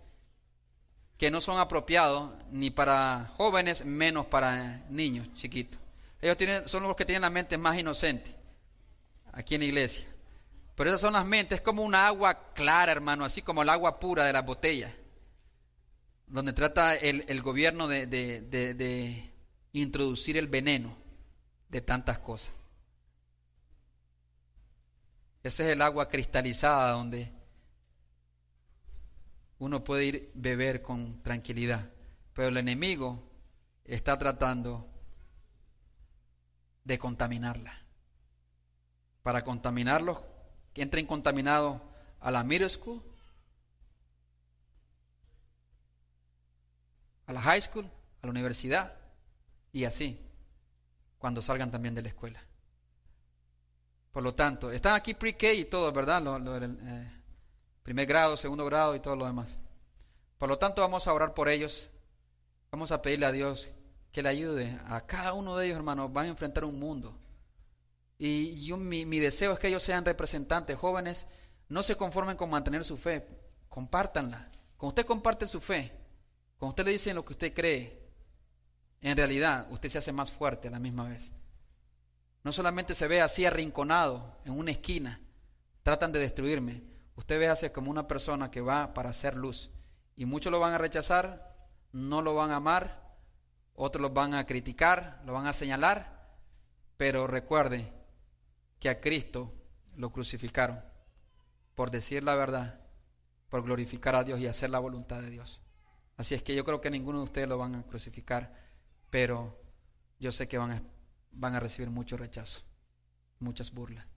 que 1.18 1.32
no 1.32 1.42
son 1.42 1.58
apropiados 1.58 2.32
ni 2.52 2.70
para 2.70 3.34
jóvenes, 3.36 3.84
menos 3.84 4.28
para 4.28 4.86
niños 4.92 5.28
chiquitos. 5.34 5.80
Ellos 6.22 6.38
tienen, 6.38 6.68
son 6.68 6.84
los 6.84 6.96
que 6.96 7.06
tienen 7.06 7.24
la 7.24 7.32
mente 7.32 7.58
más 7.58 7.80
inocente 7.80 8.45
aquí 9.36 9.56
en 9.56 9.62
la 9.62 9.68
iglesia. 9.68 10.08
Pero 10.76 10.90
esas 10.90 11.02
son 11.02 11.14
las 11.14 11.26
mentes, 11.26 11.60
es 11.60 11.62
como 11.62 11.84
una 11.84 12.08
agua 12.08 12.54
clara, 12.54 12.92
hermano, 12.92 13.24
así 13.24 13.42
como 13.42 13.62
el 13.62 13.70
agua 13.70 14.00
pura 14.00 14.26
de 14.26 14.34
las 14.34 14.46
botellas, 14.46 14.92
donde 16.28 16.54
trata 16.54 16.96
el, 16.96 17.42
gobierno 17.42 17.88
de, 17.88 18.08
de 18.08 19.32
introducir 19.74 20.38
el 20.38 20.48
veneno 20.48 20.98
de 21.70 21.82
tantas 21.82 22.20
cosas. 22.20 22.54
Ese 25.44 25.66
es 25.68 25.74
el 25.74 25.82
agua 25.82 26.10
cristalizada 26.10 26.94
donde 26.94 27.32
uno 29.60 29.84
puede 29.84 30.06
ir 30.06 30.32
beber 30.34 30.82
con 30.82 31.22
tranquilidad. 31.22 31.90
Pero 32.34 32.50
el 32.50 32.58
enemigo 32.58 33.22
está 33.86 34.18
tratando 34.18 34.90
de 36.84 36.98
contaminarla 36.98 37.85
para 39.26 39.44
contaminarlos, 39.44 40.20
que 40.72 40.84
entren 40.84 41.08
contaminados 41.08 41.82
a 42.20 42.30
la 42.30 42.44
middle 42.44 42.70
school, 42.70 43.02
a 47.26 47.34
la 47.34 47.42
high 47.42 47.60
school, 47.60 47.90
a 48.22 48.28
la 48.28 48.30
universidad 48.30 48.94
y 49.72 49.86
así, 49.86 50.22
cuando 51.18 51.42
salgan 51.42 51.72
también 51.72 51.96
de 51.96 52.04
la 52.04 52.10
escuela. 52.10 52.40
Por 54.12 54.22
lo 54.22 54.36
tanto, 54.36 54.72
están 54.72 54.94
aquí 54.94 55.16
pre-K 55.16 55.54
y 55.54 55.66
todo, 55.66 55.92
¿verdad? 55.92 56.22
Eh, 56.62 57.12
primer 57.82 58.06
grado, 58.06 58.38
segundo 58.38 58.64
grado 58.66 58.96
y 58.96 59.00
todo 59.00 59.16
lo 59.16 59.26
demás. 59.26 59.58
Por 60.38 60.50
lo 60.50 60.60
tanto, 60.60 60.84
vamos 60.84 61.08
a 61.08 61.14
orar 61.14 61.34
por 61.34 61.50
ellos. 61.50 61.90
Vamos 62.70 62.92
a 62.92 63.02
pedirle 63.02 63.26
a 63.26 63.32
Dios 63.32 63.70
que 64.12 64.22
le 64.22 64.30
ayude 64.30 64.80
a 64.86 65.02
cada 65.02 65.34
uno 65.34 65.58
de 65.58 65.66
ellos, 65.66 65.78
hermanos. 65.78 66.14
Van 66.14 66.28
a 66.28 66.30
enfrentar 66.30 66.64
un 66.64 66.80
mundo 66.80 67.25
y 68.18 68.66
yo, 68.66 68.78
mi, 68.78 69.06
mi 69.06 69.20
deseo 69.20 69.54
es 69.54 69.60
que 69.60 69.68
ellos 69.68 69.84
sean 69.84 70.06
representantes 70.06 70.78
jóvenes, 70.78 71.28
no 71.68 71.84
se 71.84 71.98
conformen 71.98 72.38
con 72.38 72.50
mantener 72.50 72.86
su 72.86 72.98
fe, 72.98 73.28
compártanla. 73.70 74.50
Cuando 74.78 74.92
usted 74.92 75.06
comparte 75.06 75.48
su 75.48 75.60
fe, 75.60 75.92
cuando 76.58 76.72
usted 76.72 76.86
le 76.86 76.92
dice 76.92 77.14
lo 77.14 77.26
que 77.26 77.34
usted 77.34 77.54
cree, 77.54 78.06
en 79.02 79.18
realidad 79.18 79.68
usted 79.72 79.90
se 79.90 79.98
hace 79.98 80.12
más 80.12 80.32
fuerte 80.32 80.68
a 80.68 80.72
la 80.72 80.80
misma 80.80 81.08
vez. 81.08 81.34
No 82.44 82.52
solamente 82.52 82.94
se 82.94 83.08
ve 83.08 83.22
así 83.22 83.46
arrinconado 83.46 84.38
en 84.46 84.58
una 84.58 84.72
esquina, 84.72 85.20
tratan 85.84 86.12
de 86.12 86.20
destruirme. 86.20 86.84
Usted 87.16 87.40
ve 87.40 87.48
así 87.48 87.70
como 87.70 87.92
una 87.92 88.08
persona 88.08 88.52
que 88.52 88.62
va 88.62 88.94
para 88.94 89.10
hacer 89.10 89.36
luz. 89.36 89.72
Y 90.16 90.26
muchos 90.26 90.52
lo 90.52 90.60
van 90.60 90.74
a 90.74 90.78
rechazar, 90.78 91.56
no 91.92 92.22
lo 92.22 92.36
van 92.36 92.52
a 92.52 92.58
amar, 92.58 93.18
otros 93.74 94.02
lo 94.02 94.10
van 94.12 94.34
a 94.34 94.46
criticar, 94.46 95.22
lo 95.26 95.34
van 95.34 95.48
a 95.48 95.54
señalar. 95.54 96.38
Pero 96.98 97.28
recuerde 97.28 97.92
que 98.86 98.90
a 98.92 99.02
Cristo 99.02 99.52
lo 99.96 100.12
crucificaron 100.12 100.80
por 101.74 101.90
decir 101.90 102.24
la 102.24 102.36
verdad, 102.36 102.80
por 103.50 103.64
glorificar 103.64 104.14
a 104.14 104.24
Dios 104.24 104.40
y 104.40 104.46
hacer 104.46 104.70
la 104.70 104.78
voluntad 104.78 105.24
de 105.24 105.32
Dios. 105.32 105.60
Así 106.18 106.36
es 106.36 106.44
que 106.44 106.54
yo 106.54 106.64
creo 106.64 106.82
que 106.82 106.92
ninguno 106.92 107.18
de 107.18 107.24
ustedes 107.24 107.50
lo 107.50 107.58
van 107.58 107.74
a 107.74 107.82
crucificar, 107.82 108.54
pero 109.10 109.60
yo 110.20 110.32
sé 110.32 110.48
que 110.48 110.60
van 110.60 110.86
a, 111.56 111.60
recibir 111.60 111.90
mucho 111.90 112.16
rechazo, 112.16 112.62
muchas 113.40 113.72
burlas. 113.72 114.08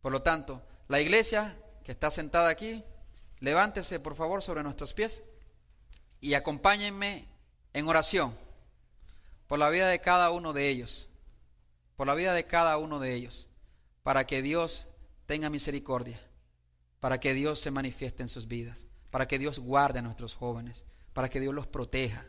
Por 0.00 0.12
lo 0.12 0.22
tanto, 0.22 0.62
la 0.86 1.00
iglesia 1.00 1.60
que 1.82 1.90
está 1.90 2.08
sentada 2.12 2.48
aquí, 2.48 2.84
levántese 3.40 3.98
por 3.98 4.14
favor 4.14 4.40
sobre 4.40 4.62
nuestros 4.62 4.94
pies 4.94 5.24
y 6.20 6.34
acompáñenme 6.34 7.26
en 7.72 7.88
oración 7.88 8.38
por 9.48 9.58
la 9.58 9.68
vida 9.68 9.88
de 9.88 10.00
cada 10.00 10.30
uno 10.30 10.52
de 10.52 10.68
ellos, 10.68 11.08
por 11.96 12.06
la 12.06 12.14
vida 12.14 12.34
de 12.34 12.46
cada 12.46 12.76
uno 12.76 13.00
de 13.00 13.14
ellos, 13.14 13.48
para 14.02 14.26
que 14.26 14.42
Dios 14.42 14.86
tenga 15.26 15.50
misericordia, 15.50 16.20
para 17.00 17.18
que 17.18 17.34
Dios 17.34 17.60
se 17.60 17.70
manifieste 17.70 18.22
en 18.22 18.28
sus 18.28 18.48
vidas, 18.48 18.86
para 19.10 19.28
que 19.28 19.38
Dios 19.38 19.58
guarde 19.58 20.00
a 20.00 20.02
nuestros 20.02 20.34
jóvenes, 20.34 20.84
para 21.12 21.28
que 21.28 21.40
Dios 21.40 21.54
los 21.54 21.66
proteja, 21.66 22.26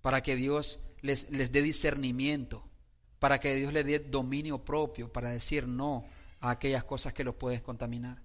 para 0.00 0.22
que 0.22 0.36
Dios 0.36 0.80
les, 1.00 1.30
les 1.30 1.52
dé 1.52 1.62
discernimiento, 1.62 2.64
para 3.18 3.38
que 3.38 3.54
Dios 3.54 3.72
les 3.72 3.84
dé 3.84 3.98
dominio 3.98 4.64
propio, 4.64 5.12
para 5.12 5.30
decir 5.30 5.66
no 5.66 6.04
a 6.40 6.50
aquellas 6.50 6.84
cosas 6.84 7.12
que 7.12 7.24
los 7.24 7.34
pueden 7.34 7.60
contaminar, 7.60 8.22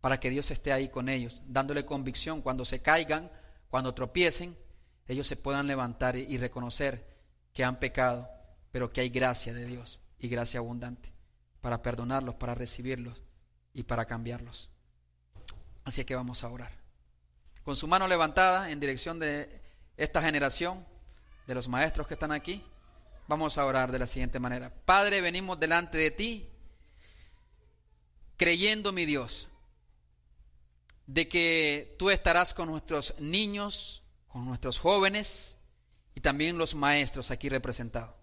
para 0.00 0.18
que 0.18 0.30
Dios 0.30 0.50
esté 0.50 0.72
ahí 0.72 0.88
con 0.88 1.08
ellos, 1.08 1.42
dándole 1.46 1.84
convicción 1.84 2.42
cuando 2.42 2.64
se 2.64 2.80
caigan, 2.80 3.30
cuando 3.68 3.94
tropiecen, 3.94 4.56
ellos 5.08 5.26
se 5.26 5.36
puedan 5.36 5.66
levantar 5.66 6.16
y 6.16 6.36
reconocer 6.38 7.06
que 7.52 7.64
han 7.64 7.78
pecado, 7.78 8.28
pero 8.70 8.90
que 8.90 9.00
hay 9.00 9.08
gracia 9.08 9.52
de 9.52 9.66
Dios 9.66 10.00
y 10.18 10.28
gracia 10.28 10.60
abundante 10.60 11.12
para 11.62 11.80
perdonarlos, 11.80 12.34
para 12.34 12.54
recibirlos 12.54 13.22
y 13.72 13.84
para 13.84 14.04
cambiarlos. 14.04 14.68
Así 15.84 16.04
que 16.04 16.14
vamos 16.14 16.44
a 16.44 16.50
orar. 16.50 16.76
Con 17.64 17.76
su 17.76 17.88
mano 17.88 18.06
levantada 18.06 18.70
en 18.70 18.80
dirección 18.80 19.18
de 19.18 19.62
esta 19.96 20.20
generación, 20.20 20.84
de 21.46 21.54
los 21.54 21.68
maestros 21.68 22.06
que 22.06 22.14
están 22.14 22.32
aquí, 22.32 22.62
vamos 23.28 23.56
a 23.56 23.64
orar 23.64 23.90
de 23.90 23.98
la 23.98 24.06
siguiente 24.06 24.38
manera. 24.38 24.70
Padre, 24.84 25.20
venimos 25.20 25.58
delante 25.58 25.96
de 25.96 26.10
ti 26.10 26.48
creyendo, 28.36 28.92
mi 28.92 29.06
Dios, 29.06 29.48
de 31.06 31.28
que 31.28 31.94
tú 31.98 32.10
estarás 32.10 32.52
con 32.54 32.68
nuestros 32.68 33.14
niños, 33.20 34.02
con 34.28 34.44
nuestros 34.44 34.78
jóvenes, 34.78 35.58
y 36.14 36.20
también 36.20 36.58
los 36.58 36.74
maestros 36.74 37.30
aquí 37.30 37.48
representados. 37.48 38.21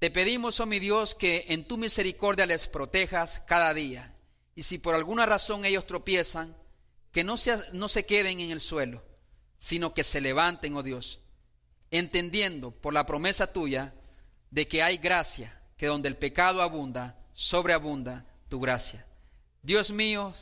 Te 0.00 0.10
pedimos, 0.10 0.58
oh 0.60 0.66
mi 0.66 0.78
Dios, 0.78 1.14
que 1.14 1.44
en 1.50 1.64
tu 1.64 1.76
misericordia 1.76 2.46
les 2.46 2.66
protejas 2.66 3.42
cada 3.46 3.74
día. 3.74 4.14
Y 4.54 4.62
si 4.62 4.78
por 4.78 4.94
alguna 4.94 5.26
razón 5.26 5.66
ellos 5.66 5.86
tropiezan, 5.86 6.56
que 7.12 7.22
no 7.22 7.36
se, 7.36 7.58
no 7.74 7.86
se 7.86 8.06
queden 8.06 8.40
en 8.40 8.50
el 8.50 8.60
suelo, 8.60 9.04
sino 9.58 9.92
que 9.92 10.02
se 10.02 10.22
levanten, 10.22 10.74
oh 10.74 10.82
Dios, 10.82 11.20
entendiendo 11.90 12.70
por 12.70 12.94
la 12.94 13.04
promesa 13.04 13.52
tuya 13.52 13.92
de 14.50 14.66
que 14.66 14.82
hay 14.82 14.96
gracia, 14.96 15.60
que 15.76 15.88
donde 15.88 16.08
el 16.08 16.16
pecado 16.16 16.62
abunda, 16.62 17.18
sobreabunda 17.34 18.24
tu 18.48 18.58
gracia. 18.58 19.06
Dios 19.62 19.90
mío, 19.90 20.32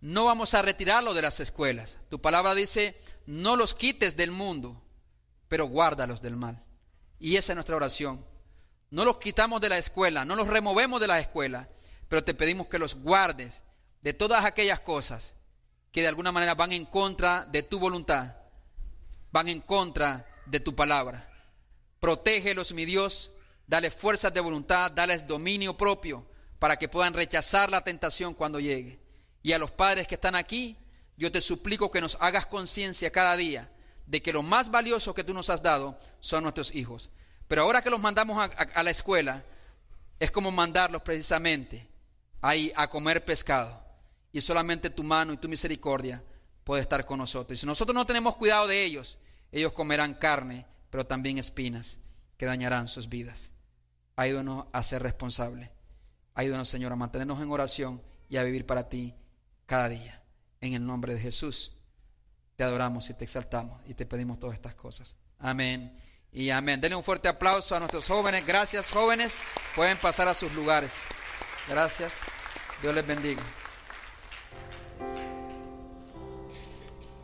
no 0.00 0.26
vamos 0.26 0.54
a 0.54 0.62
retirarlo 0.62 1.14
de 1.14 1.22
las 1.22 1.40
escuelas. 1.40 1.98
Tu 2.10 2.20
palabra 2.20 2.54
dice, 2.54 2.96
no 3.26 3.56
los 3.56 3.74
quites 3.74 4.16
del 4.16 4.30
mundo, 4.30 4.80
pero 5.48 5.66
guárdalos 5.66 6.22
del 6.22 6.36
mal. 6.36 6.62
Y 7.18 7.38
esa 7.38 7.52
es 7.52 7.56
nuestra 7.56 7.74
oración. 7.74 8.24
No 8.90 9.04
los 9.04 9.18
quitamos 9.18 9.60
de 9.60 9.68
la 9.68 9.78
escuela, 9.78 10.24
no 10.24 10.36
los 10.36 10.46
removemos 10.46 11.00
de 11.00 11.06
la 11.06 11.18
escuela, 11.18 11.68
pero 12.08 12.22
te 12.22 12.34
pedimos 12.34 12.68
que 12.68 12.78
los 12.78 12.94
guardes 12.94 13.62
de 14.02 14.14
todas 14.14 14.44
aquellas 14.44 14.80
cosas 14.80 15.34
que 15.90 16.02
de 16.02 16.08
alguna 16.08 16.30
manera 16.30 16.54
van 16.54 16.72
en 16.72 16.84
contra 16.84 17.46
de 17.46 17.62
tu 17.62 17.78
voluntad, 17.78 18.36
van 19.32 19.48
en 19.48 19.60
contra 19.60 20.26
de 20.46 20.60
tu 20.60 20.74
palabra. 20.74 21.28
Protégelos, 22.00 22.72
mi 22.72 22.84
Dios, 22.84 23.32
dale 23.66 23.90
fuerzas 23.90 24.32
de 24.32 24.40
voluntad, 24.40 24.92
dales 24.92 25.26
dominio 25.26 25.76
propio 25.76 26.26
para 26.58 26.78
que 26.78 26.88
puedan 26.88 27.14
rechazar 27.14 27.70
la 27.70 27.82
tentación 27.82 28.34
cuando 28.34 28.60
llegue. 28.60 29.00
Y 29.42 29.52
a 29.52 29.58
los 29.58 29.70
padres 29.70 30.06
que 30.06 30.14
están 30.14 30.34
aquí, 30.34 30.76
yo 31.16 31.32
te 31.32 31.40
suplico 31.40 31.90
que 31.90 32.00
nos 32.00 32.16
hagas 32.20 32.46
conciencia 32.46 33.10
cada 33.10 33.36
día 33.36 33.70
de 34.06 34.22
que 34.22 34.32
lo 34.32 34.42
más 34.42 34.70
valioso 34.70 35.14
que 35.14 35.24
tú 35.24 35.34
nos 35.34 35.50
has 35.50 35.62
dado 35.62 35.98
son 36.20 36.44
nuestros 36.44 36.74
hijos. 36.74 37.10
Pero 37.48 37.62
ahora 37.62 37.82
que 37.82 37.90
los 37.90 38.00
mandamos 38.00 38.50
a, 38.56 38.82
la 38.82 38.90
escuela, 38.90 39.44
es 40.18 40.30
como 40.30 40.50
mandarlos 40.50 41.02
precisamente 41.02 41.86
ahí 42.40 42.72
a 42.76 42.88
comer 42.88 43.24
pescado. 43.24 43.82
Y 44.32 44.40
solamente 44.40 44.90
tu 44.90 45.04
mano 45.04 45.32
y 45.32 45.36
tu 45.36 45.48
misericordia 45.48 46.22
puede 46.64 46.82
estar 46.82 47.06
con 47.06 47.18
nosotros. 47.18 47.56
Y 47.56 47.60
si 47.60 47.66
nosotros 47.66 47.94
no 47.94 48.06
tenemos 48.06 48.36
cuidado 48.36 48.66
de 48.66 48.84
ellos, 48.84 49.18
ellos 49.52 49.72
comerán 49.72 50.14
carne, 50.14 50.66
pero 50.90 51.06
también 51.06 51.38
espinas 51.38 52.00
que 52.36 52.46
dañarán 52.46 52.88
sus 52.88 53.08
vidas. 53.08 53.52
Ayúdanos 54.16 54.66
a 54.72 54.82
ser 54.82 55.02
responsables. 55.02 55.70
Ayúdanos, 56.34 56.68
Señor, 56.68 56.92
a 56.92 56.96
mantenernos 56.96 57.40
en 57.40 57.50
oración 57.50 58.02
y 58.28 58.36
a 58.36 58.42
vivir 58.42 58.66
para 58.66 58.88
ti 58.88 59.14
cada 59.66 59.88
día. 59.88 60.22
En 60.60 60.74
el 60.74 60.84
nombre 60.84 61.14
de 61.14 61.20
Jesús 61.20 61.72
te 62.56 62.64
adoramos 62.64 63.08
y 63.10 63.14
te 63.14 63.24
exaltamos 63.24 63.80
y 63.86 63.94
te 63.94 64.04
pedimos 64.04 64.38
todas 64.38 64.54
estas 64.54 64.74
cosas. 64.74 65.16
Amén 65.38 65.96
y 66.32 66.50
amén. 66.50 66.80
Denle 66.80 66.96
un 66.96 67.04
fuerte 67.04 67.28
aplauso 67.28 67.74
a 67.74 67.80
nuestros 67.80 68.06
jóvenes. 68.06 68.46
Gracias 68.46 68.90
jóvenes. 68.90 69.40
Pueden 69.74 69.96
pasar 69.98 70.28
a 70.28 70.34
sus 70.34 70.52
lugares. 70.54 71.06
Gracias. 71.68 72.12
Dios 72.82 72.94
les 72.94 73.06
bendiga. 73.06 73.42